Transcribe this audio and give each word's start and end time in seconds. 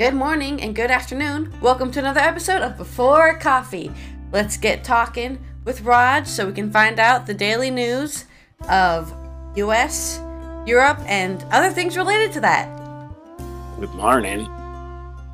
Good 0.00 0.14
morning 0.14 0.62
and 0.62 0.74
good 0.74 0.90
afternoon. 0.90 1.52
Welcome 1.60 1.90
to 1.90 1.98
another 1.98 2.20
episode 2.20 2.62
of 2.62 2.78
Before 2.78 3.38
Coffee. 3.38 3.92
Let's 4.32 4.56
get 4.56 4.82
talking 4.82 5.38
with 5.66 5.82
Raj 5.82 6.26
so 6.26 6.46
we 6.46 6.54
can 6.54 6.72
find 6.72 6.98
out 6.98 7.26
the 7.26 7.34
daily 7.34 7.70
news 7.70 8.24
of 8.70 9.12
US, 9.56 10.18
Europe, 10.64 11.00
and 11.04 11.44
other 11.50 11.68
things 11.68 11.98
related 11.98 12.32
to 12.32 12.40
that. 12.40 12.74
Good 13.78 13.90
morning. 13.90 14.48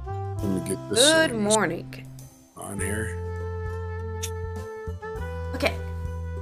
Let 0.04 0.42
me 0.42 0.68
get 0.68 0.90
this 0.90 1.12
Good 1.12 1.36
morning. 1.36 2.04
on 2.56 2.80
here. 2.80 3.16
Okay. 5.54 5.76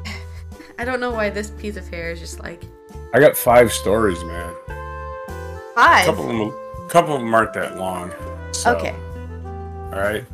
I 0.79 0.87
don't 0.87 0.99
know 0.99 1.11
why 1.11 1.29
this 1.29 1.51
piece 1.51 1.77
of 1.77 1.87
hair 1.89 2.11
is 2.11 2.21
just 2.21 2.41
like 2.41 2.63
I 3.13 3.21
got 3.21 3.37
five 3.37 3.71
stories, 3.71 4.25
man. 4.25 4.55
A 4.69 5.73
five. 5.75 6.07
couple 6.07 6.31
of 6.31 6.39
them, 6.39 6.64
a 6.85 6.89
couple 6.89 7.15
of 7.15 7.21
them 7.21 7.35
aren't 7.35 7.53
that 7.55 7.77
long. 7.77 8.13
So, 8.53 8.77
Okay. 8.77 8.95
All 9.93 10.01
right. 10.01 10.25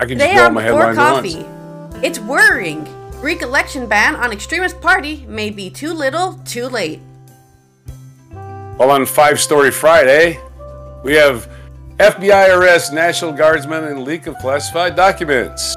I 0.00 0.06
can 0.06 0.18
just 0.18 0.32
on 0.36 0.46
on 0.46 0.54
my 0.54 0.62
headlines 0.62 0.96
Coffee. 0.96 1.42
once. 1.42 1.96
It's 2.02 2.18
worrying. 2.20 2.86
Greek 3.20 3.42
election 3.42 3.86
ban 3.86 4.14
on 4.14 4.30
extremist 4.32 4.80
party 4.80 5.26
may 5.28 5.50
be 5.50 5.70
too 5.70 5.92
little, 5.92 6.34
too 6.44 6.68
late. 6.68 7.00
Well, 8.32 8.90
on 8.92 9.06
Five 9.06 9.40
Story 9.40 9.72
Friday, 9.72 10.38
we 11.02 11.14
have 11.14 11.50
FBI 11.98 12.56
arrests 12.56 12.92
National 12.92 13.32
Guardsmen 13.32 13.84
and 13.84 14.04
leak 14.04 14.28
of 14.28 14.38
classified 14.38 14.94
documents. 14.94 15.74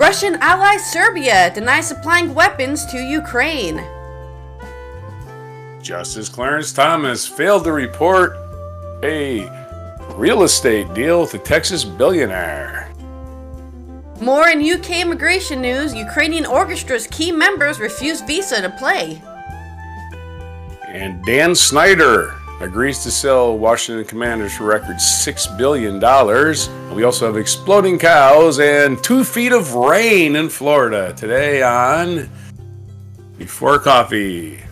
Russian 0.00 0.36
ally 0.36 0.78
Serbia 0.78 1.52
denies 1.54 1.86
supplying 1.86 2.34
weapons 2.34 2.86
to 2.86 2.98
Ukraine. 2.98 3.78
Justice 5.82 6.28
Clarence 6.28 6.72
Thomas 6.72 7.26
failed 7.26 7.64
to 7.64 7.72
report 7.72 8.36
a 9.02 9.50
real 10.14 10.44
estate 10.44 10.92
deal 10.94 11.22
with 11.22 11.34
a 11.34 11.38
Texas 11.38 11.84
billionaire. 11.84 12.88
More 14.20 14.48
in 14.48 14.60
UK 14.60 15.00
immigration 15.00 15.60
news 15.60 15.92
Ukrainian 15.92 16.44
orchestra's 16.44 17.08
key 17.08 17.32
members 17.32 17.80
refuse 17.80 18.20
visa 18.20 18.62
to 18.62 18.70
play. 18.70 19.20
And 20.86 21.24
Dan 21.24 21.54
Snyder 21.56 22.34
agrees 22.60 23.02
to 23.02 23.10
sell 23.10 23.58
Washington 23.58 24.04
Commanders 24.04 24.56
for 24.56 24.64
record 24.64 24.96
$6 24.96 25.58
billion. 25.58 25.94
We 26.94 27.02
also 27.02 27.26
have 27.26 27.36
exploding 27.36 27.98
cows 27.98 28.60
and 28.60 29.02
two 29.02 29.24
feet 29.24 29.50
of 29.50 29.74
rain 29.74 30.36
in 30.36 30.48
Florida 30.48 31.12
today 31.16 31.62
on 31.64 32.30
Before 33.36 33.80
Coffee. 33.80 34.62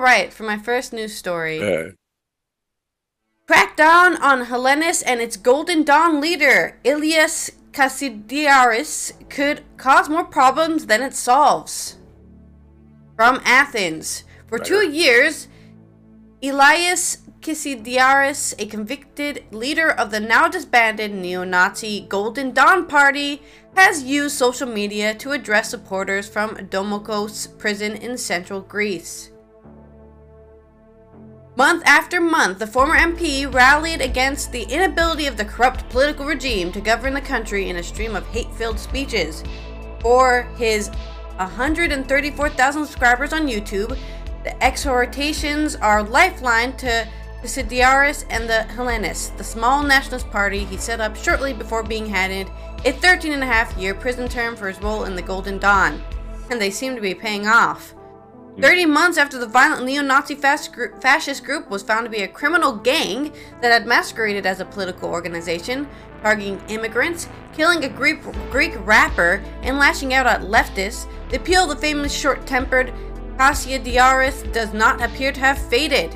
All 0.00 0.06
right, 0.06 0.32
for 0.32 0.44
my 0.44 0.56
first 0.56 0.94
news 0.94 1.14
story. 1.14 1.60
Uh, 1.60 1.90
Crackdown 3.46 4.18
on 4.22 4.46
Hellenes 4.46 5.02
and 5.02 5.20
its 5.20 5.36
Golden 5.36 5.82
Dawn 5.84 6.22
leader, 6.22 6.78
Ilias 6.84 7.50
Kasidiaris, 7.72 9.12
could 9.28 9.62
cause 9.76 10.08
more 10.08 10.24
problems 10.24 10.86
than 10.86 11.02
it 11.02 11.12
solves. 11.12 11.98
From 13.14 13.42
Athens. 13.44 14.24
For 14.46 14.58
two 14.58 14.88
years, 14.88 15.48
Elias 16.42 17.18
Kasidiaris, 17.42 18.54
a 18.58 18.64
convicted 18.64 19.44
leader 19.50 19.90
of 19.90 20.10
the 20.10 20.20
now 20.20 20.48
disbanded 20.48 21.12
neo 21.12 21.44
Nazi 21.44 22.06
Golden 22.08 22.52
Dawn 22.52 22.86
Party, 22.86 23.42
has 23.76 24.02
used 24.02 24.34
social 24.34 24.66
media 24.66 25.14
to 25.16 25.32
address 25.32 25.68
supporters 25.68 26.26
from 26.26 26.56
Domokos 26.56 27.58
prison 27.58 27.96
in 27.96 28.16
central 28.16 28.62
Greece. 28.62 29.30
Month 31.60 31.82
after 31.84 32.22
month, 32.22 32.58
the 32.58 32.66
former 32.66 32.96
MP 32.96 33.44
rallied 33.52 34.00
against 34.00 34.50
the 34.50 34.62
inability 34.62 35.26
of 35.26 35.36
the 35.36 35.44
corrupt 35.44 35.86
political 35.90 36.24
regime 36.24 36.72
to 36.72 36.80
govern 36.80 37.12
the 37.12 37.20
country 37.20 37.68
in 37.68 37.76
a 37.76 37.82
stream 37.82 38.16
of 38.16 38.26
hate 38.28 38.50
filled 38.54 38.78
speeches. 38.78 39.44
For 40.00 40.48
his 40.56 40.88
134,000 41.36 42.86
subscribers 42.86 43.34
on 43.34 43.46
YouTube, 43.46 43.94
the 44.42 44.64
exhortations 44.64 45.76
are 45.76 46.02
lifeline 46.02 46.78
to 46.78 47.06
the 47.42 47.46
Sidiaris 47.46 48.24
and 48.30 48.48
the 48.48 48.62
Hellenists, 48.62 49.28
the 49.36 49.44
small 49.44 49.82
nationalist 49.82 50.30
party 50.30 50.64
he 50.64 50.78
set 50.78 50.98
up 50.98 51.14
shortly 51.14 51.52
before 51.52 51.82
being 51.82 52.06
handed 52.06 52.50
a 52.86 52.92
13 52.92 53.34
and 53.34 53.42
a 53.42 53.46
half 53.46 53.76
year 53.76 53.92
prison 53.92 54.30
term 54.30 54.56
for 54.56 54.68
his 54.68 54.80
role 54.80 55.04
in 55.04 55.14
the 55.14 55.20
Golden 55.20 55.58
Dawn. 55.58 56.02
And 56.50 56.58
they 56.58 56.70
seem 56.70 56.94
to 56.94 57.02
be 57.02 57.14
paying 57.14 57.46
off. 57.46 57.94
30 58.58 58.86
months 58.86 59.16
after 59.16 59.38
the 59.38 59.46
violent 59.46 59.84
neo 59.84 60.02
Nazi 60.02 60.34
fascist 60.34 61.44
group 61.44 61.70
was 61.70 61.82
found 61.82 62.04
to 62.04 62.10
be 62.10 62.22
a 62.22 62.28
criminal 62.28 62.72
gang 62.72 63.32
that 63.60 63.72
had 63.72 63.86
masqueraded 63.86 64.44
as 64.44 64.60
a 64.60 64.64
political 64.64 65.08
organization, 65.08 65.88
targeting 66.22 66.60
immigrants, 66.68 67.28
killing 67.54 67.84
a 67.84 67.88
Greek, 67.88 68.20
Greek 68.50 68.74
rapper, 68.86 69.42
and 69.62 69.78
lashing 69.78 70.12
out 70.14 70.26
at 70.26 70.42
leftists, 70.42 71.06
the 71.30 71.36
appeal 71.36 71.62
of 71.64 71.70
the 71.70 71.76
famous 71.76 72.12
short 72.12 72.46
tempered 72.46 72.92
Kasidiaris 73.36 74.52
does 74.52 74.74
not 74.74 75.02
appear 75.02 75.32
to 75.32 75.40
have 75.40 75.56
faded. 75.56 76.14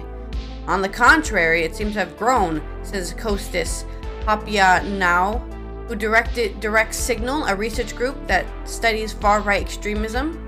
On 0.66 0.82
the 0.82 0.88
contrary, 0.88 1.62
it 1.62 1.74
seems 1.74 1.94
to 1.94 2.00
have 2.00 2.18
grown, 2.18 2.62
says 2.82 3.14
Kostis 3.14 3.84
Papaioannou, 4.24 5.88
who 5.88 5.94
directed 5.94 6.60
Direct 6.60 6.94
Signal, 6.94 7.44
a 7.44 7.54
research 7.54 7.94
group 7.96 8.26
that 8.26 8.46
studies 8.68 9.12
far 9.12 9.40
right 9.40 9.62
extremism. 9.62 10.43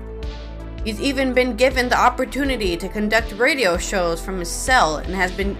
He's 0.87 1.01
even 1.01 1.33
been 1.33 1.57
given 1.57 1.89
the 1.89 1.99
opportunity 1.99 2.77
to 2.77 2.87
conduct 2.87 3.33
radio 3.33 3.77
shows 3.77 4.21
from 4.21 4.39
his 4.39 4.49
cell 4.49 4.99
and 4.99 5.13
has 5.13 5.33
been 5.33 5.57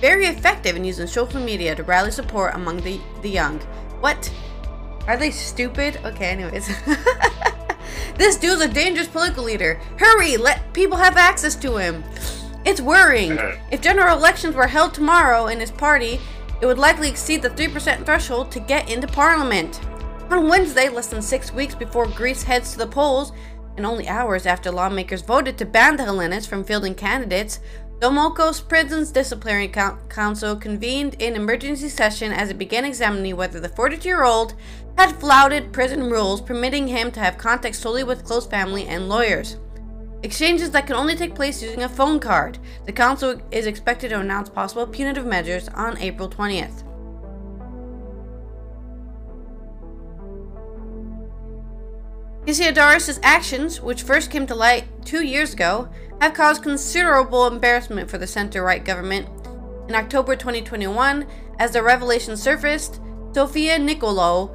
very 0.00 0.26
effective 0.26 0.76
in 0.76 0.84
using 0.84 1.08
social 1.08 1.40
media 1.40 1.74
to 1.74 1.82
rally 1.82 2.12
support 2.12 2.54
among 2.54 2.76
the, 2.82 3.00
the 3.22 3.28
young. 3.28 3.58
What? 3.98 4.32
Are 5.08 5.16
they 5.16 5.32
stupid? 5.32 5.98
Okay, 6.04 6.26
anyways. 6.26 6.68
this 8.16 8.36
dude's 8.36 8.62
a 8.62 8.68
dangerous 8.68 9.08
political 9.08 9.42
leader. 9.42 9.80
Hurry, 9.98 10.36
let 10.36 10.72
people 10.72 10.98
have 10.98 11.16
access 11.16 11.56
to 11.56 11.76
him. 11.76 12.04
It's 12.64 12.80
worrying. 12.80 13.36
If 13.72 13.80
general 13.80 14.16
elections 14.16 14.54
were 14.54 14.68
held 14.68 14.94
tomorrow 14.94 15.48
in 15.48 15.58
his 15.58 15.72
party, 15.72 16.20
it 16.60 16.66
would 16.66 16.78
likely 16.78 17.08
exceed 17.08 17.42
the 17.42 17.50
3% 17.50 18.06
threshold 18.06 18.52
to 18.52 18.60
get 18.60 18.88
into 18.88 19.08
parliament. 19.08 19.80
On 20.30 20.48
Wednesday, 20.48 20.88
less 20.88 21.08
than 21.08 21.20
six 21.20 21.52
weeks 21.52 21.74
before 21.74 22.06
Greece 22.06 22.44
heads 22.44 22.72
to 22.72 22.78
the 22.78 22.86
polls, 22.86 23.32
and 23.76 23.84
only 23.84 24.08
hours 24.08 24.46
after 24.46 24.70
lawmakers 24.70 25.22
voted 25.22 25.58
to 25.58 25.64
ban 25.64 25.96
the 25.96 26.04
Hellenists 26.04 26.48
from 26.48 26.64
fielding 26.64 26.94
candidates, 26.94 27.60
Domokos 28.00 28.68
Prison's 28.68 29.10
Disciplinary 29.10 29.68
Council 29.68 30.56
convened 30.56 31.20
an 31.22 31.36
emergency 31.36 31.88
session 31.88 32.32
as 32.32 32.50
it 32.50 32.58
began 32.58 32.84
examining 32.84 33.36
whether 33.36 33.60
the 33.60 33.68
42 33.68 34.06
year 34.06 34.24
old 34.24 34.54
had 34.98 35.12
flouted 35.16 35.72
prison 35.72 36.10
rules 36.10 36.40
permitting 36.40 36.88
him 36.88 37.10
to 37.12 37.20
have 37.20 37.38
contact 37.38 37.76
solely 37.76 38.04
with 38.04 38.24
close 38.24 38.46
family 38.46 38.86
and 38.86 39.08
lawyers. 39.08 39.56
Exchanges 40.22 40.70
that 40.70 40.86
can 40.86 40.96
only 40.96 41.16
take 41.16 41.34
place 41.34 41.62
using 41.62 41.82
a 41.82 41.88
phone 41.88 42.18
card. 42.18 42.58
The 42.86 42.92
council 42.92 43.40
is 43.50 43.66
expected 43.66 44.08
to 44.10 44.20
announce 44.20 44.48
possible 44.48 44.86
punitive 44.86 45.26
measures 45.26 45.68
on 45.68 45.98
April 45.98 46.28
20th. 46.28 46.83
Isidoros' 52.46 53.18
actions, 53.22 53.80
which 53.80 54.02
first 54.02 54.30
came 54.30 54.46
to 54.46 54.54
light 54.54 54.84
two 55.06 55.24
years 55.24 55.54
ago, 55.54 55.88
have 56.20 56.34
caused 56.34 56.62
considerable 56.62 57.46
embarrassment 57.46 58.10
for 58.10 58.18
the 58.18 58.26
center-right 58.26 58.84
government. 58.84 59.26
In 59.88 59.94
October 59.94 60.36
2021, 60.36 61.26
as 61.58 61.72
the 61.72 61.82
revelation 61.82 62.36
surfaced, 62.36 63.00
Sofia 63.32 63.78
Nicolo, 63.78 64.54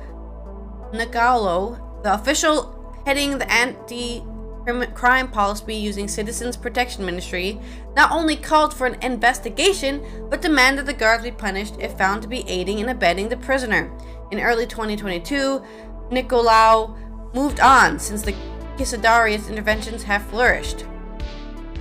Nicolo, 0.93 1.99
the 2.03 2.13
official 2.13 3.01
heading 3.07 3.39
the 3.39 3.51
anti-crime 3.51 5.27
policy 5.29 5.73
using 5.73 6.07
Citizens 6.07 6.55
Protection 6.55 7.03
Ministry, 7.03 7.59
not 7.95 8.11
only 8.11 8.35
called 8.35 8.71
for 8.71 8.85
an 8.85 9.01
investigation, 9.01 10.05
but 10.29 10.43
demanded 10.43 10.85
the 10.85 10.93
guards 10.93 11.23
be 11.23 11.31
punished 11.31 11.75
if 11.79 11.97
found 11.97 12.21
to 12.21 12.27
be 12.27 12.47
aiding 12.47 12.79
and 12.79 12.89
abetting 12.91 13.29
the 13.29 13.37
prisoner. 13.37 13.91
In 14.29 14.39
early 14.39 14.67
2022, 14.67 15.63
Nicolau 16.11 16.95
moved 17.33 17.59
on 17.59 17.99
since 17.99 18.21
the 18.21 18.35
Kisadarius 18.77 19.49
interventions 19.49 20.03
have 20.03 20.23
flourished. 20.23 20.85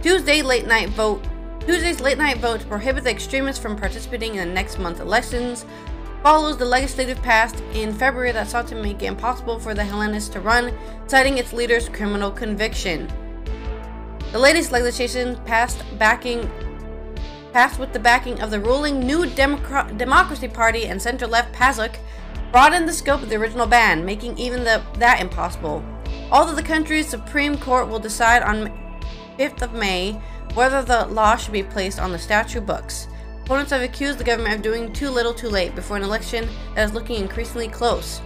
Tuesday 0.02 0.42
late 0.42 0.66
night 0.66 0.90
vote 0.90 1.24
Tuesday's 1.60 2.00
late 2.00 2.16
night 2.16 2.38
vote 2.38 2.60
to 2.60 2.66
prohibit 2.66 3.04
the 3.04 3.10
extremists 3.10 3.60
from 3.60 3.76
participating 3.76 4.36
in 4.36 4.48
the 4.48 4.54
next 4.54 4.78
month's 4.78 5.00
elections 5.00 5.66
follows 6.22 6.56
the 6.56 6.64
legislative 6.64 7.20
passed 7.22 7.62
in 7.74 7.92
February 7.92 8.32
that 8.32 8.48
sought 8.48 8.66
to 8.68 8.74
make 8.74 9.02
it 9.02 9.06
impossible 9.06 9.58
for 9.58 9.74
the 9.74 9.84
Hellenists 9.84 10.30
to 10.30 10.40
run, 10.40 10.72
citing 11.06 11.38
its 11.38 11.52
leader's 11.52 11.88
criminal 11.88 12.30
conviction. 12.30 13.08
The 14.32 14.38
latest 14.38 14.72
legislation 14.72 15.36
passed 15.44 15.84
backing 15.98 16.50
passed 17.52 17.78
with 17.78 17.92
the 17.92 17.98
backing 17.98 18.40
of 18.40 18.50
the 18.50 18.60
ruling 18.60 19.00
New 19.00 19.24
Democra- 19.24 19.96
Democracy 19.96 20.48
Party 20.48 20.86
and 20.86 21.00
center-left 21.00 21.52
PASOK, 21.54 21.96
broadened 22.52 22.88
the 22.88 22.92
scope 22.92 23.22
of 23.22 23.28
the 23.28 23.36
original 23.36 23.66
ban, 23.66 24.04
making 24.04 24.38
even 24.38 24.64
the, 24.64 24.82
that 24.98 25.20
impossible. 25.20 25.84
Although 26.30 26.54
the 26.54 26.62
country's 26.62 27.08
Supreme 27.08 27.56
Court 27.56 27.88
will 27.88 27.98
decide 27.98 28.42
on 28.42 28.72
5th 29.38 29.62
of 29.62 29.72
May 29.72 30.20
whether 30.54 30.82
the 30.82 31.06
law 31.06 31.36
should 31.36 31.52
be 31.52 31.62
placed 31.62 31.98
on 31.98 32.12
the 32.12 32.18
statute 32.18 32.66
books. 32.66 33.08
Opponents 33.44 33.70
have 33.70 33.82
accused 33.82 34.18
the 34.18 34.24
government 34.24 34.56
of 34.56 34.62
doing 34.62 34.92
too 34.92 35.10
little 35.10 35.32
too 35.32 35.48
late 35.48 35.74
before 35.74 35.96
an 35.96 36.02
election 36.02 36.48
that 36.74 36.84
is 36.84 36.94
looking 36.94 37.16
increasingly 37.16 37.68
close. 37.68 38.20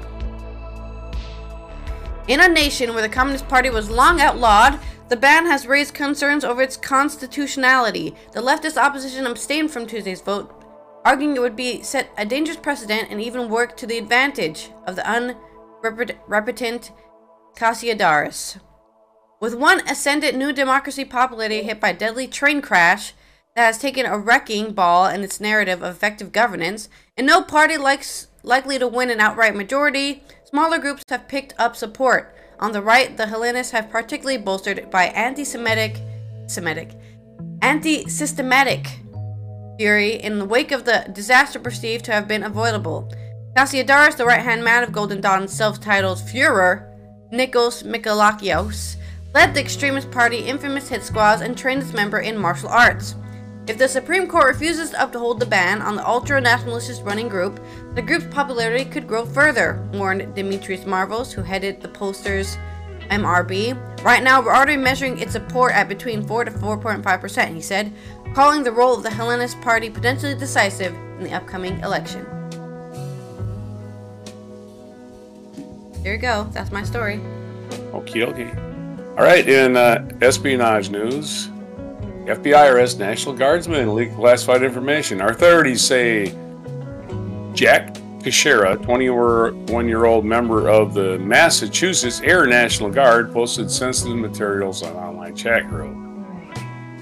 In 2.28 2.40
a 2.40 2.48
nation 2.48 2.92
where 2.92 3.02
the 3.02 3.08
Communist 3.08 3.48
Party 3.48 3.70
was 3.70 3.90
long 3.90 4.20
outlawed, 4.20 4.78
the 5.08 5.16
ban 5.16 5.44
has 5.46 5.66
raised 5.66 5.94
concerns 5.94 6.44
over 6.44 6.62
its 6.62 6.76
constitutionality. 6.76 8.14
The 8.32 8.40
leftist 8.40 8.76
opposition 8.76 9.26
abstained 9.26 9.70
from 9.70 9.86
Tuesday's 9.86 10.22
vote, 10.22 10.62
arguing 11.04 11.37
it 11.37 11.40
would 11.40 11.56
be 11.56 11.82
set 11.82 12.10
a 12.16 12.25
dangerous 12.25 12.56
precedent 12.56 13.08
and 13.10 13.20
even 13.20 13.49
work 13.49 13.76
to 13.76 13.87
the 13.87 13.99
advantage 13.99 14.70
of 14.87 14.96
the 14.96 15.08
unrepentant 15.08 16.90
Kasiadaris. 17.56 18.60
With 19.40 19.54
one 19.54 19.81
ascendant 19.88 20.37
new 20.37 20.52
democracy 20.52 21.04
popularity 21.04 21.62
hit 21.62 21.81
by 21.81 21.93
deadly 21.93 22.28
train 22.28 22.62
crash, 22.62 23.14
that 23.54 23.66
has 23.66 23.78
taken 23.78 24.06
a 24.06 24.16
wrecking 24.16 24.72
ball 24.72 25.06
in 25.08 25.22
its 25.22 25.40
narrative 25.40 25.82
of 25.82 25.94
effective 25.94 26.32
governance, 26.32 26.88
and 27.16 27.26
no 27.26 27.43
party 27.43 27.76
likes 27.76 28.28
likely 28.43 28.78
to 28.78 28.88
win 28.88 29.10
an 29.10 29.20
outright 29.20 29.54
majority, 29.54 30.22
smaller 30.44 30.78
groups 30.78 31.02
have 31.08 31.28
picked 31.28 31.52
up 31.58 31.76
support. 31.76 32.34
On 32.60 32.72
the 32.72 32.81
right, 32.81 33.16
the 33.16 33.26
Hellenists 33.26 33.72
have 33.72 33.90
particularly 33.90 34.38
bolstered 34.38 34.90
by 34.90 35.06
anti-Semitic, 35.06 36.00
Semitic, 36.46 36.93
anti-systematic 37.60 39.01
in 39.82 40.38
the 40.38 40.44
wake 40.44 40.70
of 40.70 40.84
the 40.84 41.06
disaster 41.12 41.58
perceived 41.58 42.05
to 42.05 42.12
have 42.12 42.29
been 42.29 42.44
avoidable. 42.44 43.12
Kasiadaris, 43.56 44.17
the 44.17 44.25
right-hand 44.25 44.62
man 44.62 44.84
of 44.84 44.93
Golden 44.93 45.20
Dawn's 45.20 45.52
self-titled 45.52 46.19
Führer, 46.19 46.88
Nikos 47.32 47.82
Michalakios, 47.82 48.96
led 49.34 49.55
the 49.55 49.61
extremist 49.61 50.11
party 50.11 50.38
infamous 50.38 50.88
hit 50.88 51.02
squads 51.02 51.43
and 51.43 51.58
trained 51.58 51.82
its 51.82 51.93
member 51.93 52.20
in 52.20 52.38
martial 52.38 52.69
arts. 52.69 53.17
If 53.67 53.79
the 53.79 53.88
Supreme 53.88 54.26
Court 54.29 54.46
refuses 54.46 54.90
to 54.90 55.02
uphold 55.02 55.40
the 55.40 55.46
ban 55.46 55.82
on 55.82 55.96
the 55.96 56.06
ultra 56.06 56.40
nationalist 56.40 57.02
running 57.02 57.28
group, 57.28 57.61
the 57.94 58.02
group's 58.02 58.26
popularity 58.26 58.85
could 58.85 59.08
grow 59.08 59.26
further, 59.26 59.88
warned 59.93 60.35
Dimitris 60.35 60.87
Marvos, 60.87 61.32
who 61.32 61.43
headed 61.43 61.81
the 61.81 61.88
pollsters 61.88 62.56
MRB. 63.11 64.02
Right 64.02 64.23
now, 64.23 64.40
we're 64.40 64.55
already 64.55 64.76
measuring 64.76 65.19
its 65.19 65.32
support 65.32 65.73
at 65.73 65.88
between 65.88 66.26
4 66.26 66.46
to 66.46 66.50
4.5%, 66.50 67.55
he 67.55 67.61
said, 67.61 67.93
calling 68.34 68.62
the 68.62 68.73
role 68.73 68.96
of 68.96 69.02
the 69.02 69.11
Hellenist 69.11 69.61
Party 69.61 69.90
potentially 69.90 70.34
decisive 70.34 70.94
in 70.94 71.25
the 71.25 71.32
upcoming 71.32 71.79
election. 71.81 72.25
There 76.02 76.14
you 76.14 76.19
go. 76.19 76.49
That's 76.52 76.73
my 76.73 76.82
story. 76.82 77.20
Okay, 77.93 78.25
okay. 78.25 78.50
All 79.11 79.25
right, 79.25 79.46
in 79.46 79.76
uh, 79.76 80.08
espionage 80.20 80.90
news, 80.90 81.49
FBI 82.25 82.73
arrests 82.73 82.99
National 82.99 83.34
Guardsman 83.34 83.94
leaked 83.94 84.14
classified 84.17 84.62
information. 84.62 85.20
Authorities 85.20 85.82
say 85.82 86.35
Jack 87.52 87.96
Teixeira, 88.20 88.76
21 88.76 89.88
year 89.88 90.06
old 90.06 90.25
member 90.25 90.69
of 90.69 90.94
the 90.94 91.19
Massachusetts 91.19 92.20
Air 92.23 92.46
National 92.46 92.90
Guard, 92.90 93.32
posted 93.32 93.70
sensitive 93.70 94.17
materials 94.17 94.82
on 94.82 94.96
online 94.96 95.37
chat 95.37 95.69
group. 95.69 96.01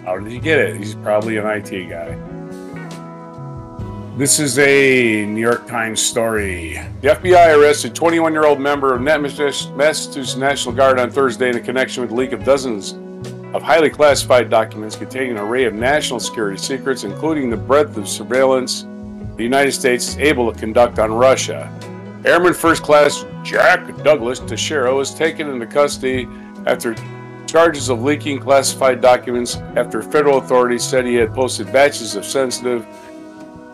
How 0.04 0.18
did 0.18 0.30
he 0.30 0.38
get 0.38 0.58
it? 0.58 0.76
He's 0.76 0.94
probably 0.94 1.36
an 1.36 1.46
IT 1.46 1.88
guy. 1.88 2.16
This 4.16 4.38
is 4.38 4.58
a 4.58 5.24
New 5.26 5.40
York 5.40 5.66
Times 5.66 6.02
story. 6.02 6.80
The 7.00 7.08
FBI 7.08 7.56
arrested 7.56 7.94
21 7.94 8.32
year 8.32 8.44
old 8.44 8.60
member 8.60 8.94
of 8.94 9.00
Massachusetts 9.00 10.36
National 10.36 10.74
Guard 10.74 10.98
on 10.98 11.10
Thursday 11.10 11.50
in 11.50 11.62
connection 11.62 12.02
with 12.02 12.10
the 12.10 12.16
leak 12.16 12.32
of 12.32 12.44
dozens 12.44 12.92
of 13.54 13.62
highly 13.62 13.90
classified 13.90 14.48
documents 14.48 14.96
containing 14.96 15.32
an 15.32 15.38
array 15.38 15.64
of 15.64 15.74
national 15.74 16.20
security 16.20 16.56
secrets, 16.56 17.04
including 17.04 17.50
the 17.50 17.56
breadth 17.56 17.96
of 17.96 18.08
surveillance 18.08 18.86
the 19.36 19.44
United 19.44 19.72
States 19.72 20.08
is 20.08 20.18
able 20.18 20.52
to 20.52 20.58
conduct 20.58 20.98
on 20.98 21.12
Russia. 21.12 21.72
Airman 22.26 22.52
First 22.52 22.82
Class 22.82 23.24
Jack 23.42 23.96
Douglas 24.04 24.38
Teixeira 24.38 24.94
was 24.94 25.14
taken 25.14 25.48
into 25.48 25.66
custody 25.66 26.28
after 26.66 26.94
charges 27.50 27.88
of 27.88 28.02
leaking 28.02 28.38
classified 28.38 29.00
documents 29.00 29.56
after 29.76 30.02
federal 30.02 30.38
authorities 30.38 30.84
said 30.84 31.04
he 31.04 31.14
had 31.14 31.34
posted 31.34 31.72
batches 31.72 32.14
of 32.14 32.24
sensitive 32.24 32.86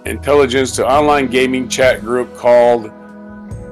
intelligence 0.06 0.72
to 0.72 0.86
online 0.86 1.26
gaming 1.26 1.68
chat 1.68 2.00
group 2.00 2.34
called 2.36 2.84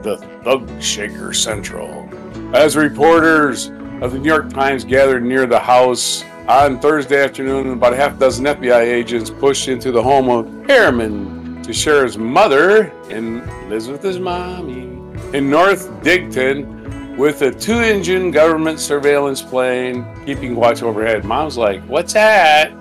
the 0.03 0.17
Thug 0.45 0.69
Shaker 0.83 1.33
Central. 1.33 2.09
As 2.55 2.77
reporters 2.77 3.71
of 4.03 4.12
the 4.12 4.19
New 4.19 4.29
York 4.29 4.51
Times 4.51 4.85
gathered 4.85 5.25
near 5.25 5.47
the 5.47 5.59
house 5.59 6.25
on 6.49 6.79
Thursday 6.79 7.23
afternoon. 7.23 7.71
About 7.71 7.95
a 7.95 7.97
half 7.97 8.19
dozen 8.19 8.45
FBI 8.45 8.81
agents 8.81 9.31
pushed 9.31 9.69
into 9.69 9.91
the 9.91 10.03
home 10.03 10.29
of 10.29 10.71
Airman 10.71 11.62
Teixeira's 11.62 12.19
mother 12.19 12.93
and 13.09 13.47
lives 13.71 13.89
with 13.89 14.03
his 14.03 14.19
mommy 14.19 14.83
in 15.33 15.49
North 15.49 15.89
Dighton 16.03 16.74
with 17.17 17.43
a 17.43 17.51
two 17.51 17.79
engine 17.81 18.31
government 18.31 18.81
surveillance 18.81 19.41
plane 19.41 20.07
keeping 20.27 20.57
watch 20.57 20.83
overhead. 20.83 21.25
Mom's 21.25 21.57
like, 21.57 21.83
What's 21.85 22.13
that? 22.15 22.73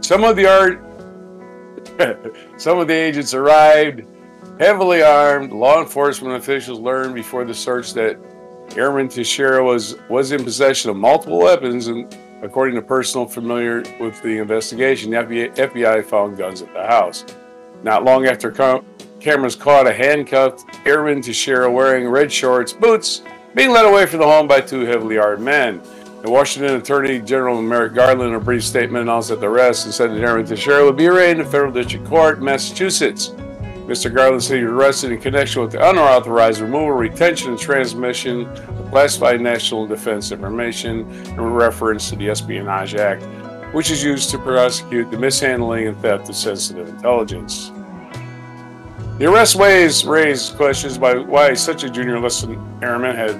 Some 0.00 0.24
of 0.24 0.36
the 0.36 0.46
art. 0.46 0.84
Some 2.60 2.78
of 2.78 2.88
the 2.88 2.94
agents 2.94 3.34
arrived 3.34 4.04
heavily 4.58 5.02
armed. 5.02 5.52
Law 5.52 5.80
enforcement 5.80 6.36
officials 6.36 6.78
learned 6.78 7.14
before 7.14 7.44
the 7.44 7.54
search 7.54 7.94
that 7.94 8.18
Airman 8.76 9.08
Teixeira 9.08 9.64
was, 9.64 9.96
was 10.08 10.32
in 10.32 10.44
possession 10.44 10.90
of 10.90 10.96
multiple 10.96 11.38
weapons, 11.38 11.88
and 11.88 12.14
according 12.42 12.76
to 12.76 12.82
personnel 12.82 13.26
familiar 13.26 13.82
with 13.98 14.20
the 14.22 14.38
investigation, 14.38 15.10
the 15.10 15.16
FBI, 15.16 15.56
FBI 15.56 16.04
found 16.04 16.36
guns 16.36 16.62
at 16.62 16.72
the 16.72 16.86
house. 16.86 17.24
Not 17.82 18.04
long 18.04 18.26
after 18.26 18.50
com- 18.50 18.84
cameras 19.18 19.56
caught 19.56 19.86
a 19.86 19.92
handcuffed 19.92 20.64
Airman 20.86 21.22
Teixeira 21.22 21.70
wearing 21.70 22.08
red 22.08 22.30
shorts, 22.30 22.72
boots, 22.72 23.22
being 23.54 23.70
led 23.70 23.84
away 23.84 24.06
from 24.06 24.20
the 24.20 24.26
home 24.26 24.46
by 24.46 24.60
two 24.60 24.80
heavily 24.80 25.18
armed 25.18 25.42
men. 25.42 25.80
The 26.22 26.30
Washington 26.30 26.76
Attorney 26.76 27.18
General 27.18 27.60
Merrick 27.62 27.94
Garland, 27.94 28.30
in 28.30 28.34
a 28.34 28.40
brief 28.40 28.62
statement, 28.62 29.02
announced 29.02 29.30
that 29.30 29.40
the 29.40 29.46
arrest 29.46 29.86
and 29.86 29.94
said 29.94 30.10
that 30.10 30.20
Airman 30.20 30.46
Teixeira 30.46 30.84
would 30.84 30.96
be 30.96 31.06
arraigned 31.06 31.40
in 31.40 31.46
the 31.46 31.50
federal 31.50 31.72
district 31.72 32.04
court 32.04 32.42
Massachusetts. 32.42 33.30
Mr. 33.90 34.14
Garland 34.14 34.42
said 34.42 34.58
he 34.58 34.64
was 34.64 34.72
arrested 34.72 35.10
in 35.10 35.20
connection 35.20 35.62
with 35.62 35.72
the 35.72 35.90
unauthorized 35.90 36.60
removal, 36.60 36.92
retention, 36.92 37.50
and 37.50 37.58
transmission 37.58 38.46
of 38.46 38.90
classified 38.90 39.40
national 39.40 39.86
defense 39.86 40.30
information 40.30 41.10
in 41.10 41.40
reference 41.40 42.10
to 42.10 42.16
the 42.16 42.28
Espionage 42.28 42.94
Act, 42.94 43.24
which 43.74 43.90
is 43.90 44.04
used 44.04 44.30
to 44.30 44.38
prosecute 44.38 45.10
the 45.10 45.18
mishandling 45.18 45.88
and 45.88 45.96
theft 46.00 46.28
of 46.28 46.36
sensitive 46.36 46.88
intelligence. 46.88 47.72
The 49.20 49.30
arrest 49.30 49.54
ways 49.54 50.06
raised 50.06 50.56
questions 50.56 50.96
about 50.96 51.26
why 51.26 51.52
such 51.52 51.84
a 51.84 51.90
junior 51.90 52.16
enlisted 52.16 52.58
airman 52.80 53.14
had 53.14 53.36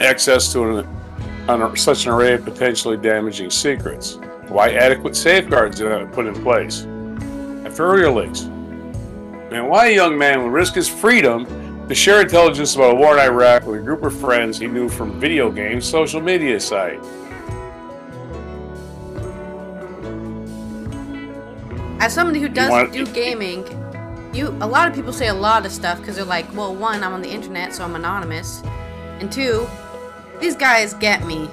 access 0.00 0.50
to 0.54 0.78
an, 0.78 0.88
an, 1.46 1.76
such 1.76 2.06
an 2.06 2.12
array 2.12 2.32
of 2.32 2.44
potentially 2.46 2.96
damaging 2.96 3.50
secrets. 3.50 4.18
Why 4.48 4.70
adequate 4.70 5.14
safeguards 5.14 5.76
did 5.76 5.90
not 5.90 6.10
put 6.10 6.24
in 6.24 6.42
place? 6.42 6.86
After 7.66 8.10
leaks. 8.10 8.44
and 8.44 9.68
why 9.68 9.88
a 9.88 9.94
young 9.94 10.16
man 10.16 10.42
would 10.42 10.52
risk 10.52 10.72
his 10.72 10.88
freedom 10.88 11.44
to 11.86 11.94
share 11.94 12.22
intelligence 12.22 12.76
about 12.76 12.92
a 12.92 12.94
war 12.94 13.12
in 13.12 13.20
Iraq 13.20 13.66
with 13.66 13.80
a 13.80 13.82
group 13.82 14.04
of 14.04 14.18
friends 14.18 14.58
he 14.58 14.68
knew 14.68 14.88
from 14.88 15.20
video 15.20 15.50
games 15.50 15.84
social 15.86 16.22
media 16.22 16.58
site. 16.58 16.98
As 22.00 22.14
somebody 22.14 22.40
who 22.40 22.48
doesn't 22.48 22.92
do 22.92 23.04
gaming, 23.12 23.75
you 24.36 24.48
a 24.60 24.66
lot 24.66 24.88
of 24.88 24.94
people 24.94 25.12
say 25.12 25.28
a 25.28 25.34
lot 25.34 25.64
of 25.66 25.72
stuff 25.72 25.98
because 25.98 26.16
they're 26.16 26.24
like, 26.24 26.52
well, 26.54 26.74
one, 26.74 27.02
I'm 27.02 27.12
on 27.12 27.22
the 27.22 27.30
internet, 27.30 27.74
so 27.74 27.84
I'm 27.84 27.94
anonymous, 27.94 28.62
and 29.20 29.32
two, 29.32 29.66
these 30.40 30.54
guys 30.54 30.94
get 30.94 31.26
me. 31.26 31.50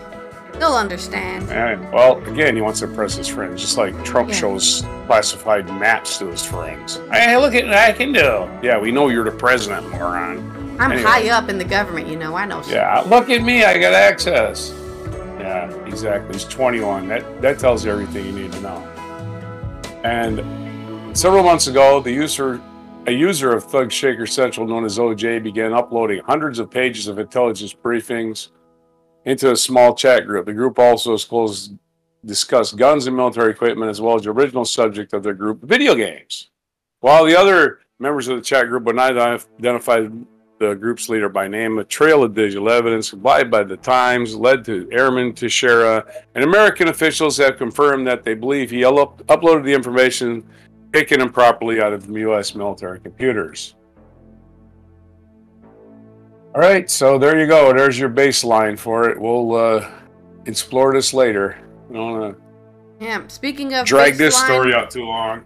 They'll 0.59 0.75
understand. 0.75 1.49
And, 1.49 1.91
well, 1.91 2.23
again, 2.25 2.55
he 2.55 2.61
wants 2.61 2.79
to 2.81 2.85
impress 2.85 3.15
his 3.15 3.27
friends, 3.27 3.59
just 3.59 3.75
like 3.75 4.03
Trump 4.05 4.29
yeah. 4.29 4.35
shows 4.35 4.81
classified 5.07 5.65
maps 5.67 6.19
to 6.19 6.27
his 6.27 6.45
friends. 6.45 6.99
Hey, 7.11 7.35
look 7.37 7.55
at 7.55 7.65
what 7.65 7.73
I 7.73 7.91
can 7.91 8.13
do. 8.13 8.47
Yeah, 8.61 8.77
we 8.77 8.91
know 8.91 9.09
you're 9.09 9.23
the 9.23 9.31
president, 9.31 9.89
moron. 9.89 10.37
I'm 10.79 10.91
anyway. 10.91 11.09
high 11.09 11.29
up 11.29 11.49
in 11.49 11.57
the 11.57 11.65
government, 11.65 12.07
you 12.07 12.17
know. 12.17 12.35
I 12.35 12.45
know. 12.45 12.61
Yeah, 12.67 12.99
look 13.01 13.29
at 13.29 13.41
me. 13.41 13.63
I 13.63 13.79
got 13.79 13.93
access. 13.93 14.73
Yeah, 15.39 15.71
exactly. 15.85 16.33
He's 16.33 16.45
21. 16.45 17.07
That 17.07 17.41
that 17.41 17.59
tells 17.59 17.83
you 17.85 17.91
everything 17.91 18.25
you 18.25 18.31
need 18.31 18.51
to 18.53 18.61
know. 18.61 18.77
And 20.03 21.17
several 21.17 21.43
months 21.43 21.67
ago, 21.67 21.99
the 21.99 22.11
user 22.11 22.61
a 23.05 23.11
user 23.11 23.53
of 23.53 23.65
Thug 23.65 23.91
Shaker 23.91 24.25
Central, 24.25 24.67
known 24.67 24.85
as 24.85 24.97
OJ, 24.97 25.43
began 25.43 25.73
uploading 25.73 26.21
hundreds 26.25 26.59
of 26.59 26.71
pages 26.71 27.07
of 27.07 27.19
intelligence 27.19 27.73
briefings 27.73 28.49
into 29.25 29.51
a 29.51 29.55
small 29.55 29.93
chat 29.93 30.25
group. 30.25 30.45
The 30.45 30.53
group 30.53 30.79
also 30.79 31.13
disclosed 31.13 31.77
discuss 32.25 32.71
guns 32.71 33.05
and 33.05 33.17
military 33.17 33.51
equipment 33.51 33.89
as 33.89 33.99
well 33.99 34.15
as 34.15 34.23
the 34.23 34.29
original 34.29 34.63
subject 34.63 35.11
of 35.11 35.23
their 35.23 35.33
group, 35.33 35.61
video 35.61 35.93
games. 35.93 36.49
While 37.01 37.25
the 37.25 37.37
other 37.37 37.79
members 37.99 38.29
of 38.29 38.37
the 38.37 38.41
chat 38.41 38.69
group 38.69 38.83
would 38.83 38.95
not 38.95 39.17
identify 39.17 40.07
the 40.59 40.73
group's 40.75 41.09
leader 41.09 41.27
by 41.27 41.49
name, 41.49 41.77
a 41.79 41.83
trail 41.83 42.23
of 42.23 42.33
digital 42.33 42.69
evidence 42.69 43.09
supplied 43.09 43.51
by 43.51 43.63
the 43.63 43.75
Times 43.75 44.37
led 44.37 44.63
to 44.63 44.87
Airman 44.93 45.33
Teixeira, 45.33 46.05
and 46.33 46.45
American 46.45 46.87
officials 46.87 47.35
have 47.37 47.57
confirmed 47.57 48.07
that 48.07 48.23
they 48.23 48.35
believe 48.35 48.69
he 48.69 48.85
up- 48.85 49.21
uploaded 49.27 49.65
the 49.65 49.73
information 49.73 50.47
taken 50.93 51.21
improperly 51.21 51.81
out 51.81 51.91
of 51.91 52.07
the 52.07 52.19
U.S. 52.19 52.55
military 52.55 52.99
computers. 52.99 53.75
All 56.55 56.61
right, 56.61 56.89
so 56.89 57.17
there 57.17 57.39
you 57.39 57.47
go. 57.47 57.73
There's 57.73 57.97
your 57.97 58.09
baseline 58.09 58.77
for 58.77 59.09
it. 59.09 59.19
We'll 59.19 59.55
uh, 59.55 59.89
explore 60.45 60.93
this 60.93 61.13
later. 61.13 61.57
I 61.89 61.93
don't 61.93 62.19
want 62.19 62.37
to 62.37 62.43
yeah. 63.03 63.27
Speaking 63.27 63.73
of 63.73 63.85
drag 63.85 64.13
baseline, 64.13 64.17
this 64.17 64.37
story 64.37 64.73
out 64.73 64.91
too 64.91 65.03
long. 65.03 65.43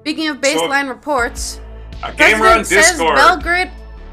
Speaking 0.00 0.28
of 0.28 0.38
baseline 0.40 0.84
so, 0.84 0.88
reports, 0.88 1.60
a 2.02 2.12
gamer 2.12 2.46
on 2.46 2.58
Discord 2.58 2.84
says 2.84 2.98
Belgrade 2.98 3.70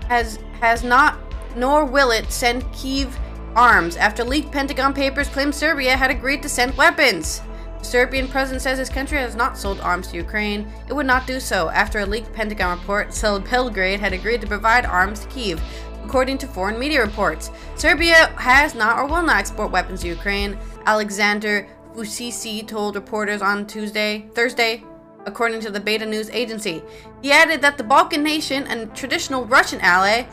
has 0.08 0.38
has 0.60 0.84
not 0.84 1.18
nor 1.56 1.86
will 1.86 2.12
it 2.12 2.32
send 2.32 2.72
Kiev 2.72 3.18
arms 3.56 3.98
after 3.98 4.24
leaked 4.24 4.52
Pentagon 4.52 4.94
papers 4.94 5.28
claim 5.28 5.52
Serbia 5.52 5.98
had 5.98 6.12
agreed 6.12 6.42
to 6.44 6.50
send 6.50 6.78
weapons. 6.78 7.42
The 7.82 7.88
Serbian 7.88 8.28
president 8.28 8.62
says 8.62 8.78
his 8.78 8.90
country 8.90 9.18
has 9.18 9.36
not 9.36 9.58
sold 9.58 9.80
arms 9.82 10.08
to 10.10 10.18
Ukraine. 10.18 10.72
It 10.88 10.94
would 10.94 11.08
not 11.08 11.26
do 11.26 11.40
so 11.40 11.70
after 11.70 12.00
a 12.00 12.06
leaked 12.06 12.32
Pentagon 12.32 12.78
report 12.80 13.12
said 13.12 13.50
Belgrade 13.50 14.00
had 14.00 14.14
agreed 14.14 14.42
to 14.42 14.48
provide 14.48 14.86
arms 14.86 15.22
to 15.22 15.28
Kiev. 15.28 15.62
According 16.06 16.38
to 16.40 16.48
foreign 16.48 16.78
media 16.78 17.02
reports, 17.02 17.50
Serbia 17.76 18.28
has 18.38 18.76
not 18.76 18.98
or 18.98 19.08
will 19.08 19.24
not 19.24 19.38
export 19.38 19.72
weapons 19.72 20.02
to 20.02 20.08
Ukraine. 20.08 20.58
Alexander 20.86 21.68
Vucic 21.96 22.68
told 22.68 22.96
reporters 22.96 23.42
on 23.42 23.66
Tuesday, 23.66 24.28
Thursday, 24.34 24.84
according 25.26 25.60
to 25.62 25.72
the 25.72 25.80
Beta 25.80 26.06
News 26.06 26.30
agency. 26.30 26.84
He 27.22 27.32
added 27.32 27.62
that 27.62 27.78
the 27.78 27.84
Balkan 27.84 28.24
nation, 28.24 28.68
a 28.68 28.86
traditional 28.88 29.46
Russian 29.46 29.82
ally, 29.82 30.28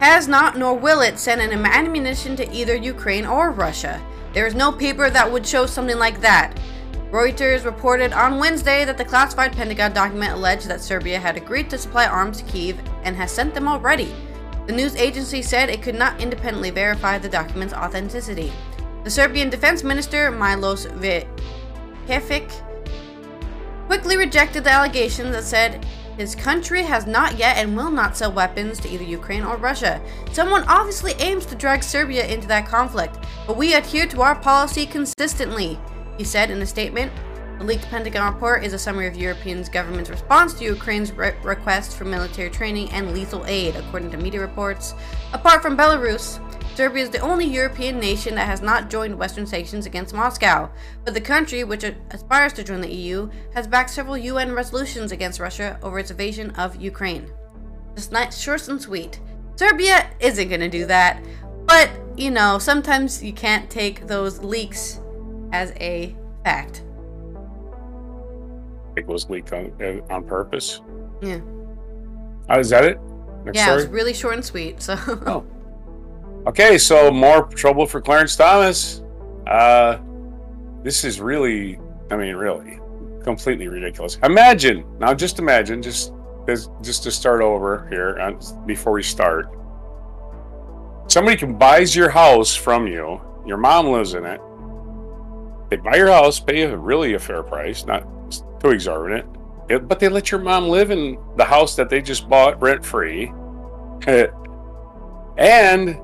has 0.00 0.26
not 0.26 0.56
nor 0.56 0.74
will 0.74 1.00
it 1.02 1.18
send 1.18 1.40
an 1.40 1.52
ammunition 1.64 2.34
to 2.36 2.52
either 2.52 2.74
Ukraine 2.74 3.26
or 3.26 3.50
Russia. 3.50 4.00
There 4.32 4.46
is 4.46 4.54
no 4.54 4.72
paper 4.72 5.10
that 5.10 5.30
would 5.30 5.46
show 5.46 5.66
something 5.66 5.98
like 5.98 6.20
that. 6.20 6.58
Reuters 7.10 7.64
reported 7.64 8.12
on 8.12 8.38
Wednesday 8.38 8.84
that 8.84 8.98
the 8.98 9.04
classified 9.04 9.52
Pentagon 9.52 9.94
document 9.94 10.34
alleged 10.34 10.68
that 10.68 10.82
Serbia 10.82 11.18
had 11.18 11.36
agreed 11.38 11.70
to 11.70 11.78
supply 11.78 12.06
arms 12.06 12.38
to 12.38 12.44
Kiev 12.44 12.78
and 13.04 13.16
has 13.16 13.32
sent 13.32 13.54
them 13.54 13.66
already. 13.66 14.14
The 14.66 14.74
news 14.74 14.94
agency 14.96 15.40
said 15.40 15.70
it 15.70 15.80
could 15.80 15.94
not 15.94 16.20
independently 16.20 16.68
verify 16.68 17.16
the 17.16 17.28
document's 17.28 17.72
authenticity. 17.72 18.52
The 19.04 19.10
Serbian 19.10 19.48
Defense 19.48 19.82
Minister 19.82 20.30
Milos 20.30 20.84
Vucevic 20.86 22.52
quickly 23.86 24.18
rejected 24.18 24.64
the 24.64 24.70
allegations 24.70 25.30
that 25.32 25.44
said 25.44 25.86
his 26.18 26.34
country 26.34 26.82
has 26.82 27.06
not 27.06 27.38
yet 27.38 27.56
and 27.58 27.76
will 27.76 27.92
not 27.92 28.16
sell 28.16 28.32
weapons 28.32 28.80
to 28.80 28.88
either 28.88 29.04
Ukraine 29.04 29.44
or 29.44 29.56
Russia. 29.56 30.02
Someone 30.32 30.64
obviously 30.64 31.12
aims 31.12 31.46
to 31.46 31.54
drag 31.54 31.84
Serbia 31.84 32.26
into 32.26 32.48
that 32.48 32.66
conflict, 32.66 33.20
but 33.46 33.56
we 33.56 33.74
adhere 33.74 34.08
to 34.08 34.22
our 34.22 34.34
policy 34.34 34.84
consistently, 34.84 35.78
he 36.18 36.24
said 36.24 36.50
in 36.50 36.60
a 36.60 36.66
statement. 36.66 37.12
The 37.58 37.64
leaked 37.64 37.88
Pentagon 37.90 38.32
report 38.32 38.62
is 38.62 38.72
a 38.72 38.78
summary 38.78 39.08
of 39.08 39.16
European 39.16 39.64
government's 39.72 40.10
response 40.10 40.54
to 40.54 40.64
Ukraine's 40.64 41.10
re- 41.10 41.34
request 41.42 41.96
for 41.96 42.04
military 42.04 42.50
training 42.50 42.88
and 42.92 43.12
lethal 43.12 43.44
aid, 43.46 43.74
according 43.74 44.12
to 44.12 44.16
media 44.16 44.40
reports. 44.40 44.94
Apart 45.32 45.60
from 45.60 45.76
Belarus, 45.76 46.38
Serbia 46.76 47.02
is 47.02 47.10
the 47.10 47.18
only 47.18 47.44
European 47.44 47.98
nation 47.98 48.36
that 48.36 48.46
has 48.46 48.62
not 48.62 48.88
joined 48.88 49.18
Western 49.18 49.44
sanctions 49.44 49.86
against 49.86 50.14
Moscow, 50.14 50.70
but 51.04 51.14
the 51.14 51.20
country, 51.20 51.64
which 51.64 51.82
aspires 52.12 52.52
to 52.52 52.62
join 52.62 52.80
the 52.80 52.94
EU, 52.94 53.28
has 53.54 53.66
backed 53.66 53.90
several 53.90 54.16
UN 54.16 54.52
resolutions 54.52 55.10
against 55.10 55.40
Russia 55.40 55.80
over 55.82 55.98
its 55.98 56.12
invasion 56.12 56.52
of 56.52 56.76
Ukraine. 56.76 57.28
Just 57.96 58.12
nice, 58.12 58.38
short 58.38 58.68
and 58.68 58.80
sweet. 58.80 59.18
Serbia 59.56 60.08
isn't 60.20 60.48
going 60.48 60.60
to 60.60 60.68
do 60.68 60.86
that, 60.86 61.20
but 61.66 61.90
you 62.16 62.30
know, 62.30 62.60
sometimes 62.60 63.20
you 63.20 63.32
can't 63.32 63.68
take 63.68 64.06
those 64.06 64.38
leaks 64.38 65.00
as 65.52 65.72
a 65.80 66.14
fact. 66.44 66.82
It 68.98 69.06
was 69.06 69.28
leaked 69.30 69.52
on 69.52 69.72
uh, 69.82 70.00
on 70.12 70.24
purpose. 70.24 70.80
Yeah. 71.22 71.40
Oh, 72.50 72.58
is 72.58 72.70
that 72.70 72.84
it? 72.84 72.98
Next 73.44 73.56
yeah, 73.56 73.64
story? 73.64 73.80
it 73.80 73.84
was 73.84 73.86
really 73.88 74.14
short 74.14 74.34
and 74.34 74.44
sweet. 74.44 74.82
So. 74.82 74.96
oh. 75.26 75.44
Okay, 76.46 76.78
so 76.78 77.10
more 77.10 77.46
trouble 77.48 77.86
for 77.86 78.00
Clarence 78.00 78.36
Thomas. 78.36 79.02
Uh, 79.46 79.98
this 80.82 81.04
is 81.04 81.20
really, 81.20 81.78
I 82.10 82.16
mean, 82.16 82.36
really, 82.36 82.78
completely 83.22 83.68
ridiculous. 83.68 84.18
Imagine 84.22 84.84
now, 84.98 85.12
just 85.14 85.38
imagine, 85.38 85.82
just 85.82 86.12
just 86.80 87.02
to 87.02 87.10
start 87.10 87.42
over 87.42 87.86
here 87.90 88.18
uh, 88.20 88.32
before 88.64 88.92
we 88.92 89.02
start. 89.02 89.50
Somebody 91.08 91.36
can 91.36 91.58
buys 91.58 91.94
your 91.94 92.08
house 92.08 92.54
from 92.54 92.86
you. 92.86 93.20
Your 93.46 93.58
mom 93.58 93.88
lives 93.88 94.14
in 94.14 94.24
it. 94.24 94.40
They 95.68 95.76
buy 95.76 95.96
your 95.96 96.08
house, 96.08 96.40
pay 96.40 96.60
you 96.60 96.74
really 96.76 97.14
a 97.14 97.18
fair 97.18 97.42
price, 97.42 97.84
not 97.84 98.06
too 98.60 98.70
exorbitant, 98.70 99.26
it, 99.68 99.88
but 99.88 100.00
they 100.00 100.08
let 100.08 100.30
your 100.30 100.40
mom 100.40 100.68
live 100.68 100.90
in 100.90 101.18
the 101.36 101.44
house 101.44 101.76
that 101.76 101.90
they 101.90 102.00
just 102.00 102.28
bought 102.28 102.60
rent 102.60 102.84
free. 102.84 103.32
and 105.38 105.98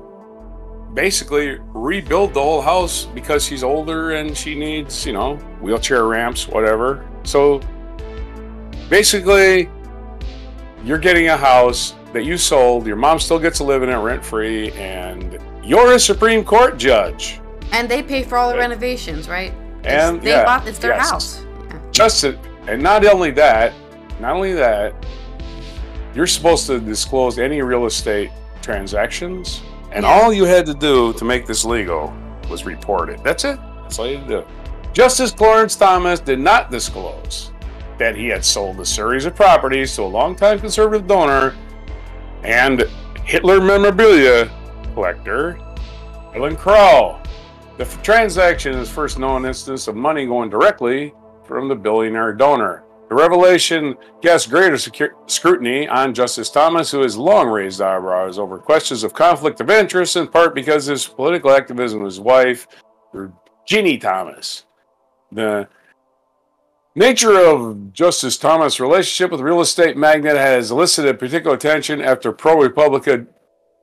basically 0.93 1.57
rebuild 1.73 2.33
the 2.33 2.41
whole 2.41 2.61
house 2.61 3.05
because 3.05 3.45
she's 3.45 3.63
older 3.63 4.11
and 4.11 4.35
she 4.35 4.55
needs, 4.55 5.05
you 5.05 5.13
know, 5.13 5.35
wheelchair 5.61 6.05
ramps, 6.05 6.47
whatever. 6.47 7.05
So 7.23 7.59
basically, 8.89 9.69
you're 10.83 10.97
getting 10.97 11.27
a 11.27 11.37
house 11.37 11.95
that 12.13 12.23
you 12.23 12.37
sold, 12.37 12.87
your 12.87 12.95
mom 12.95 13.19
still 13.19 13.39
gets 13.39 13.57
to 13.57 13.65
live 13.65 13.83
in 13.83 13.89
it 13.89 13.97
rent 13.97 14.23
free, 14.23 14.71
and 14.71 15.37
you're 15.63 15.93
a 15.93 15.99
Supreme 15.99 16.45
Court 16.45 16.77
judge. 16.77 17.41
And 17.73 17.89
they 17.89 18.01
pay 18.01 18.23
for 18.23 18.37
all 18.37 18.49
the 18.49 18.57
renovations, 18.57 19.27
right? 19.27 19.53
And 19.83 20.21
they 20.21 20.29
yeah, 20.29 20.45
bought 20.45 20.65
it's 20.65 20.79
their 20.79 20.93
yes. 20.93 21.09
house. 21.09 21.44
Just 21.95 22.25
and 22.25 22.83
not 22.83 23.05
only 23.05 23.31
that, 23.31 23.71
not 24.19 24.35
only 24.35 24.51
that, 24.51 24.93
you're 26.13 26.27
supposed 26.27 26.67
to 26.67 26.77
disclose 26.77 27.39
any 27.39 27.61
real 27.61 27.85
estate 27.85 28.31
transactions 28.61 29.61
and 29.93 30.03
yeah. 30.03 30.11
all 30.11 30.33
you 30.33 30.43
had 30.43 30.65
to 30.65 30.73
do 30.73 31.13
to 31.13 31.23
make 31.23 31.45
this 31.45 31.63
legal 31.63 32.13
was 32.49 32.65
report 32.65 33.07
it. 33.07 33.23
That's 33.23 33.45
it. 33.45 33.57
That's 33.83 33.97
all 33.97 34.09
you 34.09 34.17
had 34.17 34.27
to 34.27 34.41
do. 34.41 34.47
Justice 34.91 35.31
Clarence 35.31 35.77
Thomas 35.77 36.19
did 36.19 36.37
not 36.37 36.69
disclose 36.69 37.53
that 37.97 38.13
he 38.13 38.27
had 38.27 38.43
sold 38.43 38.77
a 38.81 38.85
series 38.85 39.23
of 39.23 39.33
properties 39.33 39.95
to 39.95 40.01
a 40.01 40.03
longtime 40.03 40.59
conservative 40.59 41.07
donor 41.07 41.55
and 42.43 42.81
Hitler 43.23 43.61
memorabilia 43.61 44.51
collector, 44.93 45.53
Harlan 46.33 46.57
Crow. 46.57 47.21
The 47.77 47.85
transaction 48.03 48.73
is 48.73 48.89
first 48.89 49.17
known 49.17 49.45
instance 49.45 49.87
of 49.87 49.95
money 49.95 50.25
going 50.25 50.49
directly 50.49 51.13
from 51.47 51.67
the 51.67 51.75
billionaire 51.75 52.33
donor. 52.33 52.83
The 53.09 53.15
revelation 53.15 53.95
casts 54.21 54.47
greater 54.47 54.77
scrutiny 55.27 55.87
on 55.87 56.15
Justice 56.15 56.49
Thomas, 56.49 56.89
who 56.89 57.01
has 57.01 57.17
long 57.17 57.49
raised 57.49 57.79
eyebrows 57.79 58.39
over 58.39 58.57
questions 58.57 59.03
of 59.03 59.13
conflict 59.13 59.61
of 59.61 59.69
interest, 59.69 60.15
in 60.15 60.27
part 60.27 60.55
because 60.55 60.87
of 60.87 60.93
his 60.93 61.05
political 61.05 61.51
activism 61.51 61.99
with 61.99 62.13
his 62.13 62.19
wife, 62.19 62.67
Ginny 63.67 63.99
Thomas. 63.99 64.65
The 65.31 65.67
nature 66.95 67.37
of 67.37 67.93
Justice 67.93 68.37
Thomas' 68.37 68.79
relationship 68.79 69.31
with 69.31 69.41
real 69.41 69.61
estate 69.61 69.97
magnate 69.97 70.37
has 70.37 70.71
elicited 70.71 71.19
particular 71.19 71.55
attention 71.55 72.01
after 72.01 72.33
ProPublica 72.33 73.27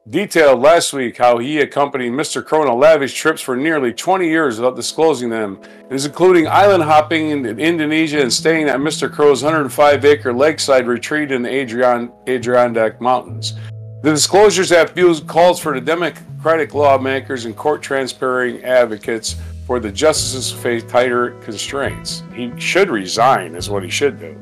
detailed 0.09 0.61
last 0.61 0.92
week 0.92 1.16
how 1.16 1.38
he 1.38 1.61
accompanied 1.61 2.11
Mr. 2.11 2.44
Crow 2.44 2.68
on 2.68 2.78
lavish 2.78 3.14
trips 3.14 3.40
for 3.40 3.56
nearly 3.56 3.92
20 3.92 4.26
years 4.26 4.59
without 4.59 4.75
disclosing 4.75 5.30
them. 5.30 5.61
It 5.88 5.94
is 5.94 6.06
including 6.06 6.49
island 6.49 6.82
hopping 6.82 7.30
in 7.30 7.47
Indonesia 7.47 8.21
and 8.21 8.32
staying 8.32 8.68
at 8.68 8.80
Mr. 8.80 9.11
Crow's 9.11 9.42
105 9.42 10.04
acre 10.04 10.32
lakeside 10.32 10.87
retreat 10.88 11.30
in 11.30 11.42
the 11.42 12.11
Adirondack 12.26 13.00
Mountains. 13.00 13.54
The 14.02 14.11
disclosures 14.11 14.71
have 14.71 14.90
fueled 14.90 15.26
calls 15.28 15.61
for 15.61 15.75
the 15.75 15.80
Democratic 15.80 16.75
lawmakers 16.75 17.44
and 17.44 17.56
court 17.56 17.82
transparent 17.82 18.64
advocates 18.64 19.37
for 19.68 19.78
the 19.78 19.92
justices 19.92 20.50
to 20.50 20.56
face 20.56 20.82
tighter 20.82 21.38
constraints. 21.42 22.25
He 22.35 22.52
should 22.59 22.90
resign, 22.90 23.54
is 23.54 23.71
what 23.71 23.85
he 23.85 23.90
should 23.90 24.18
do. 24.18 24.37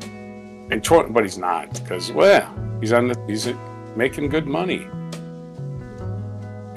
And 0.71 0.83
but 1.13 1.25
he's 1.25 1.37
not 1.37 1.75
because 1.75 2.11
well, 2.13 2.51
he's 2.81 2.95
on 2.95 3.09
the, 3.09 3.23
he's 3.27 3.53
making 3.97 4.31
good 4.31 4.47
money. 4.47 4.89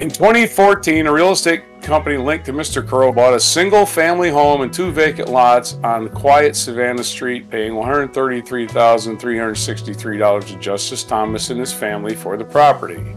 In 0.00 0.10
2014, 0.10 1.06
a 1.06 1.12
real 1.12 1.30
estate 1.30 1.62
company 1.80 2.16
linked 2.16 2.46
to 2.46 2.52
Mr. 2.52 2.84
Crow 2.84 3.12
bought 3.12 3.32
a 3.32 3.38
single 3.38 3.86
family 3.86 4.28
home 4.28 4.62
and 4.62 4.72
two 4.72 4.90
vacant 4.90 5.28
lots 5.28 5.74
on 5.84 6.08
quiet 6.08 6.56
Savannah 6.56 7.04
Street, 7.04 7.48
paying 7.48 7.74
$133,363 7.74 10.46
to 10.48 10.58
Justice 10.58 11.04
Thomas 11.04 11.50
and 11.50 11.60
his 11.60 11.72
family 11.72 12.16
for 12.16 12.36
the 12.36 12.44
property. 12.44 13.14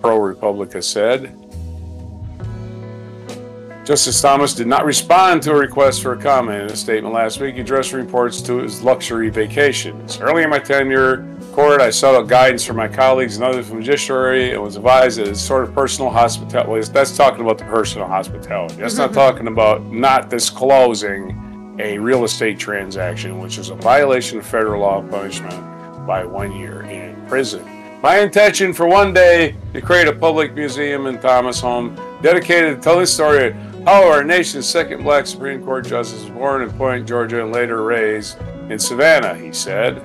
ProPublica 0.00 0.82
said. 0.82 1.32
Justice 3.84 4.18
Thomas 4.22 4.54
did 4.54 4.66
not 4.66 4.86
respond 4.86 5.42
to 5.42 5.52
a 5.52 5.54
request 5.54 6.00
for 6.00 6.14
a 6.14 6.16
comment. 6.16 6.62
In 6.62 6.70
a 6.70 6.76
statement 6.76 7.12
last 7.12 7.38
week, 7.38 7.56
he 7.56 7.60
addressed 7.60 7.92
reports 7.92 8.40
to 8.40 8.62
his 8.62 8.80
luxury 8.80 9.28
vacations. 9.28 10.18
Early 10.18 10.42
in 10.42 10.48
my 10.48 10.58
tenure 10.58 11.18
court, 11.52 11.82
I 11.82 11.90
sought 11.90 12.14
out 12.14 12.26
guidance 12.26 12.64
from 12.64 12.78
my 12.78 12.88
colleagues 12.88 13.36
and 13.36 13.44
others 13.44 13.68
from 13.68 13.76
the 13.76 13.82
judiciary 13.82 14.52
and 14.52 14.62
was 14.62 14.76
advised 14.76 15.18
that 15.18 15.28
it's 15.28 15.40
sort 15.40 15.64
of 15.64 15.74
personal 15.74 16.10
hospitality. 16.10 16.90
That's 16.92 17.14
talking 17.14 17.42
about 17.42 17.58
the 17.58 17.64
personal 17.64 18.08
hospitality. 18.08 18.76
That's 18.76 18.96
not 18.96 19.10
mm-hmm. 19.10 19.18
talking 19.18 19.48
about 19.48 19.84
not 19.84 20.30
disclosing 20.30 21.76
a 21.78 21.98
real 21.98 22.24
estate 22.24 22.58
transaction, 22.58 23.38
which 23.38 23.58
is 23.58 23.68
a 23.68 23.74
violation 23.74 24.38
of 24.38 24.46
federal 24.46 24.80
law 24.80 25.02
punishment 25.02 26.06
by 26.06 26.24
one 26.24 26.52
year 26.52 26.84
in 26.84 27.22
prison. 27.26 27.62
My 28.00 28.20
intention 28.20 28.72
for 28.72 28.86
one 28.86 29.12
day 29.12 29.56
to 29.72 29.80
create 29.80 30.08
a 30.08 30.12
public 30.12 30.54
museum 30.54 31.06
in 31.06 31.18
Thomas 31.20 31.60
home 31.60 31.98
dedicated 32.20 32.76
to 32.76 32.82
tell 32.82 32.98
the 32.98 33.06
story 33.06 33.54
how 33.84 34.08
our 34.08 34.24
nation's 34.24 34.66
second 34.66 35.02
black 35.02 35.26
Supreme 35.26 35.62
Court 35.62 35.86
justice 35.86 36.22
was 36.22 36.30
born 36.30 36.62
in 36.62 36.70
Point, 36.72 37.06
Georgia, 37.06 37.42
and 37.42 37.52
later 37.52 37.82
raised 37.82 38.38
in 38.70 38.78
Savannah, 38.78 39.34
he 39.34 39.52
said. 39.52 39.98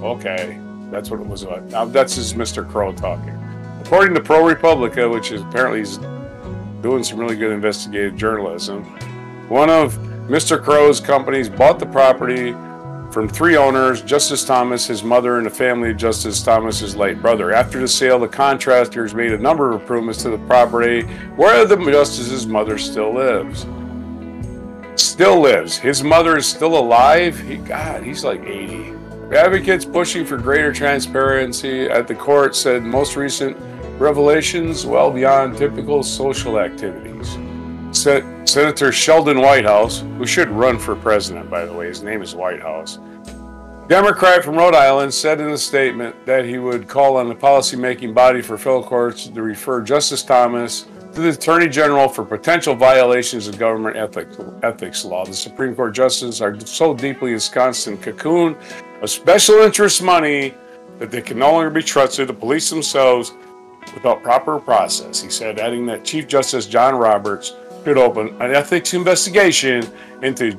Okay, 0.00 0.58
that's 0.90 1.10
what 1.10 1.20
it 1.20 1.26
was 1.26 1.42
about. 1.42 1.64
Now, 1.64 1.84
that's 1.84 2.14
just 2.14 2.36
Mr. 2.36 2.68
Crow 2.68 2.92
talking. 2.92 3.38
According 3.82 4.14
to 4.14 4.20
ProPublica, 4.20 5.12
which 5.12 5.30
is 5.30 5.42
apparently 5.42 5.80
is 5.80 5.98
doing 6.80 7.04
some 7.04 7.18
really 7.18 7.36
good 7.36 7.52
investigative 7.52 8.16
journalism, 8.16 8.84
one 9.48 9.68
of 9.68 9.94
Mr. 10.28 10.62
Crow's 10.62 11.00
companies 11.00 11.48
bought 11.50 11.78
the 11.78 11.86
property 11.86 12.54
from 13.10 13.28
three 13.28 13.56
owners 13.56 14.02
Justice 14.02 14.44
Thomas, 14.44 14.86
his 14.86 15.02
mother, 15.02 15.38
and 15.38 15.46
the 15.46 15.50
family 15.50 15.90
of 15.90 15.96
Justice 15.96 16.42
Thomas's 16.42 16.94
late 16.94 17.20
brother. 17.20 17.52
After 17.52 17.80
the 17.80 17.88
sale, 17.88 18.18
the 18.18 18.28
contractors 18.28 19.14
made 19.14 19.32
a 19.32 19.38
number 19.38 19.72
of 19.72 19.80
improvements 19.80 20.22
to 20.22 20.30
the 20.30 20.38
property 20.38 21.02
where 21.36 21.64
the 21.64 21.76
Justice's 21.76 22.46
mother 22.46 22.78
still 22.78 23.14
lives. 23.14 23.66
Still 25.00 25.40
lives. 25.40 25.78
His 25.78 26.02
mother 26.02 26.36
is 26.36 26.46
still 26.46 26.78
alive. 26.78 27.38
He 27.40 27.56
God, 27.56 28.02
he's 28.02 28.24
like 28.24 28.42
80. 28.42 28.94
Advocates 29.34 29.84
pushing 29.84 30.24
for 30.24 30.36
greater 30.36 30.72
transparency 30.72 31.82
at 31.82 32.08
the 32.08 32.14
court 32.14 32.56
said 32.56 32.82
most 32.82 33.14
recent 33.14 33.56
revelations 33.98 34.86
well 34.86 35.10
beyond 35.10 35.56
typical 35.56 36.02
social 36.02 36.58
activities. 36.58 37.36
Senator 37.98 38.92
Sheldon 38.92 39.40
Whitehouse, 39.40 40.00
who 40.18 40.24
should 40.24 40.48
run 40.50 40.78
for 40.78 40.94
president, 40.94 41.50
by 41.50 41.64
the 41.64 41.72
way, 41.72 41.88
his 41.88 42.02
name 42.02 42.22
is 42.22 42.32
Whitehouse, 42.32 42.98
Democrat 43.88 44.44
from 44.44 44.54
Rhode 44.54 44.74
Island, 44.74 45.12
said 45.12 45.40
in 45.40 45.48
a 45.48 45.58
statement 45.58 46.14
that 46.26 46.44
he 46.44 46.58
would 46.58 46.86
call 46.86 47.16
on 47.16 47.28
the 47.28 47.34
policymaking 47.34 48.14
body 48.14 48.40
for 48.40 48.56
federal 48.56 48.84
courts 48.84 49.26
to 49.28 49.42
refer 49.42 49.80
Justice 49.80 50.22
Thomas 50.22 50.86
to 51.14 51.22
the 51.22 51.30
Attorney 51.30 51.68
General 51.68 52.08
for 52.08 52.24
potential 52.24 52.74
violations 52.76 53.48
of 53.48 53.58
government 53.58 53.96
ethics, 53.96 54.36
ethics 54.62 55.04
law. 55.04 55.24
The 55.24 55.34
Supreme 55.34 55.74
Court 55.74 55.94
justices 55.94 56.40
are 56.40 56.60
so 56.60 56.94
deeply 56.94 57.32
ensconced 57.32 57.88
in 57.88 57.96
cocoon 57.96 58.56
of 59.00 59.10
special 59.10 59.56
interest 59.56 60.02
money 60.02 60.54
that 60.98 61.10
they 61.10 61.22
can 61.22 61.38
no 61.38 61.52
longer 61.52 61.70
be 61.70 61.82
trusted. 61.82 62.28
To 62.28 62.34
police 62.34 62.70
themselves 62.70 63.32
without 63.94 64.22
proper 64.22 64.60
process, 64.60 65.20
he 65.20 65.30
said, 65.30 65.58
adding 65.58 65.86
that 65.86 66.04
Chief 66.04 66.28
Justice 66.28 66.66
John 66.66 66.94
Roberts 66.94 67.54
could 67.84 67.98
open 67.98 68.28
an 68.40 68.54
ethics 68.54 68.94
investigation 68.94 69.82
into 70.22 70.58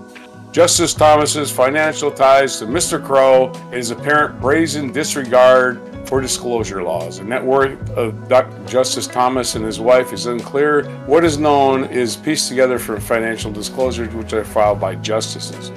Justice 0.52 0.96
Thomas's 0.96 1.52
financial 1.52 2.12
ties 2.12 2.58
to 2.58 2.66
Mr. 2.66 3.04
Crow 3.04 3.52
and 3.54 3.76
his 3.76 3.92
apparent 3.92 4.42
brazen 4.42 4.92
disregard 4.92 5.80
for 6.08 6.22
disclosure 6.22 6.82
laws. 6.82 7.20
The 7.20 7.26
net 7.26 7.44
worth 7.44 7.90
of 7.92 8.28
Dr. 8.28 8.66
Justice 8.66 9.06
Thomas 9.06 9.54
and 9.54 9.64
his 9.64 9.80
wife 9.80 10.12
is 10.12 10.26
unclear. 10.26 10.90
What 11.06 11.24
is 11.24 11.38
known 11.38 11.86
is 11.86 12.16
pieced 12.16 12.50
together 12.50 12.80
from 12.80 13.00
financial 13.00 13.52
disclosures 13.52 14.12
which 14.16 14.34
are 14.34 14.44
filed 14.44 14.80
by 14.80 14.96
justices. 14.96 15.72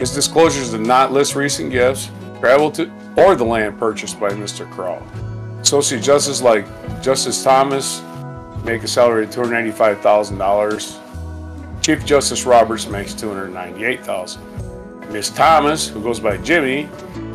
His 0.00 0.12
disclosures 0.12 0.72
did 0.72 0.80
not 0.80 1.12
list 1.12 1.36
recent 1.36 1.70
gifts, 1.70 2.10
travel 2.40 2.70
to, 2.72 2.90
or 3.16 3.36
the 3.36 3.44
land 3.44 3.78
purchased 3.78 4.18
by 4.18 4.30
Mr. 4.30 4.68
Crow. 4.72 5.00
Associate 5.60 6.02
Justice 6.02 6.42
like 6.42 6.66
Justice 7.00 7.44
Thomas 7.44 8.00
make 8.64 8.82
a 8.82 8.88
salary 8.88 9.24
of 9.24 9.30
$295,000. 9.30 11.82
Chief 11.82 12.04
Justice 12.04 12.44
Roberts 12.44 12.88
makes 12.88 13.14
$298,000. 13.14 15.10
Miss 15.10 15.30
Thomas, 15.30 15.88
who 15.88 16.02
goes 16.02 16.20
by 16.20 16.36
Jimmy, 16.36 16.88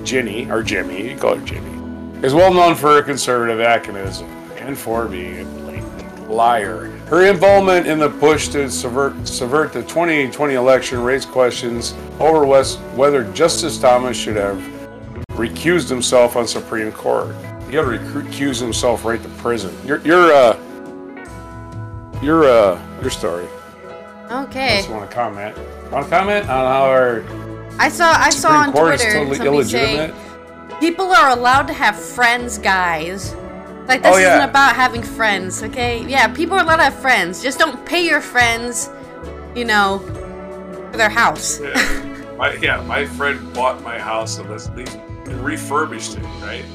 Ginny, 0.03 0.49
or 0.49 0.63
Jimmy, 0.63 1.09
you 1.09 1.17
call 1.17 1.35
her 1.35 1.45
Jimmy, 1.45 2.25
is 2.25 2.33
well 2.33 2.53
known 2.53 2.75
for 2.75 2.93
her 2.93 3.01
conservative 3.01 3.59
activism 3.59 4.27
and 4.57 4.77
for 4.77 5.07
being 5.07 5.41
a 5.41 5.45
blatant 5.61 6.29
liar. 6.29 6.85
Her 7.07 7.25
involvement 7.25 7.85
in 7.85 7.99
the 7.99 8.09
push 8.09 8.47
to 8.49 8.69
subvert, 8.71 9.27
subvert 9.27 9.73
the 9.73 9.81
2020 9.83 10.53
election 10.53 11.01
raised 11.01 11.27
questions 11.29 11.93
over 12.19 12.45
whether 12.45 13.31
Justice 13.33 13.77
Thomas 13.77 14.15
should 14.15 14.37
have 14.37 14.57
recused 15.31 15.89
himself 15.89 16.35
on 16.35 16.47
Supreme 16.47 16.91
Court. 16.91 17.35
He 17.69 17.75
had 17.75 17.83
to 17.83 17.97
recuse 17.97 18.61
himself 18.61 19.03
right 19.03 19.21
to 19.21 19.29
prison. 19.29 19.75
You're, 19.85 19.99
you're, 19.99 20.31
uh, 20.31 20.57
your 22.25 22.43
uh 22.43 23.01
your 23.01 23.11
story. 23.11 23.47
Okay. 24.31 24.73
I 24.73 24.77
just 24.77 24.89
want 24.89 25.09
to 25.09 25.15
comment. 25.15 25.55
Want 25.91 26.05
to 26.05 26.09
comment 26.09 26.49
on 26.49 26.65
how 26.65 26.85
our 26.85 27.23
I 27.77 27.89
saw 27.89 28.11
I 28.13 28.31
Supreme 28.31 28.41
saw 28.41 28.49
on 28.49 28.71
Court 28.71 28.99
Twitter 28.99 29.13
totally 29.13 29.37
somebody 29.37 29.63
say 29.63 30.13
people 30.79 31.11
are 31.11 31.29
allowed 31.29 31.67
to 31.67 31.73
have 31.73 31.95
friends, 31.95 32.57
guys. 32.57 33.35
Like 33.87 34.01
this 34.01 34.15
oh, 34.15 34.17
yeah. 34.17 34.37
isn't 34.37 34.49
about 34.49 34.75
having 34.75 35.03
friends, 35.03 35.61
okay? 35.61 36.03
Yeah, 36.07 36.27
people 36.27 36.57
are 36.57 36.63
allowed 36.63 36.77
to 36.77 36.83
have 36.85 36.99
friends. 36.99 37.43
Just 37.43 37.59
don't 37.59 37.85
pay 37.85 38.03
your 38.03 38.19
friends, 38.19 38.89
you 39.55 39.63
know, 39.63 39.99
for 40.91 40.97
their 40.97 41.09
house. 41.09 41.61
Yeah, 41.61 42.35
my, 42.37 42.53
yeah, 42.55 42.81
my 42.81 43.05
friend 43.05 43.53
bought 43.53 43.83
my 43.83 43.99
house 43.99 44.39
and 44.39 44.49
let's 44.49 44.69
leave 44.71 44.91
and 44.95 45.39
refurbished 45.45 46.17
it, 46.17 46.23
right? 46.41 46.65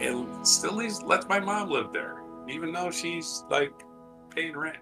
And 0.00 0.46
still 0.46 0.74
leaves 0.74 1.02
lets 1.02 1.26
my 1.26 1.40
mom 1.40 1.70
live 1.70 1.90
there, 1.90 2.22
even 2.48 2.70
though 2.70 2.90
she's 2.90 3.44
like 3.48 3.72
paying 4.34 4.56
rent. 4.56 4.76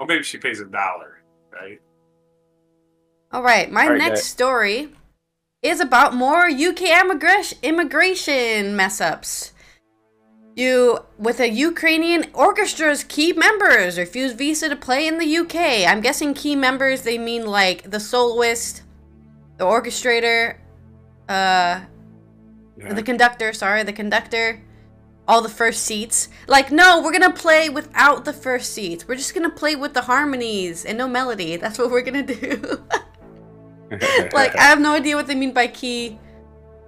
Or 0.00 0.06
maybe 0.06 0.22
she 0.22 0.38
pays 0.38 0.60
a 0.60 0.64
dollar, 0.64 1.22
right? 1.52 1.80
All 3.32 3.42
right, 3.42 3.70
my 3.70 3.84
All 3.84 3.90
right, 3.90 3.98
next 3.98 4.26
story 4.26 4.90
is 5.62 5.80
about 5.80 6.14
more 6.14 6.46
UK 6.48 6.82
immigration 7.00 7.58
immigration 7.62 8.76
mess 8.76 9.00
ups. 9.00 9.52
You, 10.56 11.00
with 11.18 11.38
a 11.38 11.48
Ukrainian 11.48 12.24
orchestra's 12.32 13.04
key 13.04 13.32
members, 13.32 13.96
refuse 13.96 14.32
visa 14.32 14.68
to 14.68 14.76
play 14.76 15.06
in 15.06 15.18
the 15.18 15.36
UK. 15.38 15.86
I'm 15.86 16.00
guessing 16.00 16.34
key 16.34 16.56
members 16.56 17.02
they 17.02 17.16
mean 17.16 17.46
like 17.46 17.90
the 17.90 18.00
soloist, 18.00 18.82
the 19.56 19.64
orchestrator, 19.64 20.56
uh, 21.28 21.82
yeah. 22.76 22.92
the 22.92 23.04
conductor. 23.04 23.52
Sorry, 23.52 23.84
the 23.84 23.92
conductor, 23.92 24.60
all 25.28 25.42
the 25.42 25.48
first 25.48 25.84
seats. 25.84 26.28
Like, 26.48 26.72
no, 26.72 27.00
we're 27.00 27.12
gonna 27.12 27.32
play 27.32 27.68
without 27.68 28.24
the 28.24 28.32
first 28.32 28.72
seats. 28.72 29.06
We're 29.06 29.14
just 29.14 29.34
gonna 29.34 29.50
play 29.50 29.76
with 29.76 29.94
the 29.94 30.02
harmonies 30.02 30.84
and 30.84 30.98
no 30.98 31.06
melody. 31.06 31.56
That's 31.58 31.78
what 31.78 31.90
we're 31.90 32.02
gonna 32.02 32.22
do. 32.22 32.82
like, 34.32 34.56
I 34.56 34.62
have 34.62 34.80
no 34.80 34.94
idea 34.94 35.14
what 35.14 35.26
they 35.26 35.34
mean 35.34 35.52
by 35.52 35.68
key 35.68 36.18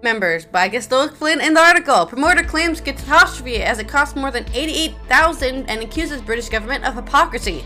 members, 0.03 0.46
but 0.46 0.59
I 0.61 0.68
guess 0.68 0.87
they'll 0.87 1.03
explain 1.03 1.40
in 1.40 1.55
the 1.55 1.61
article. 1.61 2.07
Promoter 2.07 2.42
claims 2.42 2.81
catastrophe 2.81 3.62
as 3.62 3.79
it 3.79 3.88
costs 3.88 4.16
more 4.16 4.31
than 4.31 4.46
88,000 4.55 5.68
and 5.68 5.83
accuses 5.83 6.22
British 6.22 6.48
government 6.48 6.85
of 6.85 6.94
hypocrisy. 6.94 7.62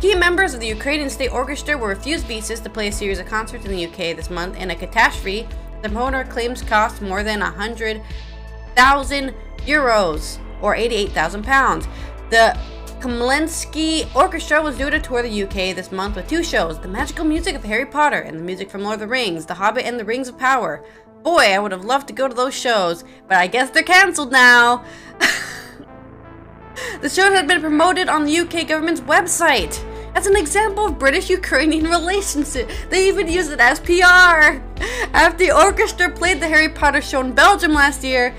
Key 0.00 0.14
members 0.16 0.54
of 0.54 0.60
the 0.60 0.66
Ukrainian 0.66 1.10
State 1.10 1.32
Orchestra 1.32 1.76
were 1.78 1.88
refused 1.88 2.26
visas 2.26 2.60
to 2.60 2.70
play 2.70 2.88
a 2.88 2.92
series 2.92 3.18
of 3.18 3.26
concerts 3.26 3.64
in 3.64 3.72
the 3.72 3.86
UK 3.86 4.16
this 4.16 4.30
month 4.30 4.56
in 4.56 4.70
a 4.70 4.76
catastrophe 4.76 5.48
the 5.82 5.88
promoter 5.88 6.24
claims 6.24 6.62
cost 6.62 7.00
more 7.00 7.22
than 7.22 7.40
100,000 7.40 9.34
euros 9.66 10.38
or 10.60 10.74
88,000 10.74 11.44
pounds. 11.44 11.88
The 12.30 12.58
Kamlensky 13.00 14.12
Orchestra 14.16 14.60
was 14.60 14.76
due 14.76 14.90
to 14.90 14.98
tour 14.98 15.22
the 15.22 15.42
UK 15.44 15.74
this 15.76 15.92
month 15.92 16.16
with 16.16 16.28
two 16.28 16.42
shows 16.42 16.80
the 16.80 16.88
magical 16.88 17.24
music 17.24 17.54
of 17.54 17.62
Harry 17.62 17.86
Potter 17.86 18.18
and 18.18 18.36
the 18.38 18.42
music 18.42 18.70
from 18.70 18.82
Lord 18.82 18.94
of 18.94 19.00
the 19.00 19.06
Rings, 19.06 19.46
The 19.46 19.54
Hobbit, 19.54 19.84
and 19.84 20.00
The 20.00 20.04
Rings 20.04 20.26
of 20.28 20.36
Power. 20.36 20.84
Boy, 21.22 21.52
I 21.54 21.58
would 21.58 21.72
have 21.72 21.84
loved 21.84 22.08
to 22.08 22.12
go 22.12 22.26
to 22.26 22.34
those 22.34 22.54
shows, 22.54 23.04
but 23.28 23.36
I 23.36 23.46
guess 23.46 23.70
they're 23.70 23.82
cancelled 23.84 24.32
now. 24.32 24.84
the 27.00 27.08
show 27.08 27.32
had 27.32 27.46
been 27.46 27.60
promoted 27.60 28.08
on 28.08 28.24
the 28.24 28.38
UK 28.40 28.66
government's 28.66 29.00
website 29.00 29.80
as 30.14 30.26
an 30.26 30.36
example 30.36 30.86
of 30.86 30.98
British 30.98 31.30
Ukrainian 31.30 31.84
relationship. 31.98 32.68
They 32.90 33.06
even 33.06 33.28
use 33.28 33.48
it 33.48 33.60
as 33.60 33.78
PR. 33.78 34.60
After 35.14 35.38
the 35.38 35.52
orchestra 35.52 36.10
played 36.10 36.40
the 36.40 36.48
Harry 36.48 36.68
Potter 36.68 37.00
show 37.00 37.20
in 37.20 37.32
Belgium 37.32 37.72
last 37.72 38.02
year, 38.02 38.34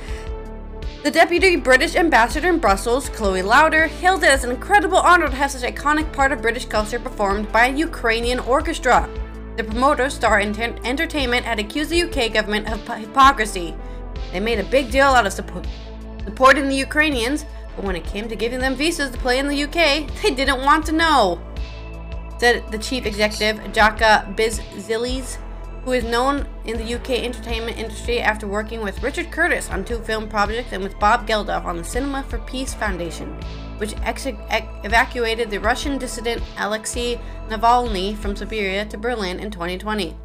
the 1.04 1.12
deputy 1.12 1.56
British 1.56 1.96
ambassador 1.96 2.50
in 2.50 2.60
Brussels, 2.60 3.08
Chloe 3.10 3.42
Lauder, 3.42 3.88
hailed 3.88 4.24
it 4.24 4.30
as 4.30 4.44
an 4.44 4.52
incredible 4.52 4.98
honor 4.98 5.30
to 5.30 5.36
have 5.36 5.52
such 5.52 5.62
iconic 5.74 6.12
part 6.12 6.34
of 6.34 6.42
British 6.42 6.66
culture 6.66 7.00
performed 7.00 7.50
by 7.54 7.68
a 7.68 7.76
Ukrainian 7.76 8.40
orchestra. 8.40 9.10
The 9.56 9.64
promoter, 9.64 10.10
Star 10.10 10.40
Enter- 10.40 10.76
Entertainment, 10.84 11.46
had 11.46 11.58
accused 11.58 11.90
the 11.90 12.04
UK 12.04 12.34
government 12.34 12.70
of 12.70 12.86
hypocrisy. 12.86 13.76
They 14.34 14.42
made 14.42 14.60
a 14.60 14.64
big 14.66 14.92
deal 14.92 15.08
out 15.08 15.26
of 15.26 15.32
support- 15.32 15.68
supporting 16.26 16.68
the 16.68 16.76
Ukrainians, 16.76 17.46
but 17.78 17.86
when 17.86 17.96
it 17.96 18.04
came 18.04 18.28
to 18.28 18.36
giving 18.36 18.60
them 18.60 18.76
visas 18.76 19.12
to 19.12 19.18
play 19.20 19.40
in 19.40 19.48
the 19.48 19.64
UK, 19.64 20.06
they 20.22 20.32
didn't 20.32 20.66
want 20.66 20.86
to 20.88 20.92
know. 20.92 21.40
said 22.40 22.70
the 22.72 22.78
chief 22.78 23.06
executive, 23.06 23.58
Jaka 23.72 24.36
Bizzilis, 24.36 25.38
who 25.84 25.94
is 25.94 26.04
known 26.04 26.48
in 26.66 26.78
the 26.78 26.96
UK 26.96 27.12
entertainment 27.24 27.78
industry 27.78 28.20
after 28.20 28.48
working 28.48 28.82
with 28.82 29.02
Richard 29.02 29.32
Curtis 29.32 29.70
on 29.70 29.84
two 29.86 30.00
film 30.00 30.28
projects 30.28 30.72
and 30.72 30.84
with 30.84 31.00
Bob 31.00 31.28
Geldof 31.28 31.66
on 31.66 31.78
the 31.78 31.84
Cinema 31.84 32.24
for 32.24 32.40
Peace 32.40 32.74
Foundation, 32.74 33.34
which 33.78 33.96
ex- 34.04 34.26
ex- 34.26 34.68
evacuated 34.84 35.50
the 35.50 35.60
Russian 35.60 35.98
dissident 35.98 36.42
Alexei 36.58 37.20
Navalny 37.48 38.18
from 38.18 38.36
Siberia 38.36 38.86
to 38.86 38.98
Berlin 38.98 39.40
in 39.40 39.52
2020. 39.52 40.16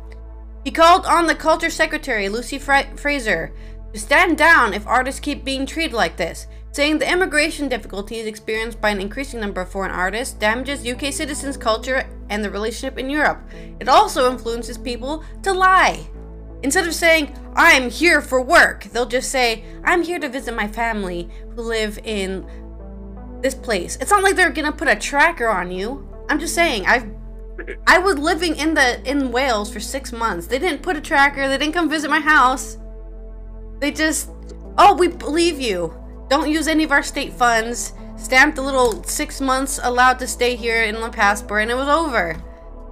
He 0.64 0.70
called 0.70 1.06
on 1.06 1.26
the 1.26 1.34
culture 1.34 1.70
secretary, 1.70 2.28
Lucy 2.28 2.58
Fra- 2.58 2.96
Fraser, 2.96 3.52
to 3.92 4.00
stand 4.00 4.36
down 4.36 4.74
if 4.74 4.86
artists 4.86 5.20
keep 5.20 5.44
being 5.44 5.66
treated 5.66 5.92
like 5.92 6.16
this, 6.16 6.46
saying 6.74 6.98
the 6.98 7.08
immigration 7.08 7.68
difficulties 7.68 8.26
experienced 8.26 8.80
by 8.80 8.90
an 8.90 9.00
increasing 9.00 9.38
number 9.38 9.60
of 9.60 9.68
foreign 9.68 9.92
artists 9.92 10.34
damages 10.34 10.84
UK 10.84 11.12
citizens' 11.12 11.56
culture 11.56 12.04
and 12.30 12.44
the 12.44 12.50
relationship 12.50 12.98
in 12.98 13.08
Europe. 13.08 13.40
It 13.78 13.88
also 13.88 14.28
influences 14.28 14.76
people 14.76 15.22
to 15.44 15.52
lie. 15.52 16.04
Instead 16.64 16.88
of 16.88 16.94
saying, 16.94 17.32
I'm 17.54 17.90
here 17.90 18.20
for 18.20 18.42
work, 18.42 18.84
they'll 18.86 19.06
just 19.06 19.30
say, 19.30 19.62
I'm 19.84 20.02
here 20.02 20.18
to 20.18 20.28
visit 20.28 20.52
my 20.56 20.66
family 20.66 21.30
who 21.54 21.62
live 21.62 22.00
in 22.02 22.44
this 23.40 23.54
place. 23.54 23.96
It's 24.00 24.10
not 24.10 24.24
like 24.24 24.34
they're 24.34 24.50
gonna 24.50 24.72
put 24.72 24.88
a 24.88 24.96
tracker 24.96 25.46
on 25.46 25.70
you. 25.70 26.08
I'm 26.28 26.40
just 26.40 26.56
saying, 26.56 26.86
I've 26.86 27.08
I 27.86 27.98
was 27.98 28.18
living 28.18 28.56
in 28.56 28.74
the 28.74 29.00
in 29.08 29.30
Wales 29.30 29.72
for 29.72 29.78
six 29.78 30.10
months. 30.10 30.48
They 30.48 30.58
didn't 30.58 30.82
put 30.82 30.96
a 30.96 31.00
tracker. 31.00 31.46
They 31.48 31.56
didn't 31.56 31.74
come 31.74 31.88
visit 31.88 32.10
my 32.10 32.18
house. 32.18 32.78
They 33.78 33.92
just, 33.92 34.30
oh, 34.76 34.96
we 34.96 35.06
believe 35.06 35.60
you. 35.60 35.94
Don't 36.28 36.50
use 36.50 36.68
any 36.68 36.84
of 36.84 36.92
our 36.92 37.02
state 37.02 37.32
funds. 37.32 37.92
Stamped 38.16 38.56
the 38.56 38.62
little 38.62 39.02
six 39.04 39.40
months 39.40 39.80
allowed 39.82 40.18
to 40.20 40.26
stay 40.26 40.56
here 40.56 40.84
in 40.84 41.00
the 41.00 41.10
passport, 41.10 41.62
and 41.62 41.70
it 41.70 41.74
was 41.74 41.88
over. 41.88 42.36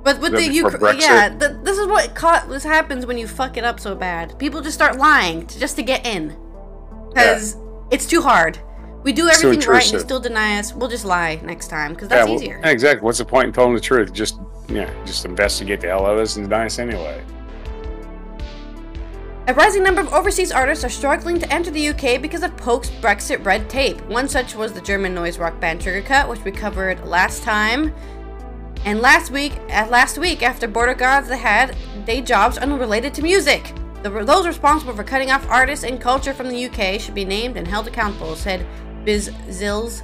But 0.02 0.20
with 0.20 0.32
the 0.32 0.48
Ukraine, 0.52 0.98
yeah, 0.98 1.28
the, 1.28 1.60
this 1.62 1.78
is 1.78 1.86
what 1.86 2.14
caught. 2.14 2.48
This 2.48 2.64
happens 2.64 3.06
when 3.06 3.16
you 3.16 3.28
fuck 3.28 3.56
it 3.56 3.64
up 3.64 3.78
so 3.78 3.94
bad. 3.94 4.36
People 4.38 4.60
just 4.60 4.74
start 4.74 4.98
lying 4.98 5.46
to, 5.46 5.60
just 5.60 5.76
to 5.76 5.82
get 5.82 6.04
in, 6.04 6.36
because 7.08 7.54
yeah. 7.54 7.60
it's 7.92 8.06
too 8.06 8.20
hard. 8.20 8.58
We 9.04 9.12
do 9.12 9.28
everything 9.28 9.60
so 9.60 9.72
right 9.72 9.82
and 9.84 9.92
you 9.92 10.00
still 10.00 10.20
deny 10.20 10.58
us. 10.58 10.74
We'll 10.74 10.88
just 10.88 11.04
lie 11.04 11.40
next 11.42 11.68
time 11.68 11.92
because 11.92 12.08
that's 12.08 12.26
yeah, 12.26 12.34
well, 12.34 12.42
easier. 12.42 12.60
Exactly. 12.64 13.04
What's 13.04 13.18
the 13.18 13.24
point 13.24 13.46
in 13.46 13.52
telling 13.52 13.74
the 13.74 13.80
truth? 13.80 14.12
Just 14.12 14.40
yeah, 14.68 14.92
just 15.04 15.24
investigate 15.24 15.80
the 15.80 15.88
hell 15.88 16.06
out 16.06 16.14
of 16.14 16.18
us 16.18 16.36
and 16.36 16.48
deny 16.48 16.66
us 16.66 16.78
anyway. 16.78 17.22
A 19.48 19.54
rising 19.54 19.82
number 19.82 20.00
of 20.00 20.12
overseas 20.12 20.52
artists 20.52 20.84
are 20.84 20.88
struggling 20.88 21.40
to 21.40 21.52
enter 21.52 21.72
the 21.72 21.88
UK 21.88 22.22
because 22.22 22.44
of 22.44 22.56
Poke's 22.56 22.90
Brexit 22.90 23.44
red 23.44 23.68
tape. 23.68 24.00
One 24.02 24.28
such 24.28 24.54
was 24.54 24.72
the 24.72 24.80
German 24.80 25.16
noise 25.16 25.36
rock 25.36 25.58
band 25.58 25.80
Sugarcut, 25.80 26.28
which 26.28 26.44
we 26.44 26.52
covered 26.52 27.04
last 27.04 27.42
time. 27.42 27.92
And 28.84 29.00
last 29.00 29.32
week, 29.32 29.54
at 29.68 29.90
last 29.90 30.16
week, 30.16 30.44
after 30.44 30.68
Border 30.68 30.94
Gods 30.94 31.28
had 31.28 31.76
day 32.06 32.20
jobs 32.20 32.56
unrelated 32.56 33.14
to 33.14 33.22
music. 33.22 33.74
The, 34.04 34.10
those 34.10 34.46
responsible 34.46 34.94
for 34.94 35.02
cutting 35.02 35.32
off 35.32 35.44
artists 35.48 35.84
and 35.84 36.00
culture 36.00 36.32
from 36.32 36.48
the 36.48 36.66
UK 36.66 37.00
should 37.00 37.14
be 37.16 37.24
named 37.24 37.56
and 37.56 37.66
held 37.66 37.88
accountable, 37.88 38.36
said 38.36 38.64
Biz 39.04 39.30
Zills. 39.48 40.02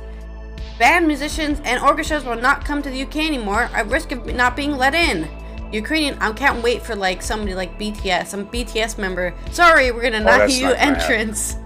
Band 0.81 1.07
musicians 1.07 1.61
and 1.65 1.81
orchestras 1.81 2.25
will 2.25 2.35
not 2.35 2.65
come 2.65 2.83
to 2.83 2.91
the 2.91 3.03
UK 3.03 3.19
anymore 3.19 3.71
at 3.73 3.87
risk 3.87 4.11
of 4.11 4.27
not 4.35 4.57
being 4.57 4.77
let 4.77 4.97
in. 4.97 5.29
Ukrainian, 5.73 6.19
I 6.21 6.33
can't 6.33 6.63
wait 6.63 6.83
for 6.83 6.95
like 6.97 7.23
somebody 7.23 7.55
like 7.55 7.79
BTS, 7.79 8.29
some 8.29 8.47
BTS 8.47 8.99
member. 8.99 9.35
Sorry, 9.51 9.91
we're 9.91 10.03
gonna 10.03 10.19
oh, 10.19 10.39
not 10.39 10.51
you 10.51 10.71
entrance. 10.73 11.57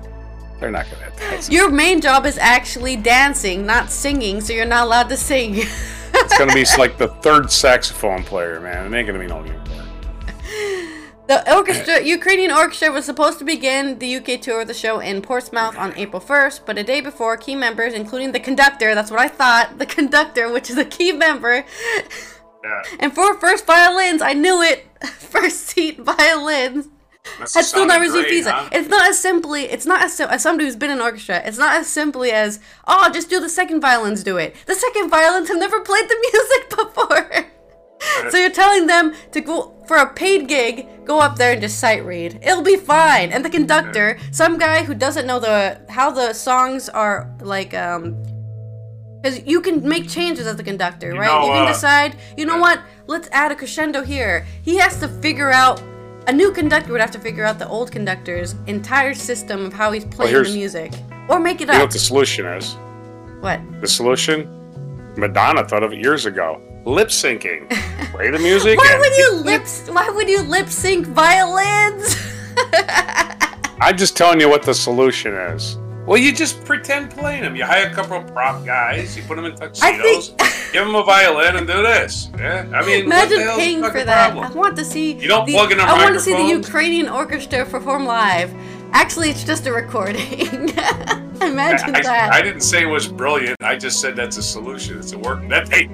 They're 0.58 0.70
not 0.70 0.86
gonna 0.90 1.30
have. 1.30 1.48
Your 1.50 1.70
main 1.70 2.00
job 2.00 2.26
is 2.26 2.38
actually 2.38 2.96
dancing, 2.96 3.66
not 3.66 3.90
singing, 3.90 4.40
so 4.40 4.52
you're 4.52 4.64
not 4.64 4.86
allowed 4.86 5.08
to 5.08 5.16
sing. 5.16 5.54
it's 5.56 6.38
gonna 6.38 6.54
be 6.54 6.64
like 6.78 6.98
the 6.98 7.08
third 7.08 7.50
saxophone 7.50 8.24
player, 8.24 8.60
man. 8.60 8.92
It 8.92 8.96
ain't 8.96 9.06
gonna 9.06 9.18
be 9.18 9.26
no 9.26 9.44
unicorn. 9.44 9.62
The 11.28 11.54
orchestra, 11.54 12.02
Ukrainian 12.04 12.50
orchestra, 12.50 12.92
was 12.92 13.04
supposed 13.04 13.38
to 13.38 13.44
begin 13.44 13.98
the 13.98 14.16
UK 14.16 14.40
tour 14.40 14.62
of 14.62 14.68
the 14.68 14.74
show 14.74 14.98
in 15.00 15.22
Portsmouth 15.22 15.78
on 15.78 15.96
April 15.96 16.20
1st, 16.20 16.60
but 16.66 16.76
a 16.78 16.82
day 16.82 17.00
before, 17.00 17.36
key 17.36 17.54
members, 17.54 17.94
including 17.94 18.32
the 18.32 18.40
conductor, 18.40 18.94
that's 18.94 19.10
what 19.10 19.20
I 19.20 19.28
thought, 19.28 19.78
the 19.78 19.86
conductor, 19.86 20.52
which 20.52 20.68
is 20.68 20.76
a 20.76 20.84
key 20.84 21.12
member, 21.12 21.64
yeah. 22.64 22.83
And 23.01 23.14
for 23.14 23.38
first 23.38 23.66
violins, 23.66 24.22
I 24.22 24.33
knew 24.33 24.62
it. 24.62 24.87
First 25.07 25.66
seat 25.66 25.98
violins. 25.98 26.88
That's 27.38 27.55
had 27.55 27.64
still 27.64 27.87
not 27.87 28.01
received 28.01 28.29
visa. 28.29 28.53
Huh? 28.53 28.68
It's 28.72 28.88
not 28.88 29.09
as 29.09 29.18
simply. 29.18 29.64
It's 29.64 29.87
not 29.87 30.03
as, 30.03 30.20
as 30.20 30.42
somebody 30.42 30.66
who's 30.66 30.77
been 30.77 30.90
in 30.90 31.01
orchestra. 31.01 31.40
It's 31.44 31.59
not 31.59 31.77
as 31.77 31.87
simply 31.87 32.33
as 32.33 32.61
oh, 32.87 33.11
just 33.12 33.31
do 33.31 33.40
the 33.40 33.48
second 33.48 33.81
violins 33.81 34.22
do 34.22 34.37
it. 34.37 34.57
The 34.66 34.75
second 34.75 35.09
violins 35.09 35.48
have 35.48 35.59
never 35.59 35.81
played 35.81 36.09
the 36.09 36.31
music 36.33 36.70
before. 36.70 38.31
so 38.31 38.38
you're 38.38 38.51
telling 38.51 38.87
them 38.87 39.14
to 39.31 39.40
go 39.40 39.75
for 39.87 39.96
a 39.96 40.12
paid 40.12 40.48
gig, 40.48 41.05
go 41.05 41.20
up 41.20 41.37
there 41.37 41.53
and 41.53 41.61
just 41.61 41.79
sight 41.79 42.05
read. 42.05 42.40
It'll 42.42 42.62
be 42.62 42.77
fine. 42.77 43.31
And 43.31 43.44
the 43.44 43.51
conductor, 43.51 44.18
some 44.33 44.59
guy 44.59 44.83
who 44.83 44.94
doesn't 44.94 45.27
know 45.27 45.38
the 45.38 45.81
how 45.88 46.11
the 46.11 46.33
songs 46.33 46.88
are 46.88 47.33
like 47.40 47.72
um 47.75 48.16
because 49.22 49.44
you 49.46 49.61
can 49.61 49.87
make 49.87 50.08
changes 50.08 50.46
as 50.46 50.56
the 50.56 50.64
conductor, 50.64 51.12
you 51.12 51.18
right? 51.18 51.26
Know, 51.26 51.46
you 51.46 51.52
can 51.52 51.68
uh, 51.68 51.72
decide, 51.72 52.16
you 52.37 52.44
know 52.44 52.58
what, 52.58 52.80
let's 53.06 53.28
add 53.30 53.52
a 53.52 53.54
crescendo 53.54 54.02
here. 54.02 54.44
He 54.62 54.76
has 54.76 54.98
to 55.00 55.08
figure 55.08 55.50
out, 55.50 55.80
a 56.26 56.32
new 56.32 56.52
conductor 56.52 56.92
would 56.92 57.00
have 57.00 57.12
to 57.12 57.20
figure 57.20 57.44
out 57.44 57.58
the 57.58 57.68
old 57.68 57.92
conductor's 57.92 58.54
entire 58.66 59.14
system 59.14 59.64
of 59.66 59.72
how 59.72 59.92
he's 59.92 60.04
playing 60.04 60.35
well, 60.35 60.44
the 60.44 60.52
music. 60.52 60.92
Or 61.28 61.38
make 61.38 61.61
it 61.61 61.68
up. 61.68 61.74
You 61.74 61.78
know 61.78 61.85
what 61.85 61.92
the 61.92 61.98
solution 62.00 62.46
is? 62.46 62.74
What? 63.40 63.61
The 63.80 63.88
solution? 63.88 64.58
Madonna 65.16 65.66
thought 65.68 65.82
of 65.82 65.92
it 65.92 66.00
years 66.00 66.26
ago. 66.26 66.61
Lip 66.85 67.08
syncing. 67.08 67.68
Play 68.12 68.30
the 68.30 68.38
music. 68.38 68.78
why 68.78 68.98
would 68.98 69.16
you 69.16 69.32
lip? 69.37 69.62
Why 69.88 70.11
would 70.11 70.28
you 70.28 70.42
lip 70.42 70.68
sync 70.68 71.06
violins? 71.06 72.16
I'm 73.80 73.96
just 73.96 74.16
telling 74.16 74.40
you 74.40 74.48
what 74.48 74.62
the 74.62 74.74
solution 74.74 75.32
is. 75.35 75.76
Well, 76.06 76.18
you 76.18 76.32
just 76.32 76.64
pretend 76.64 77.12
playing 77.12 77.42
them. 77.42 77.54
You 77.54 77.64
hire 77.64 77.88
a 77.88 77.94
couple 77.94 78.16
of 78.16 78.26
prop 78.32 78.64
guys, 78.64 79.16
you 79.16 79.22
put 79.22 79.36
them 79.36 79.44
in 79.44 79.54
tuxedos, 79.54 80.30
think... 80.30 80.72
give 80.72 80.84
them 80.84 80.96
a 80.96 81.04
violin, 81.04 81.56
and 81.56 81.66
do 81.66 81.80
this. 81.82 82.28
Yeah, 82.36 82.68
I 82.74 82.84
mean, 82.84 83.04
imagine 83.04 83.38
paying 83.56 83.82
for 83.82 84.02
that. 84.02 84.32
Problem? 84.32 84.52
I 84.52 84.54
want 84.54 84.76
to 84.78 84.84
see. 84.84 85.12
You 85.12 85.28
don't 85.28 85.46
the, 85.46 85.52
plug 85.52 85.70
in 85.70 85.78
a 85.78 85.84
I 85.84 85.92
want 85.94 86.14
to 86.14 86.20
see 86.20 86.34
the 86.34 86.48
Ukrainian 86.48 87.08
orchestra 87.08 87.64
perform 87.64 88.04
live. 88.04 88.52
Actually, 88.92 89.30
it's 89.30 89.44
just 89.44 89.66
a 89.66 89.72
recording. 89.72 90.40
imagine 91.40 91.94
I, 91.94 92.02
that. 92.02 92.30
I, 92.32 92.42
didn't 92.42 92.62
say 92.62 92.82
it 92.82 92.86
was 92.86 93.06
brilliant. 93.06 93.56
I 93.62 93.76
just 93.76 94.00
said 94.00 94.16
that's 94.16 94.36
a 94.38 94.42
solution. 94.42 94.98
It's 94.98 95.12
a 95.12 95.18
work. 95.18 95.48
That 95.48 95.72
hey, 95.72 95.88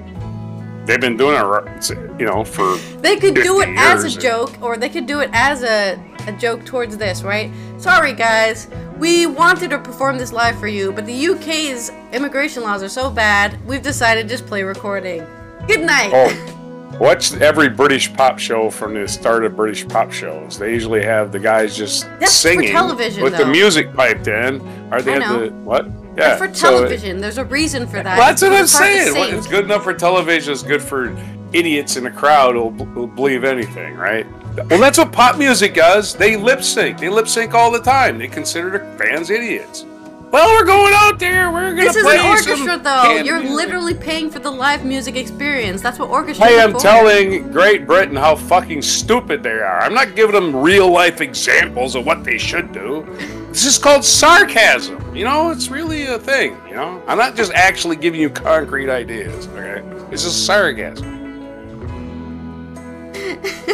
they've 0.85 0.99
been 0.99 1.17
doing 1.17 1.35
it, 1.35 2.19
you 2.19 2.25
know, 2.25 2.43
for. 2.43 2.77
They 2.97 3.17
could 3.17 3.35
do 3.35 3.61
it 3.61 3.69
as 3.77 4.03
a 4.03 4.19
joke, 4.19 4.59
or 4.59 4.75
they 4.75 4.89
could 4.89 5.05
do 5.05 5.19
it 5.19 5.29
as 5.33 5.61
a 5.61 6.03
a 6.27 6.31
joke 6.33 6.65
towards 6.65 6.97
this, 6.97 7.23
right? 7.23 7.51
Sorry, 7.77 8.13
guys. 8.13 8.67
We 8.97 9.25
wanted 9.25 9.69
to 9.69 9.79
perform 9.79 10.17
this 10.17 10.33
live 10.33 10.59
for 10.59 10.67
you, 10.67 10.91
but 10.91 11.05
the 11.05 11.27
UK's 11.29 11.89
immigration 12.11 12.63
laws 12.63 12.83
are 12.83 12.89
so 12.89 13.09
bad, 13.09 13.63
we've 13.65 13.81
decided 13.81 14.23
to 14.23 14.29
just 14.29 14.45
play 14.45 14.63
recording. 14.63 15.25
Good 15.67 15.81
night. 15.81 16.11
Oh, 16.13 16.97
watch 16.99 17.33
every 17.35 17.69
British 17.69 18.13
pop 18.13 18.39
show 18.39 18.69
from 18.69 18.93
the 18.93 19.07
start 19.07 19.45
of 19.45 19.55
British 19.55 19.87
pop 19.87 20.11
shows. 20.11 20.57
They 20.57 20.73
usually 20.73 21.03
have 21.03 21.31
the 21.31 21.39
guys 21.39 21.77
just 21.77 22.03
That's 22.19 22.31
singing 22.31 22.73
with 22.73 23.15
though. 23.15 23.29
the 23.29 23.45
music 23.45 23.93
piped 23.93 24.27
in. 24.27 24.61
Are 24.91 25.01
they 25.01 25.15
I 25.15 25.23
have 25.23 25.39
the 25.39 25.49
what? 25.59 25.87
Yeah, 26.17 26.35
for 26.35 26.47
television. 26.47 27.17
So, 27.17 27.21
There's 27.21 27.37
a 27.37 27.45
reason 27.45 27.87
for 27.87 28.03
that. 28.03 28.17
Well, 28.17 28.27
that's 28.27 28.41
what 28.41 28.51
I'm 28.51 28.67
saying. 28.67 29.37
It's 29.37 29.47
good 29.47 29.63
enough 29.63 29.83
for 29.83 29.93
television. 29.93 30.51
It's 30.51 30.63
good 30.63 30.81
for 30.81 31.15
idiots 31.53 31.95
in 31.95 32.05
a 32.05 32.11
crowd 32.11 32.55
who'll, 32.55 32.71
who'll 32.71 33.07
believe 33.07 33.43
anything, 33.43 33.95
right? 33.95 34.25
Well, 34.67 34.79
that's 34.79 34.97
what 34.97 35.11
pop 35.11 35.37
music 35.37 35.73
does. 35.73 36.15
They 36.15 36.35
lip 36.35 36.63
sync. 36.63 36.99
They 36.99 37.09
lip 37.09 37.27
sync 37.27 37.53
all 37.53 37.71
the 37.71 37.81
time. 37.81 38.17
They 38.17 38.27
consider 38.27 38.69
their 38.69 38.97
fans 38.97 39.29
idiots. 39.29 39.85
Well, 40.31 40.47
we're 40.53 40.65
going 40.65 40.93
out 40.95 41.17
there. 41.17 41.51
We're 41.51 41.71
gonna. 41.71 41.81
This 41.81 41.95
is 41.95 42.05
an 42.05 42.19
orchestra, 42.19 42.77
though. 42.77 43.17
You're 43.17 43.39
music. 43.39 43.55
literally 43.55 43.93
paying 43.95 44.29
for 44.29 44.37
the 44.37 44.51
live 44.51 44.85
music 44.85 45.15
experience. 45.15 45.81
That's 45.81 45.97
what 45.97 46.09
orchestra. 46.09 46.45
Hey, 46.45 46.59
I 46.59 46.63
am 46.63 46.73
telling 46.73 47.51
Great 47.51 47.87
Britain 47.87 48.15
how 48.15 48.35
fucking 48.35 48.83
stupid 48.83 49.41
they 49.41 49.49
are. 49.49 49.79
I'm 49.79 49.95
not 49.95 50.15
giving 50.15 50.35
them 50.35 50.55
real 50.55 50.91
life 50.91 51.19
examples 51.19 51.95
of 51.95 52.05
what 52.05 52.23
they 52.23 52.37
should 52.37 52.71
do. 52.71 53.07
This 53.49 53.65
is 53.65 53.79
called 53.79 54.05
sarcasm. 54.05 55.15
You 55.15 55.25
know, 55.25 55.49
it's 55.49 55.69
really 55.69 56.05
a 56.05 56.19
thing. 56.19 56.55
You 56.67 56.75
know, 56.75 57.01
I'm 57.07 57.17
not 57.17 57.35
just 57.35 57.51
actually 57.53 57.95
giving 57.95 58.21
you 58.21 58.29
concrete 58.29 58.91
ideas. 58.91 59.47
Okay, 59.47 59.83
this 60.11 60.25
is 60.25 60.35
sarcasm 60.35 61.18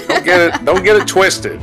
don't 0.08 0.26
get 0.26 0.42
it. 0.42 0.66
Don't 0.66 0.84
get 0.84 0.96
it 0.96 1.08
twisted. 1.08 1.60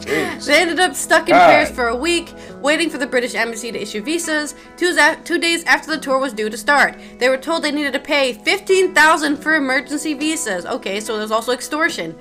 Jeez. 0.00 0.46
They 0.46 0.60
ended 0.60 0.80
up 0.80 0.94
stuck 0.94 1.28
in 1.28 1.34
God. 1.34 1.46
Paris 1.46 1.70
for 1.70 1.88
a 1.88 1.96
week, 1.96 2.34
waiting 2.60 2.90
for 2.90 2.98
the 2.98 3.06
British 3.06 3.34
embassy 3.34 3.72
to 3.72 3.80
issue 3.80 4.02
visas. 4.02 4.54
Two, 4.76 4.94
two 5.24 5.38
days 5.38 5.64
after 5.64 5.90
the 5.90 5.98
tour 5.98 6.18
was 6.18 6.34
due 6.34 6.50
to 6.50 6.58
start, 6.58 6.98
they 7.18 7.30
were 7.30 7.38
told 7.38 7.62
they 7.62 7.72
needed 7.72 7.94
to 7.94 8.00
pay 8.00 8.34
fifteen 8.34 8.94
thousand 8.94 9.36
for 9.36 9.54
emergency 9.54 10.12
visas. 10.14 10.66
Okay, 10.66 11.00
so 11.00 11.16
there's 11.16 11.30
also 11.30 11.52
extortion. 11.52 12.14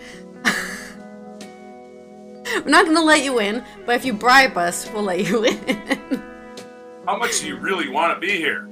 We're 2.46 2.64
not 2.66 2.86
gonna 2.86 3.02
let 3.02 3.24
you 3.24 3.40
in, 3.40 3.64
but 3.86 3.96
if 3.96 4.06
you 4.06 4.14
bribe 4.14 4.58
us, 4.58 4.90
we'll 4.92 5.04
let 5.04 5.28
you 5.28 5.44
in. 5.44 5.58
How 7.06 7.18
much 7.18 7.42
do 7.42 7.48
you 7.48 7.58
really 7.58 7.90
want 7.90 8.16
to 8.16 8.20
be 8.26 8.38
here? 8.38 8.70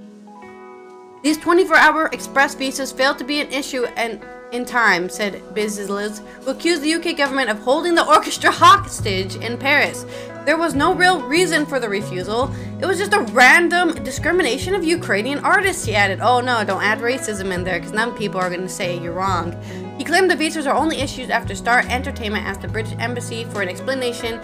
These 1.21 1.37
24-hour 1.39 2.07
express 2.13 2.55
visas 2.55 2.91
failed 2.91 3.17
to 3.19 3.23
be 3.23 3.41
an 3.41 3.51
issue 3.51 3.85
and 3.97 4.21
in 4.51 4.65
time, 4.65 5.09
said 5.09 5.41
Bizles, 5.53 6.19
who 6.43 6.51
accused 6.51 6.81
the 6.81 6.93
UK 6.93 7.17
government 7.17 7.49
of 7.49 7.59
holding 7.59 7.95
the 7.95 8.07
orchestra 8.07 8.51
hostage 8.51 9.35
in 9.35 9.57
Paris. 9.57 10.05
There 10.45 10.57
was 10.57 10.73
no 10.73 10.93
real 10.93 11.21
reason 11.21 11.65
for 11.65 11.79
the 11.79 11.87
refusal. 11.87 12.51
It 12.81 12.85
was 12.85 12.97
just 12.97 13.13
a 13.13 13.21
random 13.31 14.03
discrimination 14.03 14.73
of 14.73 14.83
Ukrainian 14.83 15.39
artists, 15.39 15.85
he 15.85 15.95
added. 15.95 16.19
Oh 16.19 16.41
no, 16.41 16.63
don't 16.63 16.83
add 16.83 16.99
racism 16.99 17.53
in 17.53 17.63
there, 17.63 17.79
because 17.79 17.91
then 17.91 18.11
people 18.13 18.39
are 18.39 18.49
going 18.49 18.61
to 18.61 18.69
say 18.69 18.99
you're 18.99 19.13
wrong. 19.13 19.55
He 19.97 20.03
claimed 20.03 20.31
the 20.31 20.35
visas 20.35 20.65
are 20.65 20.75
only 20.75 20.97
issued 20.97 21.29
after 21.29 21.53
Star 21.53 21.83
Entertainment 21.87 22.45
asked 22.45 22.61
the 22.61 22.67
British 22.67 22.97
Embassy 22.97 23.45
for 23.45 23.61
an 23.61 23.69
explanation 23.69 24.39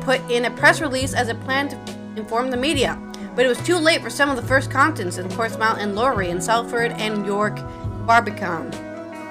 put 0.00 0.20
in 0.30 0.46
a 0.46 0.50
press 0.50 0.80
release 0.80 1.12
as 1.12 1.28
a 1.28 1.34
plan 1.34 1.68
to 1.68 1.76
inform 2.16 2.50
the 2.50 2.56
media. 2.56 2.98
But 3.36 3.44
it 3.44 3.48
was 3.48 3.62
too 3.62 3.76
late 3.76 4.00
for 4.00 4.10
some 4.10 4.30
of 4.30 4.36
the 4.36 4.42
first 4.42 4.70
contents 4.70 5.18
in 5.18 5.28
Portsmouth 5.28 5.78
and 5.78 5.94
Lowry 5.94 6.30
and 6.30 6.42
Salford 6.42 6.92
and 6.92 7.26
York 7.26 7.56
Barbican. 8.06 8.87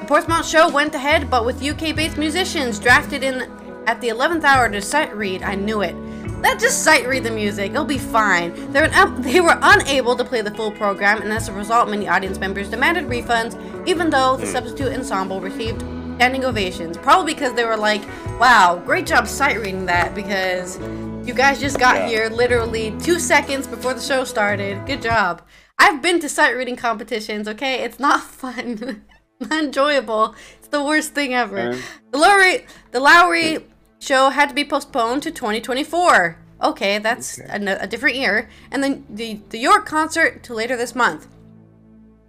The 0.08 0.14
Portsmouth 0.14 0.48
show 0.48 0.70
went 0.70 0.96
ahead, 0.96 1.30
but 1.30 1.44
with 1.44 1.62
UK-based 1.62 2.18
musicians 2.18 2.80
drafted 2.80 3.26
in 3.26 3.42
at 3.88 4.00
the 4.00 4.08
11th 4.08 4.46
hour 4.46 4.70
to 4.70 4.82
sight 4.82 5.14
read. 5.14 5.44
I 5.44 5.56
knew 5.56 5.82
it. 5.82 5.94
Let 6.42 6.62
just 6.62 6.86
sight 6.86 7.06
read 7.10 7.26
the 7.26 7.32
music. 7.32 7.72
It'll 7.72 7.84
be 7.84 7.98
fine. 7.98 8.54
They 8.72 8.80
were, 8.80 8.88
they 9.20 9.42
were 9.42 9.60
unable 9.62 10.16
to 10.16 10.24
play 10.24 10.42
the 10.42 10.52
full 10.52 10.72
program, 10.72 11.22
and 11.22 11.34
as 11.34 11.50
a 11.50 11.52
result, 11.52 11.90
many 11.90 12.08
audience 12.08 12.40
members 12.40 12.70
demanded 12.70 13.04
refunds, 13.08 13.58
even 13.86 14.10
though 14.10 14.38
the 14.38 14.46
hmm. 14.46 14.52
substitute 14.54 14.94
ensemble 14.94 15.42
received 15.42 15.82
standing 16.16 16.46
ovations. 16.46 16.96
Probably 16.96 17.34
because 17.34 17.54
they 17.56 17.66
were 17.66 17.76
like, 17.76 18.02
wow, 18.40 18.82
great 18.86 19.08
job 19.08 19.28
sight 19.28 19.60
reading 19.60 19.88
that 19.88 20.16
because 20.16 20.80
you 21.28 21.34
guys 21.34 21.60
just 21.60 21.80
got 21.80 21.98
yeah. 21.98 22.08
here 22.08 22.30
literally 22.30 22.96
two 23.02 23.20
seconds 23.20 23.68
before 23.68 23.94
the 23.94 24.00
show 24.00 24.24
started. 24.24 24.86
Good 24.86 25.02
job. 25.02 25.42
I've 25.78 26.02
been 26.02 26.22
to 26.22 26.30
sight 26.30 26.56
reading 26.56 26.78
competitions, 26.78 27.46
okay? 27.50 27.84
It's 27.84 28.00
not 28.00 28.22
fun. 28.24 29.04
enjoyable. 29.52 30.36
It's 30.60 30.68
the 30.70 30.84
worst 30.84 31.14
thing 31.14 31.34
ever. 31.34 31.80
The 32.12 32.18
Lowry 32.18 32.66
the 32.92 33.00
Lowry 33.00 33.60
show 34.00 34.30
had 34.30 34.50
to 34.50 34.56
be 34.56 34.66
postponed 34.66 35.24
to 35.24 35.32
2024. 35.32 36.38
Okay, 36.62 36.98
that's 36.98 37.40
okay. 37.40 37.66
A, 37.66 37.84
a, 37.84 37.88
different 37.88 38.16
year. 38.16 38.50
And 38.72 38.84
then 38.84 39.06
the, 39.10 39.40
the 39.50 39.60
York 39.60 39.86
concert 39.86 40.42
to 40.44 40.54
later 40.54 40.76
this 40.76 40.96
month. 40.96 41.28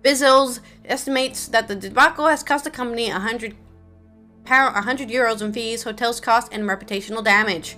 Bizils 0.02 0.60
estimates 0.84 1.48
that 1.48 1.66
the 1.66 1.74
debacle 1.74 2.26
has 2.26 2.42
cost 2.42 2.64
the 2.64 2.70
company 2.70 3.10
100 3.10 3.56
pound, 4.44 4.74
100 4.74 5.08
euros 5.08 5.42
in 5.42 5.52
fees, 5.52 5.82
hotels 5.82 6.20
cost, 6.20 6.52
and 6.52 6.64
reputational 6.64 7.24
damage. 7.24 7.76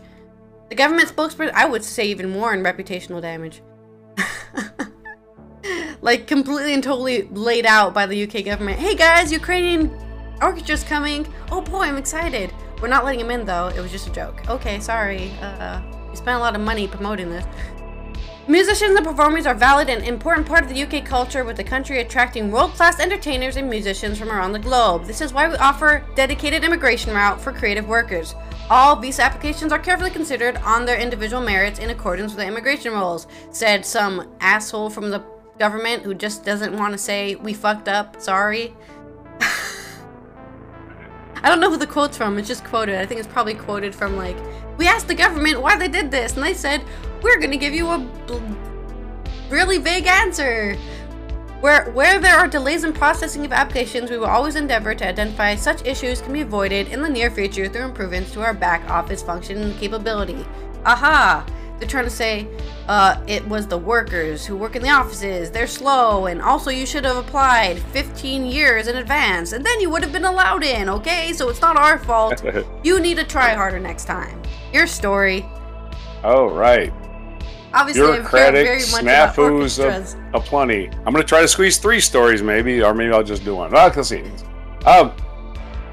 The 0.69 0.75
government 0.75 1.09
spokesperson, 1.09 1.53
I 1.53 1.67
would 1.67 1.85
say 1.85 2.07
even 2.09 2.31
more 2.31 2.53
in 2.53 2.63
reputational 2.63 3.23
damage. 3.23 3.63
Like 6.11 6.27
completely 6.27 6.75
and 6.75 6.83
totally 6.83 7.23
laid 7.29 7.65
out 7.65 7.95
by 7.95 8.05
the 8.05 8.25
UK 8.25 8.45
government. 8.45 8.81
Hey 8.81 8.97
guys, 8.97 9.31
Ukrainian 9.31 9.97
orchestra's 10.41 10.83
coming. 10.83 11.25
Oh 11.53 11.61
boy, 11.61 11.83
I'm 11.83 11.97
excited. 11.97 12.53
We're 12.83 12.89
not 12.89 13.05
letting 13.05 13.21
him 13.21 13.31
in 13.31 13.47
though. 13.47 13.69
It 13.69 13.79
was 13.79 13.93
just 13.93 14.09
a 14.09 14.11
joke. 14.11 14.43
Okay, 14.49 14.81
sorry. 14.81 15.31
Uh, 15.41 15.81
we 16.11 16.17
spent 16.17 16.37
a 16.37 16.41
lot 16.41 16.57
of 16.57 16.63
money 16.63 16.89
promoting 16.89 17.31
this. 17.31 17.45
Musicians 18.49 18.97
and 18.97 19.07
performers 19.07 19.47
are 19.47 19.55
valid 19.55 19.89
and 19.89 20.03
important 20.03 20.49
part 20.49 20.65
of 20.65 20.69
the 20.69 20.83
UK 20.83 21.05
culture, 21.05 21.45
with 21.45 21.57
the 21.57 21.63
country 21.63 22.01
attracting 22.01 22.51
world-class 22.51 22.99
entertainers 22.99 23.55
and 23.57 23.71
musicians 23.71 24.19
from 24.19 24.33
around 24.33 24.51
the 24.51 24.59
globe. 24.59 25.05
This 25.05 25.21
is 25.21 25.33
why 25.33 25.49
we 25.49 25.55
offer 25.59 26.05
dedicated 26.17 26.65
immigration 26.65 27.15
route 27.15 27.41
for 27.41 27.53
creative 27.53 27.87
workers. 27.87 28.35
All 28.69 28.97
visa 28.97 29.23
applications 29.23 29.71
are 29.71 29.79
carefully 29.79 30.11
considered 30.11 30.57
on 30.57 30.85
their 30.85 30.99
individual 30.99 31.41
merits 31.41 31.79
in 31.79 31.91
accordance 31.91 32.33
with 32.33 32.41
the 32.41 32.49
immigration 32.49 32.95
rules, 32.95 33.29
said 33.53 33.87
some 33.87 34.29
asshole 34.41 34.91
from 34.91 35.11
the 35.11 35.23
government 35.61 36.03
who 36.03 36.15
just 36.15 36.43
doesn't 36.43 36.77
want 36.77 36.93
to 36.93 36.99
say, 36.99 37.35
we 37.35 37.53
fucked 37.53 37.87
up, 37.87 38.19
sorry. 38.19 38.75
I 41.43 41.49
don't 41.51 41.61
know 41.61 41.71
who 41.71 41.77
the 41.77 41.87
quote's 41.87 42.17
from, 42.17 42.39
it's 42.39 42.49
just 42.49 42.65
quoted. 42.65 42.99
I 42.99 43.05
think 43.05 43.21
it's 43.21 43.29
probably 43.29 43.55
quoted 43.55 43.95
from 43.95 44.17
like, 44.17 44.39
we 44.79 44.89
asked 44.89 45.07
the 45.07 45.15
government 45.15 45.61
why 45.61 45.77
they 45.77 45.87
did 45.87 46.11
this, 46.11 46.35
and 46.35 46.43
they 46.43 46.55
said, 46.55 46.83
we're 47.23 47.39
gonna 47.39 47.59
give 47.59 47.75
you 47.75 47.87
a 47.89 47.99
really 49.51 49.77
vague 49.77 50.07
answer. 50.07 50.77
Where, 51.61 51.91
where 51.91 52.19
there 52.19 52.39
are 52.39 52.49
delays 52.49 52.85
in 52.85 52.95
processing 52.95 53.45
of 53.45 53.53
applications, 53.53 54.11
we 54.11 54.17
will 54.17 54.29
always 54.29 54.57
endeavor 54.57 54.95
to 54.95 55.07
identify 55.07 55.57
such 55.57 55.85
issues 55.85 56.23
can 56.23 56.33
be 56.33 56.41
avoided 56.41 56.89
in 56.89 57.03
the 57.03 57.11
near 57.11 57.31
future 57.31 57.69
through 57.69 57.85
improvements 57.85 58.33
to 58.33 58.41
our 58.41 58.55
back 58.55 58.89
office 58.89 59.23
function 59.23 59.59
and 59.59 59.79
capability. 59.79 60.47
Aha! 60.87 61.45
They're 61.81 61.89
trying 61.89 62.05
to 62.05 62.11
say 62.11 62.47
uh, 62.89 63.23
it 63.27 63.47
was 63.49 63.67
the 63.67 63.79
workers 63.79 64.45
who 64.45 64.55
work 64.55 64.77
in 64.77 64.83
the 64.83 64.91
offices. 64.91 65.51
They're 65.51 65.67
slow, 65.67 66.27
and 66.27 66.43
also 66.43 66.71
you 66.71 66.85
should 66.85 67.07
have 67.07 67.17
applied 67.17 67.79
15 67.79 68.45
years 68.45 68.87
in 68.87 68.97
advance, 68.97 69.53
and 69.53 69.65
then 69.65 69.81
you 69.81 69.89
would 69.89 70.03
have 70.03 70.13
been 70.13 70.27
allowed 70.27 70.63
in, 70.63 70.91
okay? 70.91 71.33
So 71.33 71.49
it's 71.49 71.63
not 71.63 71.79
our 71.79 71.99
fault. 71.99 72.45
you 72.85 73.01
need 73.01 73.17
to 73.17 73.25
try 73.25 73.55
harder 73.55 73.81
next 73.81 74.05
time. 74.05 74.43
Your 74.75 74.87
story. 74.87 75.47
Oh, 76.23 76.49
right. 76.51 76.93
Obviously, 77.73 78.03
bureaucratic 78.03 78.67
snafus 78.81 79.79
of 79.79 80.35
aplenty. 80.35 80.89
I'm 80.89 81.15
going 81.15 81.17
to 81.17 81.25
try 81.25 81.41
to 81.41 81.49
squeeze 81.49 81.79
three 81.79 82.01
stories, 82.01 82.43
maybe, 82.43 82.83
or 82.83 82.93
maybe 82.93 83.13
I'll 83.13 83.23
just 83.23 83.45
do 83.45 83.55
one. 83.55 83.71
Let's 83.71 84.09
see. 84.09 84.25
Um, 84.85 85.13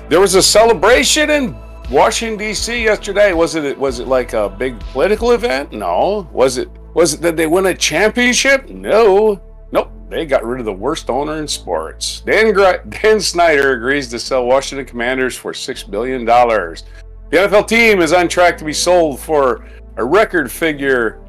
there 0.09 0.19
was 0.19 0.35
a 0.35 0.41
celebration 0.41 1.29
in 1.29 1.55
Washington 1.89 2.37
D.C. 2.37 2.83
yesterday. 2.83 3.31
Was 3.33 3.55
it 3.55 3.77
was 3.77 3.99
it 3.99 4.07
like 4.07 4.33
a 4.33 4.49
big 4.49 4.79
political 4.79 5.31
event? 5.31 5.71
No. 5.71 6.27
Was 6.33 6.57
it 6.57 6.69
was 6.93 7.13
it 7.13 7.21
that 7.21 7.37
they 7.37 7.47
win 7.47 7.67
a 7.67 7.73
championship? 7.73 8.69
No. 8.69 9.41
Nope. 9.71 9.91
They 10.09 10.25
got 10.25 10.45
rid 10.45 10.59
of 10.59 10.65
the 10.65 10.73
worst 10.73 11.09
owner 11.09 11.37
in 11.37 11.47
sports. 11.47 12.21
Dan, 12.25 12.53
Dan 12.89 13.19
Snyder 13.19 13.73
agrees 13.73 14.09
to 14.09 14.19
sell 14.19 14.45
Washington 14.45 14.85
Commanders 14.85 15.37
for 15.37 15.53
six 15.53 15.83
billion 15.83 16.25
dollars. 16.25 16.83
The 17.29 17.37
NFL 17.37 17.67
team 17.67 18.01
is 18.01 18.13
on 18.13 18.27
track 18.27 18.57
to 18.57 18.65
be 18.65 18.73
sold 18.73 19.19
for 19.19 19.65
a 19.97 20.03
record 20.03 20.51
figure 20.51 21.19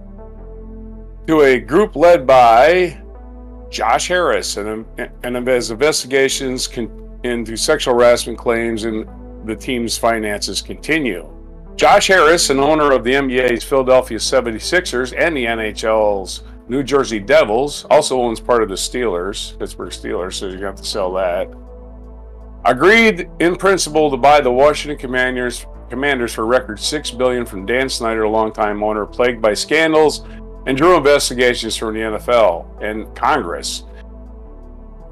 to 1.27 1.43
a 1.43 1.61
group 1.61 1.97
led 1.97 2.27
by 2.27 3.01
Josh 3.71 4.09
Harris 4.09 4.57
and, 4.57 4.87
and 5.23 5.49
as 5.49 5.71
investigations 5.71 6.67
con- 6.67 7.21
into 7.25 7.57
sexual 7.57 7.95
harassment 7.95 8.39
claims 8.39 8.85
in 8.85 9.09
the 9.45 9.57
team's 9.57 9.97
finances 9.97 10.63
continue. 10.63 11.33
Josh 11.77 12.09
Harris, 12.09 12.51
an 12.51 12.59
owner 12.59 12.93
of 12.93 13.05
the 13.05 13.13
NBA's 13.13 13.63
Philadelphia 13.63 14.19
76ers 14.19 15.15
and 15.17 15.37
the 15.37 15.45
NHL's 15.45 16.43
New 16.69 16.83
Jersey 16.83 17.21
Devils, 17.21 17.87
also 17.91 18.21
owns 18.21 18.41
part 18.41 18.63
of 18.63 18.69
the 18.69 18.75
Steelers, 18.75 19.59
Pittsburgh 19.59 19.91
Steelers, 19.91 20.35
so 20.35 20.49
you 20.49 20.65
have 20.65 20.77
to 20.77 20.85
sell 20.85 21.13
that. 21.13 21.49
Agreed 22.65 23.31
in 23.39 23.57
principle 23.57 24.11
to 24.11 24.17
buy 24.17 24.41
the 24.41 24.51
Washington 24.51 24.99
Commanders 24.99 25.65
Commanders 25.89 26.35
for 26.35 26.45
record 26.45 26.79
six 26.79 27.11
billion 27.11 27.47
from 27.47 27.65
Dan 27.65 27.89
Snyder, 27.89 28.25
a 28.25 28.31
longtime 28.31 28.83
owner, 28.83 29.07
plagued 29.07 29.41
by 29.41 29.55
scandals 29.55 30.25
and 30.67 30.77
drew 30.77 30.97
investigations 30.97 31.77
from 31.77 31.95
the 31.95 32.01
NFL 32.01 32.83
and 32.83 33.15
Congress. 33.17 33.85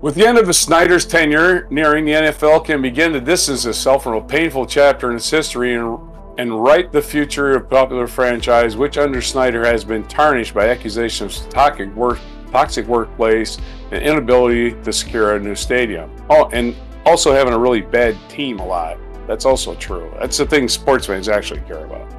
With 0.02 0.14
the 0.14 0.26
end 0.26 0.37
of 0.37 0.46
the 0.46 0.52
Snyder's 0.52 1.06
tenure 1.06 1.66
nearing, 1.70 2.04
the 2.04 2.12
NFL 2.12 2.66
can 2.66 2.82
begin 2.82 3.14
to 3.14 3.20
distance 3.20 3.64
itself 3.64 4.02
from 4.02 4.12
a 4.12 4.20
painful 4.20 4.66
chapter 4.66 5.09
in 5.09 5.16
its 5.16 5.30
history 5.30 5.74
and, 5.74 5.98
and 6.37 6.62
write 6.62 6.92
the 6.92 7.00
future 7.00 7.56
of 7.56 7.70
popular 7.70 8.06
franchise, 8.06 8.76
which 8.76 8.98
under 8.98 9.22
Snyder 9.22 9.64
has 9.64 9.85
been 9.85 10.06
tarnished 10.06 10.52
by 10.52 10.68
accusations 10.68 11.40
of 11.40 11.48
toxic, 11.48 11.94
work, 11.96 12.18
toxic 12.52 12.87
workplace 12.87 13.56
and 13.90 14.02
inability 14.02 14.72
to 14.82 14.92
secure 14.92 15.37
a 15.37 15.40
new 15.40 15.54
stadium. 15.54 16.11
Oh, 16.28 16.50
and 16.52 16.76
also 17.06 17.32
having 17.32 17.54
a 17.54 17.59
really 17.59 17.80
bad 17.80 18.18
team 18.28 18.59
a 18.59 18.66
lot. 18.66 18.98
That's 19.26 19.46
also 19.46 19.74
true. 19.76 20.14
That's 20.20 20.37
the 20.37 20.44
thing 20.44 20.68
sports 20.68 21.06
fans 21.06 21.26
actually 21.30 21.61
care 21.61 21.87
about. 21.87 22.12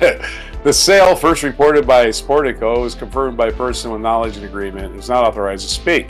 the 0.64 0.72
sale, 0.72 1.14
first 1.14 1.42
reported 1.42 1.86
by 1.86 2.06
Sportico, 2.06 2.86
is 2.86 2.94
confirmed 2.94 3.36
by 3.36 3.48
a 3.48 3.52
person 3.52 3.90
with 3.90 4.00
knowledge 4.00 4.38
and 4.38 4.46
agreement 4.46 4.86
and 4.86 4.96
is 4.96 5.10
not 5.10 5.26
authorized 5.26 5.68
to 5.68 5.74
speak. 5.74 6.08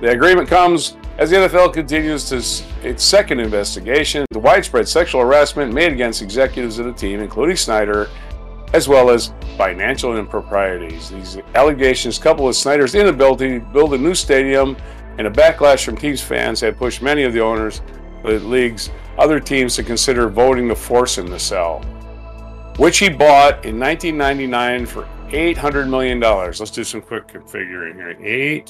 The 0.00 0.10
agreement 0.10 0.48
comes 0.48 0.96
as 1.18 1.30
the 1.30 1.36
NFL 1.36 1.72
continues 1.72 2.28
to 2.28 2.36
its 2.86 3.02
second 3.02 3.40
investigation 3.40 4.24
into 4.30 4.40
widespread 4.40 4.86
sexual 4.86 5.22
harassment 5.22 5.72
made 5.72 5.92
against 5.92 6.20
executives 6.20 6.78
of 6.78 6.86
the 6.86 6.92
team, 6.92 7.20
including 7.20 7.56
Snyder, 7.56 8.08
as 8.74 8.88
well 8.88 9.08
as 9.10 9.32
financial 9.56 10.16
improprieties. 10.18 11.10
These 11.10 11.38
allegations, 11.54 12.18
coupled 12.18 12.48
with 12.48 12.56
Snyder's 12.56 12.94
inability 12.94 13.60
to 13.60 13.64
build 13.66 13.94
a 13.94 13.98
new 13.98 14.14
stadium 14.14 14.76
and 15.18 15.26
a 15.26 15.30
backlash 15.30 15.84
from 15.84 15.96
teams 15.96 16.20
fans, 16.20 16.60
have 16.60 16.76
pushed 16.76 17.00
many 17.00 17.22
of 17.22 17.32
the 17.32 17.40
owners 17.40 17.80
of 18.24 18.42
the 18.42 18.46
league's 18.46 18.90
other 19.18 19.40
teams 19.40 19.76
to 19.76 19.82
consider 19.82 20.28
voting 20.28 20.68
to 20.68 20.76
force 20.76 21.16
him 21.16 21.28
to 21.28 21.38
sell 21.38 21.82
which 22.78 22.98
he 22.98 23.08
bought 23.08 23.64
in 23.64 23.78
1999 23.80 24.86
for 24.86 25.08
800 25.30 25.86
million 25.86 26.20
dollars. 26.20 26.60
Let's 26.60 26.70
do 26.70 26.84
some 26.84 27.00
quick 27.00 27.26
configuring 27.26 27.94
here. 27.94 28.64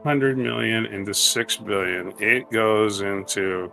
800 0.00 0.38
million 0.38 0.86
into 0.86 1.12
6 1.12 1.56
billion. 1.58 2.12
It 2.18 2.50
goes 2.50 3.00
into 3.00 3.72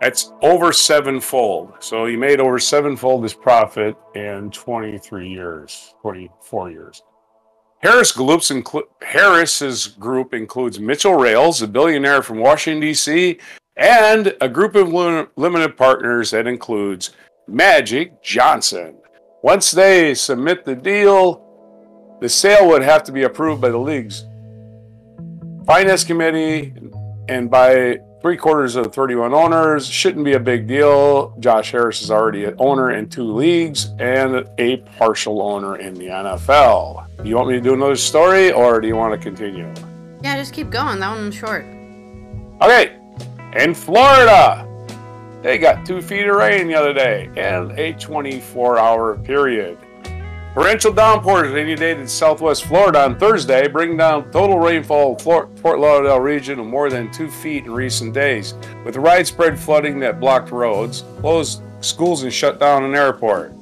that's 0.00 0.32
over 0.42 0.72
sevenfold. 0.72 1.72
So 1.80 2.06
he 2.06 2.16
made 2.16 2.40
over 2.40 2.58
sevenfold 2.58 3.22
his 3.24 3.34
profit 3.34 3.96
in 4.14 4.50
23 4.50 5.28
years, 5.28 5.94
24 6.02 6.70
years. 6.70 7.02
Harris 7.80 8.12
Group's 8.12 8.50
inclu- 8.50 8.88
Harris's 9.02 9.86
group 9.86 10.34
includes 10.34 10.80
Mitchell 10.80 11.14
Rales, 11.14 11.62
a 11.62 11.68
billionaire 11.68 12.22
from 12.22 12.38
Washington 12.38 12.80
D.C., 12.80 13.38
and 13.76 14.34
a 14.40 14.48
group 14.48 14.74
of 14.74 14.92
limited 15.36 15.76
partners 15.76 16.32
that 16.32 16.48
includes 16.48 17.10
Magic 17.46 18.20
Johnson. 18.22 18.96
Once 19.44 19.70
they 19.70 20.14
submit 20.14 20.64
the 20.64 20.74
deal, 20.74 21.44
the 22.20 22.28
sale 22.28 22.66
would 22.68 22.82
have 22.82 23.04
to 23.04 23.12
be 23.12 23.22
approved 23.22 23.60
by 23.60 23.68
the 23.68 23.78
league's 23.78 24.24
finance 25.68 26.02
committee 26.02 26.72
and 27.28 27.50
by 27.50 28.00
three 28.22 28.38
quarters 28.38 28.74
of 28.74 28.84
the 28.84 28.90
31 28.90 29.34
owners. 29.34 29.86
Shouldn't 29.86 30.24
be 30.24 30.32
a 30.32 30.40
big 30.40 30.66
deal. 30.66 31.36
Josh 31.40 31.70
Harris 31.72 32.00
is 32.00 32.10
already 32.10 32.46
an 32.46 32.54
owner 32.58 32.92
in 32.92 33.06
two 33.10 33.34
leagues 33.34 33.90
and 33.98 34.48
a 34.56 34.78
partial 34.96 35.42
owner 35.42 35.76
in 35.76 35.92
the 35.92 36.06
NFL. 36.06 37.06
You 37.22 37.36
want 37.36 37.48
me 37.48 37.54
to 37.56 37.60
do 37.60 37.74
another 37.74 37.96
story 37.96 38.50
or 38.50 38.80
do 38.80 38.88
you 38.88 38.96
want 38.96 39.12
to 39.12 39.18
continue? 39.18 39.70
Yeah, 40.22 40.38
just 40.38 40.54
keep 40.54 40.70
going. 40.70 41.00
That 41.00 41.10
one's 41.10 41.34
short. 41.34 41.66
Okay. 42.62 42.96
In 43.54 43.74
Florida, 43.74 44.66
they 45.42 45.58
got 45.58 45.84
two 45.84 46.00
feet 46.00 46.26
of 46.26 46.36
rain 46.36 46.66
the 46.66 46.76
other 46.76 46.94
day 46.94 47.30
and 47.36 47.72
a 47.72 47.92
24 47.92 48.78
hour 48.78 49.18
period. 49.18 49.76
Torrential 50.58 50.92
downpours 50.92 51.54
inundated 51.54 52.10
southwest 52.10 52.64
Florida 52.64 53.04
on 53.04 53.16
Thursday, 53.16 53.68
bringing 53.68 53.96
down 53.96 54.28
total 54.32 54.58
rainfall 54.58 55.12
in 55.12 55.16
the 55.16 55.60
Fort 55.62 55.78
Lauderdale 55.78 56.18
region 56.18 56.58
of 56.58 56.66
more 56.66 56.90
than 56.90 57.12
two 57.12 57.30
feet 57.30 57.64
in 57.64 57.70
recent 57.70 58.12
days, 58.12 58.54
with 58.84 58.96
widespread 58.96 59.56
flooding 59.56 60.00
that 60.00 60.18
blocked 60.18 60.50
roads, 60.50 61.04
closed 61.20 61.62
schools, 61.80 62.24
and 62.24 62.34
shut 62.34 62.58
down 62.58 62.82
an 62.82 62.96
airport. 62.96 63.52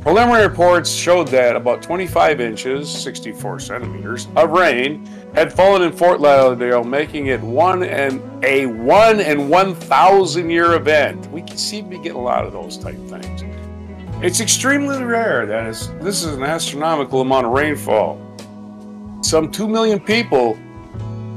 Preliminary 0.00 0.48
reports 0.48 0.92
showed 0.92 1.28
that 1.28 1.54
about 1.54 1.82
25 1.82 2.40
inches, 2.40 2.90
64 2.90 3.60
centimeters, 3.60 4.26
of 4.34 4.50
rain 4.50 5.06
had 5.36 5.52
fallen 5.52 5.82
in 5.82 5.92
Fort 5.92 6.20
Lauderdale, 6.20 6.82
making 6.82 7.28
it 7.28 7.40
one 7.42 7.84
and 7.84 8.20
a 8.44 8.66
one 8.66 9.20
in 9.20 9.48
1,000 9.48 10.50
year 10.50 10.74
event. 10.74 11.30
We 11.30 11.46
seem 11.54 11.90
to 11.90 11.96
getting 11.98 12.18
a 12.18 12.20
lot 12.20 12.44
of 12.44 12.52
those 12.52 12.76
type 12.76 12.98
things. 13.06 13.53
It's 14.22 14.40
extremely 14.40 15.02
rare 15.02 15.44
that 15.44 15.66
is, 15.66 15.88
this 16.00 16.24
is 16.24 16.34
an 16.34 16.44
astronomical 16.44 17.20
amount 17.20 17.46
of 17.46 17.52
rainfall. 17.52 18.18
Some 19.22 19.50
2 19.50 19.68
million 19.68 20.00
people, 20.00 20.54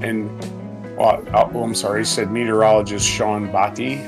and 0.02 0.30
uh, 0.98 1.20
uh, 1.34 1.52
oh, 1.54 1.64
I'm 1.64 1.76
sorry, 1.76 2.06
said 2.06 2.32
meteorologist 2.32 3.06
Sean 3.06 3.52
Batty. 3.52 4.06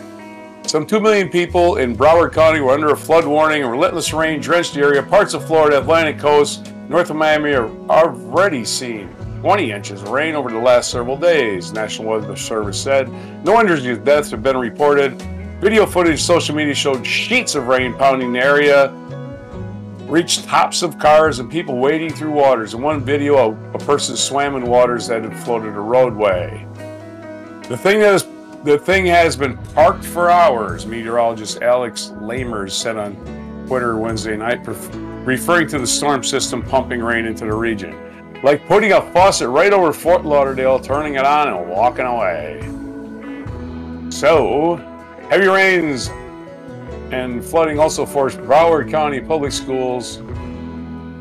Some 0.63 0.85
2 0.85 0.99
million 0.99 1.29
people 1.29 1.77
in 1.77 1.95
Broward 1.95 2.31
County 2.31 2.61
were 2.61 2.71
under 2.71 2.91
a 2.91 2.97
flood 2.97 3.25
warning 3.25 3.63
and 3.63 3.71
relentless 3.71 4.13
rain 4.13 4.39
drenched 4.39 4.75
the 4.75 4.81
area. 4.81 5.03
Parts 5.03 5.33
of 5.33 5.45
Florida, 5.45 5.79
Atlantic 5.79 6.17
coast, 6.17 6.71
north 6.87 7.09
of 7.09 7.15
Miami 7.17 7.53
are 7.53 7.69
already 7.89 8.63
seeing 8.63 9.13
20 9.41 9.71
inches 9.71 10.01
of 10.03 10.09
rain 10.09 10.35
over 10.35 10.49
the 10.49 10.57
last 10.57 10.91
several 10.91 11.17
days, 11.17 11.73
National 11.73 12.09
Weather 12.09 12.35
Service 12.35 12.81
said. 12.81 13.09
No 13.43 13.59
injuries 13.59 13.85
or 13.85 13.95
deaths 13.97 14.31
have 14.31 14.43
been 14.43 14.57
reported. 14.57 15.19
Video 15.59 15.85
footage 15.85 16.23
social 16.23 16.55
media 16.55 16.73
showed 16.73 17.05
sheets 17.05 17.53
of 17.53 17.67
rain 17.67 17.93
pounding 17.95 18.31
the 18.31 18.39
area, 18.39 18.91
reached 20.07 20.45
tops 20.45 20.81
of 20.83 20.97
cars 20.97 21.39
and 21.39 21.51
people 21.51 21.77
wading 21.79 22.13
through 22.13 22.31
waters. 22.31 22.73
In 22.73 22.81
one 22.81 23.03
video, 23.03 23.35
a, 23.37 23.71
a 23.73 23.79
person 23.79 24.15
swam 24.15 24.55
in 24.55 24.65
waters 24.65 25.07
that 25.07 25.21
had 25.21 25.37
floated 25.39 25.75
a 25.75 25.79
roadway. 25.81 26.65
The 27.67 27.75
thing 27.75 27.99
that 27.99 28.15
is 28.15 28.25
the 28.63 28.79
thing 28.79 29.05
has 29.07 29.35
been 29.35 29.57
parked 29.73 30.05
for 30.05 30.29
hours, 30.31 30.85
meteorologist 30.85 31.61
Alex 31.61 32.13
Lamers 32.21 32.71
said 32.71 32.95
on 32.95 33.15
Twitter 33.67 33.97
Wednesday 33.97 34.37
night, 34.37 34.65
referring 35.25 35.67
to 35.67 35.77
the 35.77 35.87
storm 35.87 36.23
system 36.23 36.63
pumping 36.63 37.01
rain 37.01 37.25
into 37.25 37.43
the 37.43 37.53
region. 37.53 38.41
Like 38.43 38.65
putting 38.65 38.93
a 38.93 39.01
faucet 39.11 39.49
right 39.49 39.73
over 39.73 39.91
Fort 39.91 40.23
Lauderdale, 40.23 40.79
turning 40.79 41.15
it 41.15 41.25
on, 41.25 41.49
and 41.49 41.69
walking 41.69 42.05
away. 42.05 42.61
So, 44.09 44.85
Heavy 45.29 45.47
rains 45.47 46.09
and 47.11 47.45
flooding 47.45 47.77
also 47.77 48.03
forced 48.03 48.39
Broward 48.39 48.89
County 48.89 49.21
Public 49.21 49.51
Schools, 49.51 50.15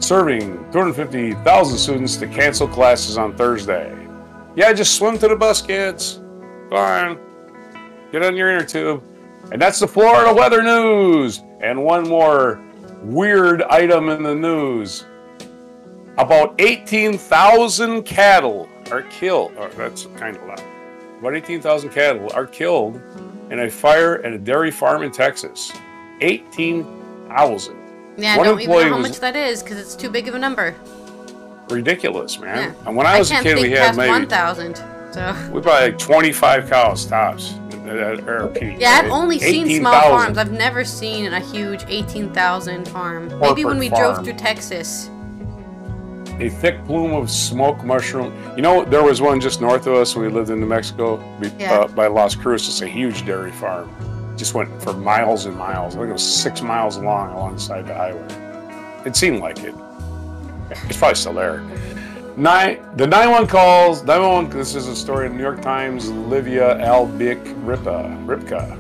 serving 0.01 0.53
250,000 0.73 1.77
students, 1.77 2.17
to 2.17 2.27
cancel 2.27 2.67
classes 2.67 3.19
on 3.19 3.37
Thursday. 3.37 3.95
Yeah, 4.57 4.73
just 4.73 4.97
swim 4.97 5.19
to 5.19 5.29
the 5.29 5.37
bus, 5.37 5.61
kids. 5.61 6.21
Fine. 6.71 7.19
Get 8.11 8.23
on 8.23 8.35
your 8.35 8.51
inner 8.51 8.65
tube. 8.65 9.05
And 9.53 9.61
that's 9.61 9.79
the 9.79 9.87
Florida 9.87 10.33
weather 10.33 10.63
news. 10.63 11.43
And 11.61 11.85
one 11.85 12.09
more 12.09 12.65
weird 13.03 13.63
item 13.65 14.09
in 14.09 14.23
the 14.23 14.35
news. 14.35 15.05
About 16.17 16.59
18,000 16.59 18.05
cattle 18.05 18.71
are 18.91 19.03
killed. 19.03 19.53
Oh, 19.59 19.69
that's 19.77 20.07
kind 20.17 20.35
of 20.35 20.45
loud. 20.45 20.63
About 21.21 21.35
18,000 21.35 21.91
cattle 21.91 22.31
are 22.33 22.47
killed 22.47 23.03
in 23.51 23.61
a 23.61 23.71
fire 23.71 24.23
at 24.23 24.33
a 24.33 24.39
dairy 24.39 24.71
farm 24.71 25.03
in 25.03 25.11
Texas. 25.11 25.73
18,000. 26.21 27.77
Yeah, 28.17 28.37
One 28.37 28.47
I 28.47 28.51
don't 28.51 28.61
even 28.61 28.75
know 28.75 28.89
how 28.91 28.99
much 28.99 29.21
that 29.21 29.37
is 29.37 29.63
because 29.63 29.79
it's 29.79 29.95
too 29.95 30.11
big 30.11 30.29
of 30.29 30.35
a 30.35 30.39
number. 30.39 30.75
Ridiculous, 31.71 32.39
man. 32.41 32.75
Yeah. 32.75 32.87
And 32.87 32.97
when 32.97 33.07
I 33.07 33.19
was 33.19 33.31
I 33.31 33.41
a 33.41 33.43
kid, 33.43 33.61
we 33.61 33.71
had 33.71 33.97
maybe 33.97 34.11
1,000. 34.11 34.77
So 35.13 35.51
we 35.53 35.61
probably 35.61 35.91
like 35.91 35.99
25 35.99 36.69
cows 36.69 37.07
tops. 37.07 37.55
at 37.87 38.29
our 38.29 38.49
peak. 38.49 38.77
Yeah, 38.79 39.01
I've 39.03 39.11
only 39.11 39.37
18, 39.37 39.67
seen 39.67 39.81
small 39.81 39.93
000. 39.93 40.03
farms. 40.03 40.39
I've 40.39 40.53
never 40.53 40.85
seen 40.85 41.33
a 41.33 41.41
huge 41.41 41.85
18,000 41.89 42.89
farm. 42.89 43.29
Corporate 43.31 43.51
Maybe 43.51 43.65
when 43.65 43.79
we 43.79 43.89
farm. 43.89 44.15
drove 44.15 44.25
through 44.25 44.37
Texas 44.37 45.11
a 46.41 46.49
thick 46.49 46.85
plume 46.85 47.13
of 47.13 47.31
smoke 47.31 47.85
mushroom. 47.85 48.33
You 48.57 48.63
know, 48.63 48.85
there 48.85 49.03
was 49.03 49.21
one 49.21 49.41
just 49.41 49.61
north 49.61 49.87
of 49.87 49.95
us 49.95 50.15
when 50.15 50.27
we 50.27 50.33
lived 50.33 50.51
in 50.51 50.61
New 50.61 50.67
Mexico 50.67 51.19
yeah. 51.59 51.73
uh, 51.73 51.89
by 51.89 52.07
Las 52.07 52.35
Cruces, 52.35 52.81
a 52.83 52.87
huge 52.87 53.27
dairy 53.27 53.53
farm. 53.53 53.91
Just 54.37 54.55
went 54.55 54.83
for 54.83 54.93
miles 54.93 55.47
and 55.47 55.57
miles. 55.57 55.95
I 55.95 55.99
think 55.99 56.11
it 56.11 56.13
was 56.13 56.43
six 56.43 56.63
miles 56.63 56.97
long 56.97 57.33
alongside 57.33 57.87
the 57.87 57.95
highway. 57.95 59.05
It 59.05 59.17
seemed 59.17 59.41
like 59.41 59.59
it. 59.61 59.75
It's 60.71 60.97
probably 60.97 61.17
still 61.17 61.33
there. 61.33 61.65
Nine, 62.37 62.79
the 62.95 63.05
911 63.05 63.49
calls, 63.49 64.05
911, 64.05 64.57
this 64.57 64.77
is 64.77 64.87
a 64.87 64.95
story 64.95 65.27
in 65.27 65.37
New 65.37 65.43
York 65.43 65.61
Times, 65.61 66.09
Livia 66.09 66.77
Albeck 66.77 67.41
Ripa, 67.67 68.17
Ripka. 68.27 68.79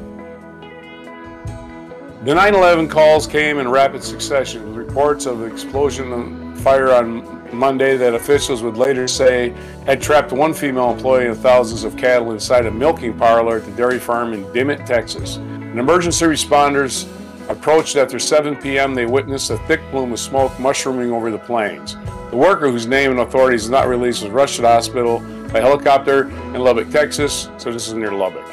The 2.24 2.34
911 2.34 2.88
calls 2.88 3.26
came 3.26 3.58
in 3.58 3.68
rapid 3.68 4.04
succession 4.04 4.64
with 4.64 4.76
reports 4.76 5.26
of 5.26 5.44
explosion 5.44 6.12
and 6.12 6.60
fire 6.60 6.92
on 6.92 7.37
Monday 7.52 7.96
that 7.96 8.14
officials 8.14 8.62
would 8.62 8.76
later 8.76 9.08
say 9.08 9.50
had 9.86 10.00
trapped 10.00 10.32
one 10.32 10.52
female 10.54 10.90
employee 10.90 11.26
and 11.26 11.36
thousands 11.36 11.84
of 11.84 11.96
cattle 11.96 12.32
inside 12.32 12.66
a 12.66 12.70
milking 12.70 13.16
parlor 13.16 13.56
at 13.56 13.64
the 13.64 13.70
dairy 13.72 13.98
farm 13.98 14.32
in 14.32 14.50
Dimmitt, 14.52 14.86
Texas. 14.86 15.36
Emergency 15.36 16.24
responders 16.24 17.08
approached 17.48 17.96
after 17.96 18.18
7 18.18 18.56
p.m. 18.56 18.94
They 18.94 19.06
witnessed 19.06 19.50
a 19.50 19.58
thick 19.66 19.80
plume 19.90 20.12
of 20.12 20.18
smoke 20.18 20.58
mushrooming 20.58 21.12
over 21.12 21.30
the 21.30 21.38
plains. 21.38 21.96
The 22.30 22.36
worker, 22.36 22.70
whose 22.70 22.86
name 22.86 23.10
and 23.10 23.20
authorities 23.20 23.64
is 23.64 23.70
not 23.70 23.88
released, 23.88 24.22
was 24.22 24.30
rushed 24.32 24.56
to 24.56 24.62
the 24.62 24.68
hospital 24.68 25.20
by 25.52 25.60
helicopter 25.60 26.28
in 26.28 26.54
Lubbock, 26.54 26.90
Texas. 26.90 27.48
So 27.56 27.72
this 27.72 27.88
is 27.88 27.94
near 27.94 28.12
Lubbock, 28.12 28.46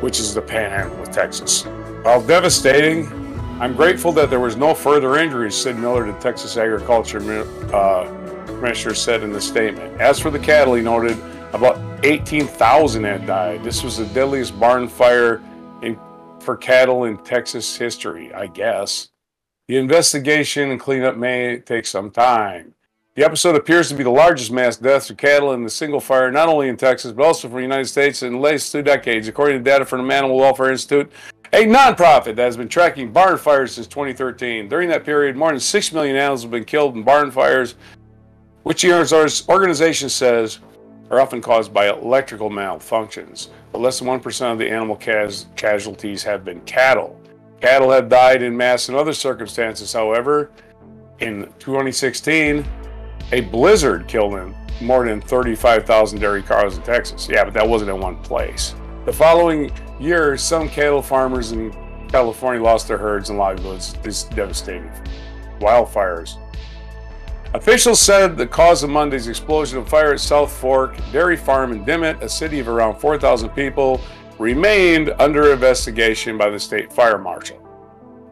which 0.00 0.20
is 0.20 0.32
the 0.32 0.42
panhandle 0.42 1.02
of 1.02 1.10
Texas. 1.10 1.64
While 2.02 2.22
devastating, 2.24 3.25
I'm 3.58 3.74
grateful 3.74 4.12
that 4.12 4.28
there 4.28 4.38
was 4.38 4.54
no 4.54 4.74
further 4.74 5.16
injuries, 5.16 5.54
Sid 5.54 5.78
Miller, 5.78 6.12
the 6.12 6.18
Texas 6.18 6.58
Agriculture 6.58 7.20
uh, 7.72 8.04
Commissioner, 8.44 8.94
said 8.94 9.22
in 9.22 9.32
the 9.32 9.40
statement. 9.40 9.98
As 9.98 10.20
for 10.20 10.30
the 10.30 10.38
cattle, 10.38 10.74
he 10.74 10.82
noted 10.82 11.16
about 11.54 11.80
18,000 12.04 13.04
had 13.04 13.26
died. 13.26 13.64
This 13.64 13.82
was 13.82 13.96
the 13.96 14.04
deadliest 14.08 14.60
barn 14.60 14.88
fire 14.88 15.42
in, 15.80 15.98
for 16.38 16.54
cattle 16.54 17.04
in 17.04 17.16
Texas 17.24 17.74
history, 17.74 18.30
I 18.34 18.48
guess. 18.48 19.08
The 19.68 19.78
investigation 19.78 20.70
and 20.70 20.78
cleanup 20.78 21.16
may 21.16 21.58
take 21.60 21.86
some 21.86 22.10
time. 22.10 22.74
The 23.14 23.24
episode 23.24 23.56
appears 23.56 23.88
to 23.88 23.94
be 23.94 24.04
the 24.04 24.10
largest 24.10 24.52
mass 24.52 24.76
deaths 24.76 25.08
of 25.08 25.16
cattle 25.16 25.54
in 25.54 25.64
the 25.64 25.70
single 25.70 26.00
fire, 26.00 26.30
not 26.30 26.50
only 26.50 26.68
in 26.68 26.76
Texas, 26.76 27.12
but 27.12 27.24
also 27.24 27.48
for 27.48 27.54
the 27.54 27.62
United 27.62 27.86
States 27.86 28.22
in 28.22 28.34
the 28.34 28.38
latest 28.38 28.70
two 28.70 28.82
decades, 28.82 29.28
according 29.28 29.56
to 29.56 29.64
data 29.64 29.86
from 29.86 30.06
the 30.06 30.14
Animal 30.14 30.36
Welfare 30.36 30.70
Institute 30.70 31.10
a 31.56 31.64
nonprofit 31.64 32.36
that 32.36 32.44
has 32.44 32.54
been 32.54 32.68
tracking 32.68 33.10
barn 33.10 33.38
fires 33.38 33.72
since 33.72 33.86
2013. 33.86 34.68
During 34.68 34.90
that 34.90 35.04
period, 35.04 35.36
more 35.36 35.50
than 35.50 35.58
6 35.58 35.92
million 35.94 36.14
animals 36.14 36.42
have 36.42 36.50
been 36.50 36.66
killed 36.66 36.94
in 36.96 37.02
barn 37.02 37.30
fires, 37.30 37.76
which 38.64 38.82
the 38.82 38.92
organization 39.48 40.10
says 40.10 40.58
are 41.10 41.18
often 41.18 41.40
caused 41.40 41.72
by 41.72 41.88
electrical 41.88 42.50
malfunctions. 42.50 43.48
But 43.72 43.80
less 43.80 44.00
than 44.00 44.06
1% 44.06 44.52
of 44.52 44.58
the 44.58 44.68
animal 44.70 44.96
cas- 44.96 45.46
casualties 45.56 46.22
have 46.24 46.44
been 46.44 46.60
cattle. 46.62 47.18
Cattle 47.62 47.90
have 47.90 48.10
died 48.10 48.42
in 48.42 48.54
mass 48.54 48.90
in 48.90 48.94
other 48.94 49.14
circumstances, 49.14 49.94
however. 49.94 50.50
In 51.20 51.50
2016, 51.58 52.66
a 53.32 53.40
blizzard 53.40 54.06
killed 54.08 54.54
more 54.82 55.06
than 55.06 55.22
35,000 55.22 56.18
dairy 56.18 56.42
cows 56.42 56.76
in 56.76 56.82
Texas. 56.82 57.30
Yeah, 57.30 57.44
but 57.44 57.54
that 57.54 57.66
wasn't 57.66 57.92
in 57.92 57.98
one 57.98 58.18
place. 58.18 58.74
The 59.06 59.12
following 59.12 59.70
year, 60.00 60.36
some 60.36 60.68
cattle 60.68 61.02
farmers 61.02 61.52
in 61.52 61.74
California 62.08 62.62
lost 62.62 62.88
their 62.88 62.98
herds 62.98 63.30
and 63.30 63.38
livelihoods. 63.38 63.94
These 64.02 64.24
devastating 64.24 64.90
wildfires. 65.58 66.38
Officials 67.54 68.00
said 68.00 68.36
the 68.36 68.46
cause 68.46 68.82
of 68.82 68.90
Monday's 68.90 69.28
explosion 69.28 69.78
of 69.78 69.88
fire 69.88 70.12
at 70.12 70.20
South 70.20 70.52
Fork 70.52 70.96
Dairy 71.12 71.36
Farm 71.36 71.72
in 71.72 71.84
Dimmitt, 71.84 72.22
a 72.22 72.28
city 72.28 72.58
of 72.58 72.68
around 72.68 72.98
4,000 72.98 73.48
people, 73.50 74.00
remained 74.38 75.14
under 75.18 75.52
investigation 75.52 76.36
by 76.36 76.50
the 76.50 76.58
state 76.58 76.92
fire 76.92 77.16
marshal. 77.16 77.62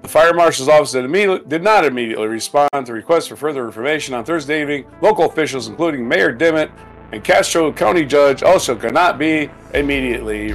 The 0.02 0.08
fire 0.08 0.34
marshal's 0.34 0.68
office 0.68 0.92
did, 0.92 1.62
not 1.62 1.86
immediately 1.86 2.26
respond 2.26 2.68
to 2.84 2.92
requests 2.92 3.28
for 3.28 3.36
further 3.36 3.64
information 3.64 4.14
on 4.14 4.22
Thursday 4.22 4.60
evening. 4.60 4.84
Local 5.00 5.24
officials, 5.24 5.68
including 5.68 6.06
Mayor 6.06 6.30
Dimmitt 6.30 6.70
and 7.12 7.24
Castro 7.24 7.72
County 7.72 8.04
Judge, 8.04 8.42
also 8.42 8.76
could 8.76 8.92
not 8.92 9.18
be 9.18 9.48
immediately 9.72 10.52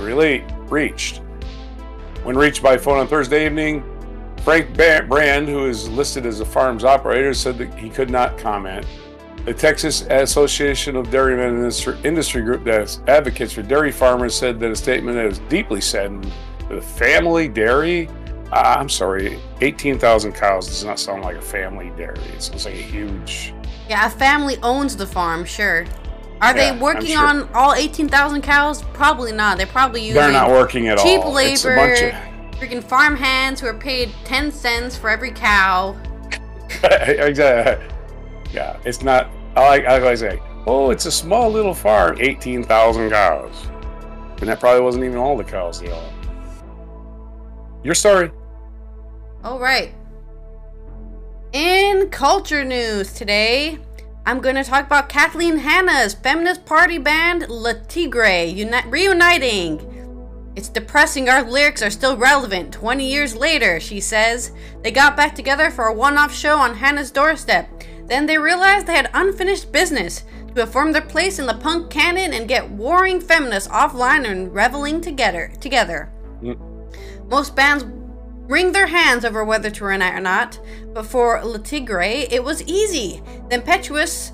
reached. 0.71 1.21
When 2.23 2.37
reached 2.37 2.61
by 2.61 2.77
phone 2.77 2.97
on 2.97 3.07
Thursday 3.07 3.45
evening, 3.45 3.83
Frank 4.43 4.75
Brand, 4.75 5.47
who 5.47 5.67
is 5.67 5.89
listed 5.89 6.25
as 6.25 6.39
the 6.39 6.45
farm's 6.45 6.83
operator, 6.83 7.33
said 7.33 7.57
that 7.57 7.73
he 7.75 7.89
could 7.89 8.09
not 8.09 8.37
comment. 8.37 8.85
The 9.45 9.53
Texas 9.53 10.01
Association 10.09 10.95
of 10.95 11.09
Dairymen 11.09 11.71
Industry 12.03 12.41
Group 12.41 12.63
that 12.65 12.99
advocates 13.07 13.53
for 13.53 13.61
dairy 13.61 13.91
farmers 13.91 14.35
said 14.35 14.59
that 14.59 14.71
a 14.71 14.75
statement 14.75 15.15
that 15.17 15.25
was 15.25 15.39
deeply 15.49 15.81
saddened 15.81 16.31
the 16.69 16.81
family 16.81 17.47
dairy. 17.47 18.07
Uh, 18.51 18.75
I'm 18.79 18.89
sorry, 18.89 19.39
18,000 19.61 20.33
cows 20.33 20.67
does 20.67 20.83
not 20.83 20.99
sound 20.99 21.23
like 21.23 21.37
a 21.37 21.41
family 21.41 21.91
dairy. 21.97 22.19
It 22.33 22.41
sounds 22.41 22.65
like 22.65 22.75
a 22.75 22.77
huge. 22.77 23.53
Yeah, 23.87 24.05
a 24.05 24.09
family 24.09 24.57
owns 24.61 24.95
the 24.95 25.05
farm, 25.05 25.45
sure. 25.45 25.85
Are 26.41 26.55
yeah, 26.55 26.73
they 26.73 26.79
working 26.79 27.07
sure. 27.07 27.25
on 27.25 27.49
all 27.53 27.73
18,000 27.73 28.41
cows? 28.41 28.83
Probably 28.93 29.31
not. 29.31 29.57
They're 29.57 29.67
probably 29.67 30.01
using. 30.01 30.15
They're 30.15 30.31
not 30.31 30.49
working 30.49 30.87
at 30.87 30.97
cheap 30.99 31.21
all. 31.21 31.37
Cheap 31.37 31.65
labor. 31.65 32.11
Freaking 32.53 32.83
farm 32.83 33.15
hands 33.15 33.59
who 33.59 33.67
are 33.67 33.73
paid 33.73 34.11
10 34.25 34.51
cents 34.51 34.97
for 34.97 35.09
every 35.09 35.31
cow. 35.31 35.97
exactly. 36.83 37.87
Yeah, 38.53 38.79
it's 38.85 39.01
not. 39.01 39.29
I 39.55 39.67
like, 39.67 39.85
I 39.85 39.97
like 39.97 40.17
say, 40.17 40.41
oh, 40.65 40.91
it's 40.91 41.05
a 41.05 41.11
small 41.11 41.49
little 41.49 41.73
farm, 41.73 42.17
18,000 42.19 43.09
cows. 43.09 43.67
And 44.39 44.47
that 44.47 44.59
probably 44.59 44.81
wasn't 44.81 45.03
even 45.05 45.17
all 45.17 45.35
the 45.35 45.43
cows 45.43 45.81
they 45.81 45.91
own. 45.91 46.13
Your 47.83 47.95
story. 47.95 48.31
All 49.43 49.59
right. 49.59 49.93
In 51.51 52.09
culture 52.09 52.63
news 52.63 53.13
today, 53.13 53.79
I'm 54.29 54.41
going 54.41 54.57
to 54.57 54.63
talk 54.63 54.85
about 54.85 55.09
Kathleen 55.09 55.57
Hanna's 55.57 56.13
feminist 56.13 56.63
party 56.63 56.99
band 56.99 57.49
Le 57.49 57.73
Tigre 57.73 58.45
uni- 58.45 58.87
reuniting. 58.87 60.51
It's 60.55 60.69
depressing 60.69 61.27
our 61.27 61.41
lyrics 61.41 61.81
are 61.81 61.89
still 61.89 62.15
relevant 62.15 62.71
20 62.71 63.09
years 63.09 63.35
later, 63.35 63.79
she 63.79 63.99
says. 63.99 64.51
They 64.83 64.91
got 64.91 65.17
back 65.17 65.33
together 65.33 65.71
for 65.71 65.85
a 65.85 65.93
one 65.95 66.15
off 66.15 66.31
show 66.31 66.59
on 66.59 66.75
Hanna's 66.75 67.09
doorstep. 67.09 67.67
Then 68.05 68.27
they 68.27 68.37
realized 68.37 68.85
they 68.85 68.93
had 68.93 69.09
unfinished 69.15 69.71
business 69.71 70.25
to 70.53 70.61
affirm 70.61 70.91
their 70.91 71.01
place 71.01 71.39
in 71.39 71.47
the 71.47 71.55
punk 71.55 71.89
canon 71.89 72.31
and 72.33 72.47
get 72.47 72.69
warring 72.69 73.19
feminists 73.19 73.67
offline 73.69 74.29
and 74.29 74.53
reveling 74.53 75.01
together. 75.01 75.51
together. 75.59 76.11
Mm. 76.43 77.27
Most 77.27 77.55
bands 77.55 77.83
wring 78.49 78.71
their 78.71 78.87
hands 78.87 79.23
over 79.23 79.45
whether 79.45 79.69
to 79.69 79.85
reunite 79.85 80.15
or 80.15 80.19
not, 80.19 80.59
but 80.93 81.05
for 81.05 81.39
Le 81.45 81.59
Tigre, 81.59 82.25
it 82.31 82.43
was 82.43 82.63
easy. 82.63 83.21
The 83.49 83.55
Impetuous 83.55 84.33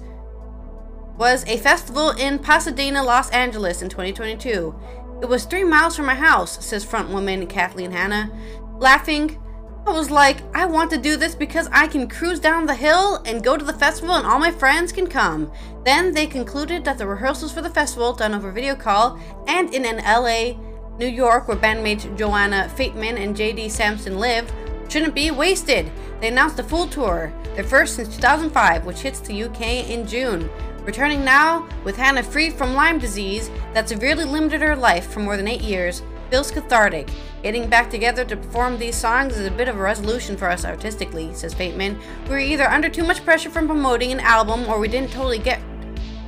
was 1.18 1.46
a 1.48 1.58
festival 1.58 2.12
in 2.12 2.40
Pasadena, 2.40 3.04
Los 3.04 3.30
Angeles 3.32 3.82
in 3.82 3.90
2022. 3.90 4.74
It 5.22 5.28
was 5.28 5.44
three 5.44 5.66
miles 5.66 5.98
from 5.98 6.06
my 6.06 6.16
house, 6.16 6.66
says 6.66 6.86
frontwoman 6.86 7.48
Kathleen 7.50 7.92
Hanna. 7.92 8.32
Laughing, 8.80 9.38
I 9.86 9.92
was 9.92 10.10
like, 10.10 10.38
I 10.56 10.66
want 10.66 10.92
to 10.92 10.98
do 10.98 11.18
this 11.18 11.36
because 11.36 11.68
I 11.72 11.88
can 11.88 12.08
cruise 12.08 12.40
down 12.40 12.66
the 12.66 12.74
hill 12.74 13.22
and 13.26 13.44
go 13.44 13.58
to 13.58 13.64
the 13.64 13.74
festival 13.74 14.16
and 14.16 14.26
all 14.26 14.40
my 14.40 14.52
friends 14.52 14.92
can 14.92 15.08
come. 15.08 15.52
Then 15.84 16.14
they 16.14 16.26
concluded 16.26 16.86
that 16.86 16.98
the 16.98 17.06
rehearsals 17.06 17.52
for 17.52 17.62
the 17.62 17.70
festival, 17.70 18.14
done 18.14 18.34
over 18.34 18.52
video 18.52 18.76
call 18.76 19.20
and 19.48 19.74
in 19.74 19.86
an 19.86 19.98
LA, 19.98 20.58
New 20.98 21.08
York, 21.08 21.48
where 21.48 21.58
bandmates 21.58 22.18
Joanna 22.18 22.72
Fateman 22.76 23.22
and 23.22 23.36
JD 23.36 23.70
Samson 23.70 24.18
live, 24.18 24.52
shouldn't 24.88 25.14
be 25.14 25.30
wasted. 25.30 25.92
They 26.22 26.30
announced 26.30 26.60
a 26.60 26.64
full 26.64 26.88
tour, 26.88 27.34
their 27.56 27.64
first 27.66 27.96
since 27.96 28.16
2005, 28.16 28.86
which 28.86 29.02
hits 29.02 29.20
the 29.20 29.44
UK 29.44 29.90
in 29.90 30.08
June. 30.08 30.50
Returning 30.86 31.26
now, 31.26 31.68
with 31.84 31.98
Hanna 31.98 32.24
free 32.24 32.50
from 32.50 32.76
Lyme 32.76 33.00
disease 33.00 33.50
that 33.74 33.90
severely 33.90 34.24
limited 34.24 34.62
her 34.62 34.76
life 34.76 35.12
for 35.12 35.20
more 35.20 35.36
than 35.36 35.48
eight 35.48 35.62
years, 35.62 36.02
feels 36.30 36.52
cathartic. 36.52 37.10
Getting 37.44 37.70
back 37.70 37.90
together 37.90 38.24
to 38.26 38.38
perform 38.38 38.78
these 38.78 38.96
songs 38.96 39.36
is 39.36 39.46
a 39.46 39.52
bit 39.52 39.68
of 39.68 39.76
a 39.76 39.82
resolution 39.82 40.38
for 40.38 40.50
us 40.50 40.64
artistically, 40.64 41.34
says 41.34 41.54
Fateman. 41.54 42.00
We 42.26 42.30
were 42.30 42.40
either 42.40 42.70
under 42.70 42.90
too 42.90 43.04
much 43.04 43.24
pressure 43.26 43.50
from 43.50 43.68
promoting 43.68 44.12
an 44.12 44.20
album 44.22 44.66
or 44.68 44.80
we 44.80 44.88
didn't 44.88 45.12
totally 45.12 45.40
get 45.40 45.60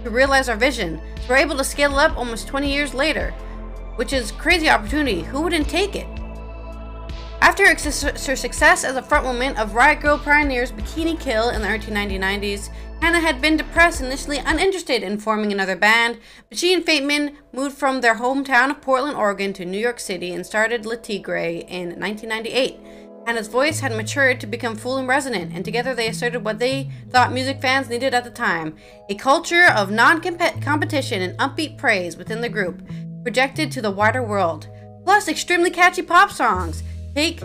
to 0.04 0.10
realize 0.10 0.50
our 0.50 0.56
vision. 0.56 1.00
So 1.22 1.30
we're 1.30 1.38
able 1.38 1.58
to 1.58 1.64
scale 1.64 1.96
up 1.96 2.18
almost 2.18 2.48
20 2.48 2.72
years 2.72 2.94
later, 2.94 3.34
which 3.98 4.14
is 4.14 4.32
crazy 4.32 4.70
opportunity. 4.70 5.22
Who 5.22 5.42
wouldn't 5.42 5.70
take 5.70 5.96
it? 5.96 6.08
After 7.42 7.68
her 7.68 7.78
success 7.78 8.84
as 8.84 8.96
a 8.96 9.02
frontwoman 9.02 9.58
of 9.58 9.76
Riot 9.76 10.00
Girl 10.00 10.18
Pioneer's 10.18 10.72
Bikini 10.72 11.20
Kill 11.20 11.50
in 11.50 11.62
the 11.62 11.68
early 11.68 11.80
1990s, 11.80 12.70
Hanna 13.00 13.20
had 13.20 13.42
been 13.42 13.58
depressed 13.58 14.02
initially 14.02 14.40
uninterested 14.40 15.04
in 15.04 15.20
forming 15.20 15.52
another 15.52 15.76
band, 15.76 16.18
but 16.50 16.58
she 16.58 16.74
and 16.74 16.84
Fateman 16.84 17.36
moved 17.54 17.78
from 17.78 18.02
their 18.02 18.16
hometown 18.16 18.72
of 18.72 18.82
Portland, 18.82 19.16
Oregon 19.16 19.54
to 19.54 19.66
New 19.66 19.78
York 19.78 20.00
City 20.00 20.34
and 20.34 20.46
started 20.46 20.86
Le 20.86 20.98
Tigre 20.98 21.64
in 21.68 22.00
1998. 22.00 22.80
Hanna's 23.28 23.50
voice 23.50 23.82
had 23.82 23.92
matured 23.92 24.40
to 24.40 24.48
become 24.48 24.76
full 24.76 24.98
and 24.98 25.08
resonant, 25.08 25.54
and 25.54 25.64
together 25.64 25.94
they 25.94 26.08
asserted 26.08 26.44
what 26.44 26.60
they 26.60 26.90
thought 27.10 27.34
music 27.34 27.62
fans 27.62 27.90
needed 27.90 28.14
at 28.14 28.24
the 28.24 28.32
time 28.32 28.76
a 29.10 29.16
culture 29.16 29.68
of 29.68 29.92
non 29.92 30.22
competition 30.62 31.22
and 31.22 31.38
upbeat 31.38 31.78
praise 31.78 32.18
within 32.18 32.42
the 32.42 32.50
group, 32.50 32.82
projected 33.28 33.70
to 33.70 33.82
the 33.82 33.92
wider 33.92 34.24
world. 34.24 34.70
Plus, 35.04 35.28
extremely 35.28 35.70
catchy 35.70 36.02
pop 36.02 36.32
songs. 36.32 36.82
Take 37.14 37.42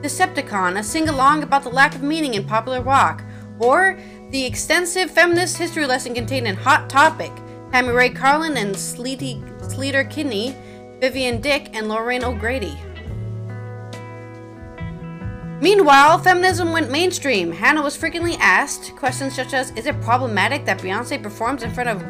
Deceptacon, 0.00 0.78
a 0.78 0.82
sing 0.82 1.10
along 1.10 1.42
about 1.42 1.62
the 1.62 1.68
lack 1.68 1.94
of 1.94 2.02
meaning 2.02 2.32
in 2.32 2.46
popular 2.46 2.80
rock, 2.80 3.22
or 3.58 4.00
the 4.30 4.46
extensive 4.46 5.10
feminist 5.10 5.58
history 5.58 5.84
lesson 5.84 6.14
contained 6.14 6.46
in 6.46 6.56
Hot 6.56 6.88
Topic, 6.88 7.30
Tammy 7.70 7.90
Rae 7.90 8.08
Carland 8.08 8.56
and 8.56 8.74
Sleety, 8.74 9.42
Sleater 9.58 10.08
Kinney, 10.08 10.56
Vivienne 11.00 11.42
Dick, 11.42 11.68
and 11.74 11.86
Lorraine 11.86 12.24
O'Grady. 12.24 12.74
Meanwhile, 15.60 16.20
feminism 16.20 16.72
went 16.72 16.90
mainstream. 16.90 17.52
Hanna 17.52 17.82
was 17.82 17.94
frequently 17.94 18.36
asked 18.36 18.96
questions 18.96 19.36
such 19.36 19.52
as 19.52 19.70
Is 19.72 19.84
it 19.84 20.00
problematic 20.00 20.64
that 20.64 20.78
Beyonce 20.78 21.22
performs 21.22 21.62
in 21.62 21.74
front 21.74 21.90
of, 21.90 22.02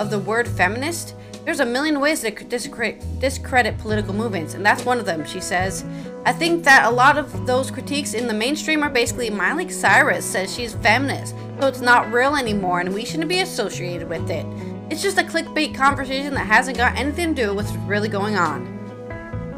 of 0.00 0.08
the 0.08 0.18
word 0.18 0.48
feminist? 0.48 1.14
There's 1.44 1.58
a 1.58 1.66
million 1.66 1.98
ways 1.98 2.20
to 2.20 2.30
discredit, 2.30 3.02
discredit 3.18 3.76
political 3.78 4.14
movements, 4.14 4.54
and 4.54 4.64
that's 4.64 4.84
one 4.84 4.98
of 4.98 5.06
them, 5.06 5.24
she 5.24 5.40
says. 5.40 5.84
I 6.24 6.32
think 6.32 6.62
that 6.64 6.86
a 6.86 6.94
lot 6.94 7.18
of 7.18 7.46
those 7.46 7.68
critiques 7.68 8.14
in 8.14 8.28
the 8.28 8.34
mainstream 8.34 8.84
are 8.84 8.88
basically 8.88 9.28
Miley 9.28 9.68
Cyrus 9.68 10.24
says 10.24 10.54
she's 10.54 10.74
feminist, 10.74 11.34
so 11.58 11.66
it's 11.66 11.80
not 11.80 12.12
real 12.12 12.36
anymore 12.36 12.78
and 12.78 12.94
we 12.94 13.04
shouldn't 13.04 13.28
be 13.28 13.40
associated 13.40 14.08
with 14.08 14.30
it. 14.30 14.46
It's 14.88 15.02
just 15.02 15.18
a 15.18 15.24
clickbait 15.24 15.74
conversation 15.74 16.32
that 16.34 16.46
hasn't 16.46 16.76
got 16.76 16.96
anything 16.96 17.34
to 17.34 17.42
do 17.42 17.54
with 17.54 17.66
what's 17.66 17.76
really 17.88 18.08
going 18.08 18.36
on. 18.36 18.78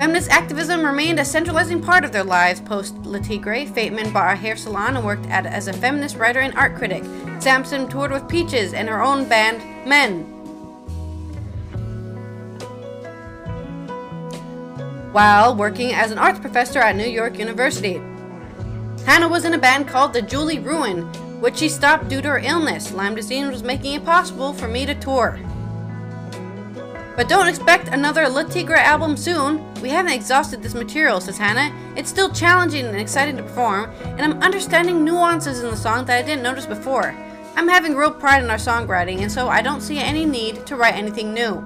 Feminist 0.00 0.30
activism 0.30 0.84
remained 0.84 1.20
a 1.20 1.24
centralizing 1.24 1.82
part 1.82 2.02
of 2.02 2.12
their 2.12 2.24
lives 2.24 2.60
post 2.62 2.96
Le 3.02 3.20
Tigre. 3.20 3.66
Fateman 3.66 4.12
bought 4.12 4.32
a 4.32 4.36
hair 4.36 4.56
salon 4.56 4.96
and 4.96 5.04
worked 5.04 5.26
at, 5.26 5.44
as 5.44 5.68
a 5.68 5.72
feminist 5.72 6.16
writer 6.16 6.40
and 6.40 6.54
art 6.54 6.76
critic. 6.76 7.04
Samson 7.40 7.88
toured 7.88 8.10
with 8.10 8.26
Peaches 8.26 8.72
and 8.72 8.88
her 8.88 9.02
own 9.02 9.28
band, 9.28 9.58
Men, 9.86 10.33
while 15.14 15.54
working 15.54 15.92
as 15.92 16.10
an 16.10 16.18
arts 16.18 16.40
professor 16.40 16.80
at 16.80 16.96
New 16.96 17.06
York 17.06 17.38
University. 17.38 18.02
Hanna 19.06 19.28
was 19.28 19.44
in 19.44 19.54
a 19.54 19.58
band 19.58 19.86
called 19.86 20.12
the 20.12 20.20
Julie 20.20 20.58
Ruin, 20.58 21.02
which 21.40 21.58
she 21.58 21.68
stopped 21.68 22.08
due 22.08 22.20
to 22.20 22.30
her 22.30 22.38
illness. 22.38 22.92
Lyme 22.92 23.14
disease 23.14 23.46
was 23.46 23.62
making 23.62 23.94
it 23.94 24.04
possible 24.04 24.52
for 24.52 24.66
me 24.66 24.84
to 24.84 24.94
tour. 24.96 25.38
But 27.14 27.28
don't 27.28 27.46
expect 27.46 27.86
another 27.86 28.28
Le 28.28 28.42
Tigre 28.42 28.74
album 28.74 29.16
soon. 29.16 29.72
We 29.74 29.88
haven't 29.88 30.14
exhausted 30.14 30.64
this 30.64 30.74
material, 30.74 31.20
says 31.20 31.38
Hanna. 31.38 31.72
It's 31.96 32.10
still 32.10 32.32
challenging 32.32 32.84
and 32.84 32.96
exciting 32.96 33.36
to 33.36 33.44
perform, 33.44 33.90
and 34.02 34.22
I'm 34.22 34.42
understanding 34.42 35.04
nuances 35.04 35.62
in 35.62 35.70
the 35.70 35.76
song 35.76 36.06
that 36.06 36.18
I 36.18 36.26
didn't 36.26 36.42
notice 36.42 36.66
before. 36.66 37.14
I'm 37.54 37.68
having 37.68 37.94
real 37.94 38.10
pride 38.10 38.42
in 38.42 38.50
our 38.50 38.56
songwriting, 38.56 39.20
and 39.20 39.30
so 39.30 39.46
I 39.48 39.62
don't 39.62 39.80
see 39.80 39.98
any 39.98 40.24
need 40.24 40.66
to 40.66 40.74
write 40.74 40.96
anything 40.96 41.32
new. 41.32 41.62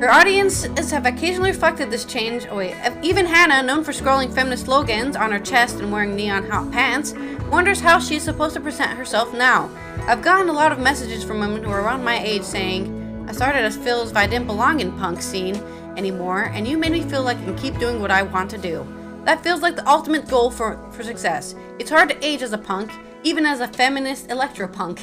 Her 0.00 0.12
audiences 0.12 0.92
have 0.92 1.06
occasionally 1.06 1.50
reflected 1.50 1.90
this 1.90 2.04
change. 2.04 2.46
Oh 2.48 2.58
wait, 2.58 2.76
even 3.02 3.26
Hanna, 3.26 3.64
known 3.64 3.82
for 3.82 3.90
scrolling 3.90 4.32
feminist 4.32 4.66
slogans 4.66 5.16
on 5.16 5.32
her 5.32 5.40
chest 5.40 5.80
and 5.80 5.90
wearing 5.90 6.14
neon 6.14 6.48
hot 6.48 6.70
pants, 6.70 7.14
wonders 7.50 7.80
how 7.80 7.98
she's 7.98 8.22
supposed 8.22 8.54
to 8.54 8.60
present 8.60 8.96
herself 8.96 9.34
now. 9.34 9.68
I've 10.06 10.22
gotten 10.22 10.50
a 10.50 10.52
lot 10.52 10.70
of 10.70 10.78
messages 10.78 11.24
from 11.24 11.40
women 11.40 11.64
who 11.64 11.70
are 11.70 11.80
around 11.80 12.04
my 12.04 12.22
age 12.22 12.44
saying, 12.44 13.26
I 13.28 13.32
started 13.32 13.64
as 13.64 13.76
feel 13.76 14.00
as 14.00 14.12
if 14.12 14.16
I 14.16 14.28
didn't 14.28 14.46
belong 14.46 14.78
in 14.78 14.96
punk 14.96 15.20
scene 15.20 15.56
anymore, 15.96 16.44
and 16.44 16.68
you 16.68 16.78
made 16.78 16.92
me 16.92 17.02
feel 17.02 17.24
like 17.24 17.38
I 17.38 17.44
can 17.44 17.58
keep 17.58 17.76
doing 17.80 18.00
what 18.00 18.12
I 18.12 18.22
want 18.22 18.50
to 18.50 18.58
do. 18.58 18.86
That 19.24 19.42
feels 19.42 19.62
like 19.62 19.74
the 19.74 19.88
ultimate 19.88 20.28
goal 20.28 20.52
for, 20.52 20.78
for 20.92 21.02
success. 21.02 21.56
It's 21.80 21.90
hard 21.90 22.08
to 22.10 22.24
age 22.24 22.42
as 22.42 22.52
a 22.52 22.58
punk, 22.58 22.92
even 23.24 23.44
as 23.44 23.58
a 23.58 23.66
feminist 23.66 24.28
electropunk. 24.28 25.00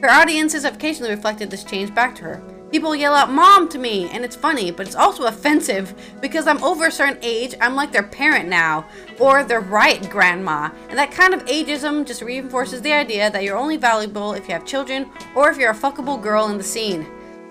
Her 0.00 0.08
audiences 0.08 0.62
have 0.62 0.76
occasionally 0.76 1.10
reflected 1.10 1.50
this 1.50 1.64
change 1.64 1.92
back 1.92 2.14
to 2.14 2.22
her. 2.22 2.59
People 2.72 2.94
yell 2.94 3.14
out 3.16 3.32
mom 3.32 3.68
to 3.70 3.78
me, 3.78 4.08
and 4.10 4.24
it's 4.24 4.36
funny, 4.36 4.70
but 4.70 4.86
it's 4.86 4.94
also 4.94 5.24
offensive 5.24 5.92
because 6.20 6.46
I'm 6.46 6.62
over 6.62 6.86
a 6.86 6.92
certain 6.92 7.18
age, 7.20 7.52
I'm 7.60 7.74
like 7.74 7.90
their 7.90 8.04
parent 8.04 8.48
now, 8.48 8.86
or 9.18 9.42
their 9.42 9.60
right 9.60 10.08
grandma. 10.08 10.70
And 10.88 10.96
that 10.96 11.10
kind 11.10 11.34
of 11.34 11.44
ageism 11.46 12.06
just 12.06 12.22
reinforces 12.22 12.80
the 12.80 12.92
idea 12.92 13.28
that 13.28 13.42
you're 13.42 13.56
only 13.56 13.76
valuable 13.76 14.34
if 14.34 14.46
you 14.46 14.54
have 14.54 14.64
children 14.64 15.10
or 15.34 15.50
if 15.50 15.58
you're 15.58 15.72
a 15.72 15.74
fuckable 15.74 16.22
girl 16.22 16.46
in 16.46 16.58
the 16.58 16.64
scene. 16.64 17.08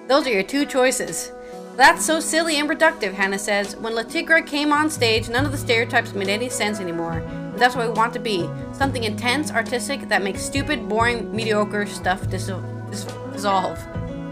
Those 0.07 0.25
are 0.25 0.31
your 0.31 0.43
two 0.43 0.65
choices. 0.65 1.33
That's 1.75 2.05
so 2.05 2.21
silly 2.21 2.57
and 2.57 2.69
reductive, 2.69 3.13
Hanna 3.13 3.39
says. 3.39 3.75
When 3.75 3.95
Le 3.95 4.05
Tigre 4.05 4.41
came 4.41 4.71
on 4.71 4.89
stage, 4.89 5.27
none 5.27 5.45
of 5.45 5.51
the 5.51 5.57
stereotypes 5.57 6.13
made 6.13 6.29
any 6.29 6.49
sense 6.49 6.79
anymore. 6.79 7.19
And 7.19 7.59
that's 7.59 7.75
what 7.75 7.87
we 7.87 7.93
want 7.93 8.13
to 8.13 8.19
be 8.19 8.49
something 8.71 9.03
intense, 9.03 9.51
artistic, 9.51 10.07
that 10.07 10.23
makes 10.23 10.41
stupid, 10.41 10.87
boring, 10.87 11.35
mediocre 11.35 11.85
stuff 11.85 12.29
dis- 12.29 12.51
dis- 12.89 13.05
dissolve. 13.33 13.79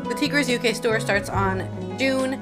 The 0.09 0.15
Tigres 0.15 0.49
UK 0.49 0.73
store 0.73 0.99
starts 0.99 1.29
on 1.29 1.59
June 1.97 2.39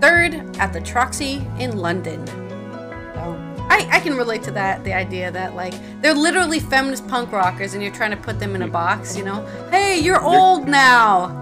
3rd 0.00 0.58
at 0.58 0.72
the 0.72 0.80
Troxy 0.80 1.46
in 1.60 1.76
London. 1.76 2.26
So 2.26 3.38
I, 3.68 3.86
I 3.90 4.00
can 4.00 4.16
relate 4.16 4.42
to 4.44 4.50
that, 4.52 4.82
the 4.82 4.92
idea 4.92 5.30
that 5.30 5.54
like 5.54 5.74
they're 6.00 6.14
literally 6.14 6.60
feminist 6.60 7.06
punk 7.08 7.30
rockers 7.30 7.74
and 7.74 7.82
you're 7.82 7.92
trying 7.92 8.10
to 8.10 8.16
put 8.16 8.40
them 8.40 8.56
in 8.56 8.62
a 8.62 8.68
box, 8.68 9.16
you 9.16 9.24
know? 9.24 9.44
Hey, 9.70 10.00
you're 10.00 10.22
old 10.22 10.66
now. 10.66 11.38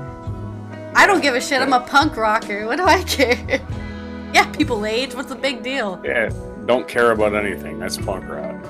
I 0.95 1.07
don't 1.07 1.22
give 1.22 1.35
a 1.35 1.41
shit. 1.41 1.62
I'm 1.62 1.72
a 1.72 1.81
punk 1.81 2.16
rocker. 2.16 2.66
What 2.66 2.76
do 2.76 2.85
I 2.85 3.03
care? 3.05 3.37
yeah, 4.35 4.51
people 4.53 4.85
age. 4.85 5.14
What's 5.14 5.28
the 5.28 5.37
big 5.37 5.62
deal? 5.62 6.01
Yeah, 6.05 6.31
don't 6.66 6.89
care 6.89 7.12
about 7.12 7.35
anything. 7.35 7.78
That's 7.78 7.97
punk 7.97 8.28
rock. 8.28 8.61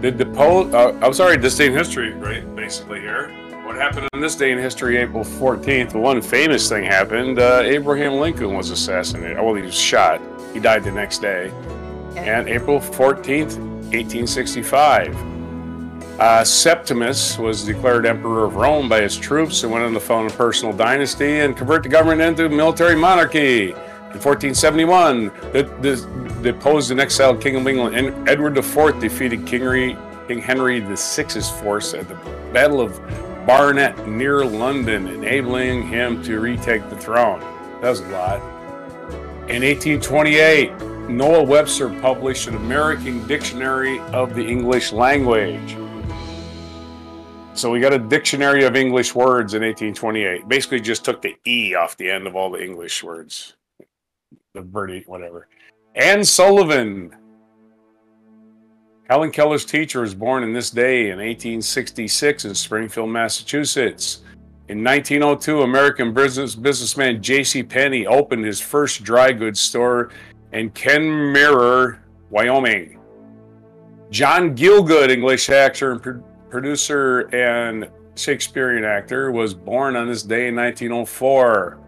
Did 0.00 0.18
the 0.18 0.26
poll? 0.26 0.74
Uh, 0.74 0.92
I'm 1.00 1.12
sorry, 1.12 1.36
in 1.36 1.42
history, 1.42 2.12
right? 2.14 2.56
Basically, 2.56 3.00
here. 3.00 3.39
What 3.70 3.78
happened 3.78 4.08
on 4.12 4.20
this 4.20 4.34
day 4.34 4.50
in 4.50 4.58
history, 4.58 4.96
April 4.96 5.22
14th? 5.22 5.94
One 5.94 6.20
famous 6.20 6.68
thing 6.68 6.82
happened. 6.82 7.38
Uh, 7.38 7.62
Abraham 7.64 8.14
Lincoln 8.14 8.52
was 8.52 8.70
assassinated. 8.70 9.36
Well, 9.36 9.54
he 9.54 9.62
was 9.62 9.78
shot. 9.78 10.20
He 10.52 10.58
died 10.58 10.82
the 10.82 10.90
next 10.90 11.18
day. 11.22 11.52
And 12.16 12.48
April 12.48 12.80
14th, 12.80 13.58
1865. 13.92 15.16
Uh, 16.18 16.42
Septimus 16.42 17.38
was 17.38 17.62
declared 17.64 18.06
emperor 18.06 18.44
of 18.44 18.56
Rome 18.56 18.88
by 18.88 19.02
his 19.02 19.16
troops 19.16 19.62
and 19.62 19.70
went 19.70 19.84
on 19.84 19.92
to 19.92 20.00
found 20.00 20.28
a 20.28 20.34
personal 20.34 20.76
dynasty 20.76 21.38
and 21.38 21.56
convert 21.56 21.84
the 21.84 21.88
government 21.88 22.22
into 22.22 22.48
military 22.48 22.96
monarchy. 22.96 23.68
In 23.70 24.18
1471, 24.18 25.26
the, 25.52 25.62
the, 25.80 26.42
deposed 26.42 26.90
and 26.90 26.98
exiled 26.98 27.40
King 27.40 27.54
of 27.54 27.68
England 27.68 27.94
and 27.94 28.28
Edward 28.28 28.58
IV 28.58 28.98
defeated 28.98 29.46
King 29.46 29.60
Henry, 29.60 29.96
King 30.26 30.42
Henry 30.42 30.80
VI's 30.80 31.48
force 31.48 31.94
at 31.94 32.08
the 32.08 32.16
Battle 32.52 32.80
of 32.80 32.98
Barnet 33.50 34.06
near 34.06 34.44
London, 34.44 35.08
enabling 35.08 35.84
him 35.84 36.22
to 36.22 36.38
retake 36.38 36.88
the 36.88 36.96
throne. 36.96 37.40
That's 37.82 37.98
a 37.98 38.08
lot. 38.10 38.40
In 39.50 39.64
1828, 39.64 40.70
Noah 41.10 41.42
Webster 41.42 41.88
published 42.00 42.46
an 42.46 42.54
American 42.54 43.26
Dictionary 43.26 43.98
of 44.12 44.36
the 44.36 44.46
English 44.46 44.92
Language. 44.92 45.76
So 47.54 47.72
we 47.72 47.80
got 47.80 47.92
a 47.92 47.98
dictionary 47.98 48.62
of 48.62 48.76
English 48.76 49.16
words 49.16 49.54
in 49.54 49.62
1828. 49.62 50.46
Basically, 50.48 50.78
just 50.78 51.04
took 51.04 51.20
the 51.20 51.34
E 51.44 51.74
off 51.74 51.96
the 51.96 52.08
end 52.08 52.28
of 52.28 52.36
all 52.36 52.52
the 52.52 52.62
English 52.62 53.02
words. 53.02 53.56
The 54.54 54.62
birdie, 54.62 55.02
whatever. 55.08 55.48
Anne 55.96 56.24
Sullivan. 56.24 57.16
Helen 59.10 59.32
Keller's 59.32 59.64
teacher 59.64 60.02
was 60.02 60.14
born 60.14 60.44
in 60.44 60.52
this 60.52 60.70
day 60.70 61.06
in 61.10 61.18
1866 61.18 62.44
in 62.44 62.54
Springfield, 62.54 63.10
Massachusetts. 63.10 64.20
In 64.68 64.84
1902, 64.84 65.62
American 65.62 66.14
business 66.14 66.54
businessman 66.54 67.20
J.C. 67.20 67.64
Penney 67.64 68.06
opened 68.06 68.44
his 68.44 68.60
first 68.60 69.02
dry 69.02 69.32
goods 69.32 69.60
store 69.60 70.12
in 70.52 70.70
Kemmerer, 70.70 71.98
Wyoming. 72.30 73.00
John 74.12 74.54
Gielgud, 74.56 75.10
English 75.10 75.50
actor 75.50 75.90
and 75.90 76.00
pro- 76.00 76.22
producer 76.48 77.22
and 77.34 77.90
Shakespearean 78.14 78.84
actor, 78.84 79.32
was 79.32 79.54
born 79.54 79.96
on 79.96 80.06
this 80.06 80.22
day 80.22 80.46
in 80.46 80.54
1904. 80.54 81.80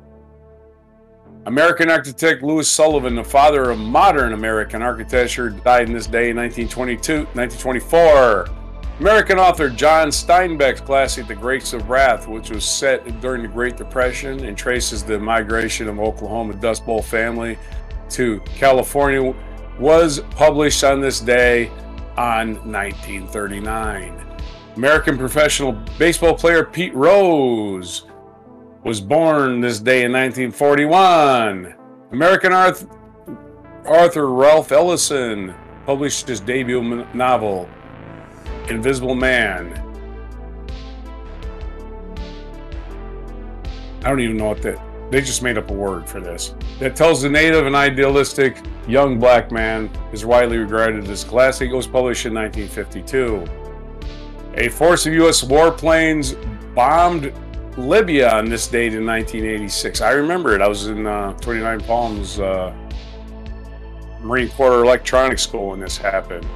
American 1.45 1.91
architect 1.91 2.45
Louis 2.45 2.71
Sullivan, 2.71 3.17
the 3.17 3.25
father 3.25 3.71
of 3.71 3.79
modern 3.79 4.33
American 4.33 4.81
architecture, 4.81 5.51
died 5.51 5.89
in 5.89 5.93
this 5.93 6.07
day 6.07 6.31
in 6.31 6.37
1922, 6.37 7.25
1924. 7.35 8.47
American 9.01 9.41
author 9.41 9.69
John 9.69 10.09
Steinbeck's 10.09 10.81
classic 10.81 11.27
The 11.27 11.35
Grapes 11.35 11.73
of 11.73 11.89
Wrath, 11.89 12.29
which 12.29 12.51
was 12.51 12.65
set 12.65 13.21
during 13.21 13.43
the 13.43 13.49
Great 13.49 13.77
Depression 13.77 14.45
and 14.45 14.57
traces 14.57 15.03
the 15.03 15.19
migration 15.19 15.89
of 15.89 15.99
Oklahoma 15.99 16.55
Dust 16.55 16.87
Bowl 16.87 17.03
family 17.03 17.59
to 18.11 18.39
California, 18.45 19.35
was 19.81 20.21
published 20.37 20.85
on 20.85 21.01
this 21.01 21.19
day 21.19 21.67
on 22.17 22.55
1939. 22.71 24.25
American 24.77 25.19
professional 25.19 25.73
baseball 25.99 26.37
player 26.37 26.65
Pete 26.65 26.95
Rose 26.95 28.07
was 28.85 29.01
born 29.01 29.61
this 29.61 29.79
day 29.79 30.05
in 30.05 30.13
1941. 30.13 31.75
American 32.11 32.53
Arth- 32.53 32.87
Arthur 33.87 34.29
Ralph 34.29 34.73
Ellison 34.73 35.55
published 35.87 36.29
his 36.29 36.41
debut 36.41 37.07
novel, 37.15 37.69
Invisible 38.69 39.15
Man. 39.15 39.79
I 44.05 44.09
don't 44.09 44.21
even 44.21 44.37
know 44.37 44.49
what 44.49 44.63
that. 44.63 44.81
They 45.13 45.21
just 45.21 45.43
made 45.43 45.59
up 45.59 45.71
a 45.71 45.75
word 45.75 46.09
for 46.09 46.21
this. 46.21 46.55
That 46.81 46.97
tells 46.97 47.23
the 47.23 47.29
native 47.29 47.67
and 47.67 47.77
idealistic 47.77 48.65
young 48.89 49.21
black 49.21 49.53
man 49.53 49.91
is 50.13 50.25
widely 50.25 50.59
regarded 50.59 51.09
as 51.09 51.23
classic. 51.23 51.71
It 51.71 51.75
was 51.75 51.87
published 51.87 52.27
in 52.27 52.35
1952. 52.35 53.45
A 54.55 54.69
force 54.71 55.07
of 55.07 55.13
U.S. 55.15 55.43
warplanes 55.45 56.35
bombed 56.75 57.33
Libya 57.77 58.31
on 58.33 58.49
this 58.49 58.67
date 58.67 58.95
in 58.95 59.07
1986. 59.07 60.01
I 60.01 60.13
remember 60.13 60.55
it. 60.55 60.61
I 60.61 60.69
was 60.69 60.89
in 60.89 61.07
uh, 61.07 61.33
29 61.35 61.81
Palms 61.81 62.39
uh, 62.39 62.75
Marine 64.21 64.49
Corps 64.51 64.85
Electronics 64.85 65.43
School 65.43 65.71
when 65.71 65.81
this 65.81 65.97
happened. 65.97 66.47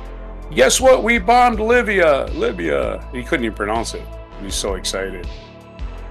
Guess 0.55 0.81
what? 0.81 1.03
We 1.03 1.19
bombed 1.19 1.59
Libya. 1.59 2.27
Libya. 2.33 3.09
He 3.13 3.23
couldn't 3.25 3.45
even 3.45 3.57
pronounce 3.57 3.95
it. 3.95 4.07
He 4.39 4.45
was 4.45 4.55
so 4.55 4.75
excited. 4.75 5.27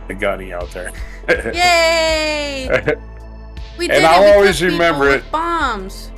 The 0.07 0.13
gunny 0.13 0.53
out 0.53 0.69
there. 0.71 0.91
Yay! 1.53 2.95
We 3.77 3.87
did 3.87 3.97
And. 3.97 4.05
I'll 4.05 4.35
always 4.35 4.63
remember 4.63 5.09
it. 5.09 5.29
Bombs. 5.31 6.11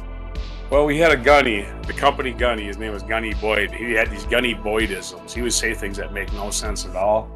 Well, 0.69 0.85
we 0.85 0.97
had 0.97 1.11
a 1.11 1.17
gunny, 1.17 1.65
the 1.87 1.93
company 1.93 2.31
gunny. 2.31 2.65
His 2.65 2.77
name 2.77 2.91
was 2.91 3.03
Gunny 3.03 3.33
Boyd. 3.35 3.71
He 3.71 3.93
had 3.93 4.11
these 4.11 4.25
Gunny 4.25 4.53
Boydisms. 4.53 5.31
He 5.31 5.41
would 5.41 5.53
say 5.53 5.73
things 5.73 5.97
that 5.97 6.13
make 6.13 6.31
no 6.33 6.51
sense 6.51 6.85
at 6.85 6.95
all. 6.95 7.29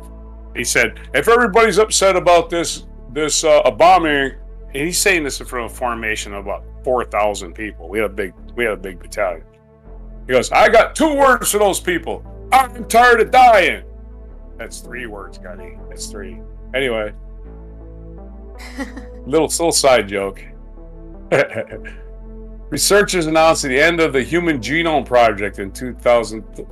He 0.56 0.64
said, 0.64 1.00
"If 1.14 1.28
everybody's 1.28 1.78
upset 1.78 2.16
about 2.16 2.50
this 2.50 2.86
this 3.14 3.44
uh, 3.44 3.62
a 3.66 3.72
bombing," 3.72 4.34
and 4.74 4.86
he's 4.86 5.00
saying 5.00 5.24
this 5.24 5.40
in 5.40 5.46
front 5.46 5.66
of 5.66 5.72
a 5.72 5.76
formation 5.76 6.34
of 6.34 6.46
about 6.46 6.64
four 6.84 7.06
thousand 7.06 7.54
people. 7.54 7.90
We 7.90 8.00
had 8.00 8.12
a 8.12 8.14
big 8.14 8.34
we 8.56 8.66
had 8.66 8.74
a 8.74 8.78
big 8.78 9.00
battalion. 9.00 9.46
He 10.28 10.34
goes, 10.34 10.52
"I 10.52 10.70
got 10.70 10.96
two 10.96 11.16
words 11.16 11.52
for 11.52 11.60
those 11.60 11.80
people. 11.80 12.24
I'm 12.52 12.88
tired 12.88 13.22
of 13.22 13.32
dying." 13.32 13.84
That's 14.58 14.80
three 14.80 15.08
words, 15.08 15.38
Gunny. 15.38 15.78
That's 15.90 16.08
three. 16.08 16.40
Anyway, 16.74 17.14
little 19.26 19.48
little 19.48 19.72
side 19.72 20.08
joke. 20.08 20.44
Researchers 22.70 23.26
announced 23.26 23.64
the 23.64 23.80
end 23.80 24.00
of 24.00 24.14
the 24.14 24.24
Human 24.24 24.60
Genome 24.60 25.06
Project 25.06 25.60
in 25.60 25.72
2000, 25.72 26.66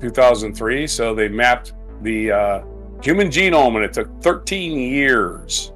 2003. 0.00 0.86
So 0.88 1.14
they 1.14 1.28
mapped 1.28 1.72
the 2.02 2.32
uh, 2.32 2.62
human 3.02 3.28
genome, 3.28 3.76
and 3.76 3.84
it 3.84 3.92
took 3.92 4.22
13 4.22 4.78
years. 4.78 5.72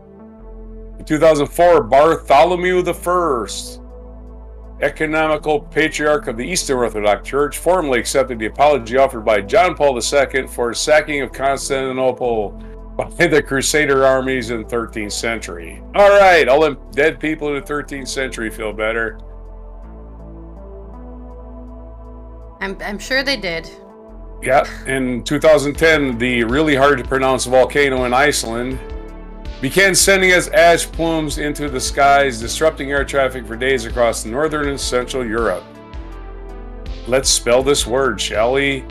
In 0.98 1.04
2004, 1.04 1.82
Bartholomew 1.84 2.84
I, 2.86 3.46
economical 4.80 5.60
patriarch 5.60 6.26
of 6.28 6.36
the 6.36 6.46
Eastern 6.46 6.78
Orthodox 6.78 7.28
Church, 7.28 7.58
formally 7.58 7.98
accepted 7.98 8.38
the 8.38 8.46
apology 8.46 8.96
offered 8.96 9.24
by 9.24 9.40
John 9.40 9.74
Paul 9.74 9.96
II 9.96 10.46
for 10.46 10.70
his 10.70 10.78
sacking 10.78 11.22
of 11.22 11.32
Constantinople 11.32 12.50
by 13.18 13.26
the 13.26 13.42
Crusader 13.42 14.04
armies 14.04 14.50
in 14.50 14.62
the 14.62 14.68
13th 14.68 15.12
century. 15.12 15.82
All 15.94 16.10
right, 16.10 16.48
all 16.48 16.60
them 16.60 16.78
dead 16.92 17.18
people 17.18 17.48
in 17.48 17.54
the 17.54 17.66
13th 17.66 18.08
century 18.08 18.50
feel 18.50 18.72
better. 18.72 19.18
I'm, 22.60 22.78
I'm 22.80 22.98
sure 22.98 23.22
they 23.22 23.36
did. 23.36 23.68
Yeah, 24.42 24.64
in 24.86 25.24
2010, 25.24 26.18
the 26.18 26.44
really 26.44 26.74
hard 26.74 26.98
to 26.98 27.04
pronounce 27.04 27.46
volcano 27.46 28.04
in 28.04 28.12
Iceland 28.12 28.78
began 29.60 29.94
sending 29.94 30.28
its 30.30 30.48
ash 30.48 30.84
plumes 30.84 31.38
into 31.38 31.70
the 31.70 31.80
skies, 31.80 32.38
disrupting 32.40 32.90
air 32.90 33.04
traffic 33.04 33.46
for 33.46 33.56
days 33.56 33.86
across 33.86 34.26
northern 34.26 34.68
and 34.68 34.78
central 34.78 35.24
Europe. 35.24 35.64
let's 37.06 37.30
spell 37.30 37.62
this 37.62 37.86
word, 37.86 38.20
shall 38.20 38.52
we? 38.52 38.84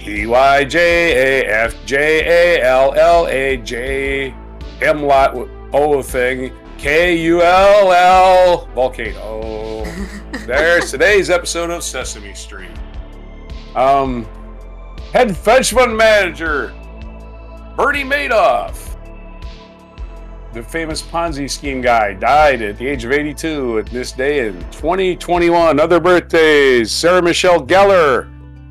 E 0.00 0.26
Y 0.26 0.64
J 0.64 1.42
A 1.42 1.46
F 1.48 1.74
J 1.84 2.58
A 2.60 2.62
L 2.64 2.94
L 2.94 3.26
A 3.26 3.56
J 3.56 4.32
M 4.80 5.02
lot 5.02 5.34
O 5.72 6.02
thing 6.02 6.52
K 6.78 7.16
U 7.22 7.42
L 7.42 7.92
L 7.92 8.66
volcano. 8.74 9.84
There's 10.46 10.92
today's 10.92 11.28
episode 11.30 11.70
of 11.70 11.82
Sesame 11.82 12.34
Street. 12.34 12.70
Um, 13.74 14.26
head 15.12 15.30
hedge 15.30 15.72
fund 15.72 15.96
manager 15.96 16.74
Bernie 17.76 18.04
Madoff 18.04 18.88
the 20.52 20.62
famous 20.62 21.02
Ponzi 21.02 21.48
scheme 21.48 21.80
guy, 21.80 22.14
died 22.14 22.62
at 22.62 22.78
the 22.78 22.86
age 22.86 23.04
of 23.04 23.12
82 23.12 23.78
at 23.80 23.86
this 23.86 24.12
day 24.12 24.48
in 24.48 24.54
2021. 24.70 25.78
Other 25.78 26.00
birthdays 26.00 26.90
Sarah 26.90 27.22
Michelle 27.22 27.64
Gellar, 27.64 28.28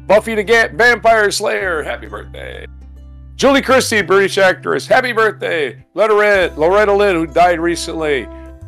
Buffy 0.07 0.35
the 0.35 0.43
Ga- 0.43 0.69
Vampire 0.73 1.29
Slayer, 1.31 1.83
happy 1.83 2.07
birthday. 2.07 2.65
Julie 3.35 3.61
Christie, 3.61 4.01
British 4.01 4.37
actress, 4.39 4.87
happy 4.87 5.11
birthday. 5.11 5.85
Loretta, 5.93 6.59
Loretta 6.59 6.93
Lynn, 6.93 7.15
who 7.15 7.27
died 7.27 7.59
recently, 7.59 8.23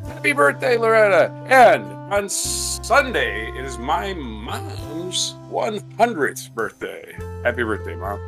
happy 0.06 0.32
birthday, 0.32 0.78
Loretta. 0.78 1.32
And 1.48 1.84
on 2.14 2.30
Sunday, 2.30 3.50
it 3.58 3.66
is 3.66 3.80
my 3.80 4.14
mom's 4.14 5.34
100th 5.50 6.54
birthday. 6.54 7.14
Happy 7.44 7.64
birthday, 7.64 7.96
mom. 7.96 8.20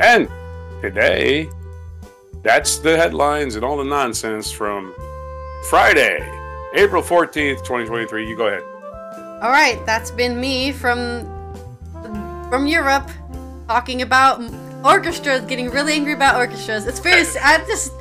And 0.00 0.28
today 0.80 1.48
that's 2.42 2.78
the 2.78 2.96
headlines 2.96 3.56
and 3.56 3.64
all 3.64 3.76
the 3.76 3.84
nonsense 3.84 4.50
from 4.50 4.94
Friday, 5.68 6.18
April 6.74 7.02
14th, 7.02 7.58
2023. 7.58 8.28
You 8.28 8.36
go 8.36 8.46
ahead. 8.46 8.62
All 9.42 9.50
right, 9.50 9.80
that's 9.84 10.10
been 10.10 10.40
me 10.40 10.72
from 10.72 11.24
from 12.48 12.66
Europe 12.66 13.10
talking 13.66 14.02
about 14.02 14.42
orchestras, 14.84 15.42
getting 15.42 15.70
really 15.70 15.92
angry 15.92 16.12
about 16.12 16.36
orchestras. 16.36 16.86
It's 16.86 17.00
very 17.00 17.24
I'm 17.42 17.66
just 17.66 17.92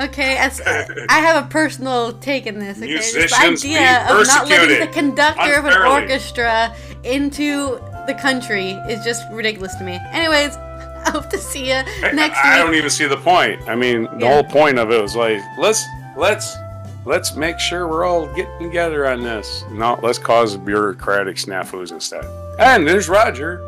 okay, 0.00 0.36
as 0.36 0.60
uh, 0.60 0.86
I 1.08 1.20
have 1.20 1.44
a 1.44 1.48
personal 1.48 2.12
take 2.14 2.46
in 2.46 2.58
this, 2.58 2.78
okay? 2.78 2.86
Musicians 2.88 3.62
this 3.62 3.72
idea 3.72 4.06
of 4.10 4.26
not 4.26 4.48
letting 4.48 4.80
the 4.80 4.86
conductor 4.92 5.40
unfairly. 5.40 5.68
of 5.70 5.74
an 5.82 5.86
orchestra 6.02 6.74
into 7.04 7.78
the 8.06 8.14
country 8.20 8.70
is 8.88 9.04
just 9.04 9.24
ridiculous 9.30 9.74
to 9.76 9.84
me. 9.84 9.98
Anyways, 10.12 10.56
I 11.06 11.10
hope 11.10 11.28
to 11.30 11.38
see 11.38 11.68
you 11.68 11.82
next 12.12 12.38
I, 12.44 12.54
I 12.54 12.56
week. 12.56 12.64
don't 12.66 12.74
even 12.74 12.90
see 12.90 13.06
the 13.06 13.16
point. 13.16 13.60
I 13.68 13.74
mean, 13.74 14.04
the 14.04 14.18
Yeah. 14.20 14.32
whole 14.34 14.44
point 14.44 14.78
of 14.78 14.90
it 14.90 15.00
was 15.00 15.14
like, 15.16 15.40
let's 15.58 15.84
let's 16.16 16.56
let's 17.04 17.36
make 17.36 17.58
sure 17.58 17.86
we're 17.88 18.04
all 18.04 18.26
getting 18.34 18.58
together 18.60 19.06
on 19.06 19.22
this. 19.22 19.64
No, 19.70 19.98
let's 20.02 20.18
cause 20.18 20.56
bureaucratic 20.56 21.36
snafus 21.36 21.92
instead. 21.92 22.24
And 22.58 22.86
there's 22.88 23.08
Roger 23.08 23.60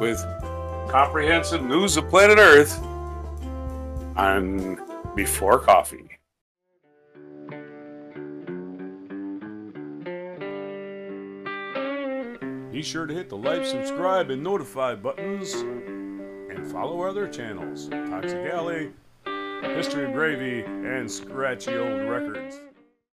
with 0.00 0.18
comprehensive 0.88 1.62
news 1.62 1.96
of 1.98 2.08
planet 2.08 2.38
Earth 2.38 2.78
on 4.16 4.78
Before 5.18 5.58
Coffee. 5.58 6.08
Be 12.70 12.82
sure 12.82 13.04
to 13.04 13.12
hit 13.12 13.28
the 13.28 13.36
like, 13.36 13.64
subscribe, 13.64 14.30
and 14.30 14.44
notify 14.44 14.94
buttons 14.94 15.52
and 15.54 16.64
follow 16.70 17.00
our 17.00 17.08
other 17.08 17.26
channels 17.26 17.88
Toxic 17.88 18.46
Ally, 18.46 18.90
History 19.74 20.04
of 20.04 20.12
Gravy, 20.12 20.60
and 20.62 21.10
Scratchy 21.10 21.76
Old 21.76 22.08
Records. 22.08 22.60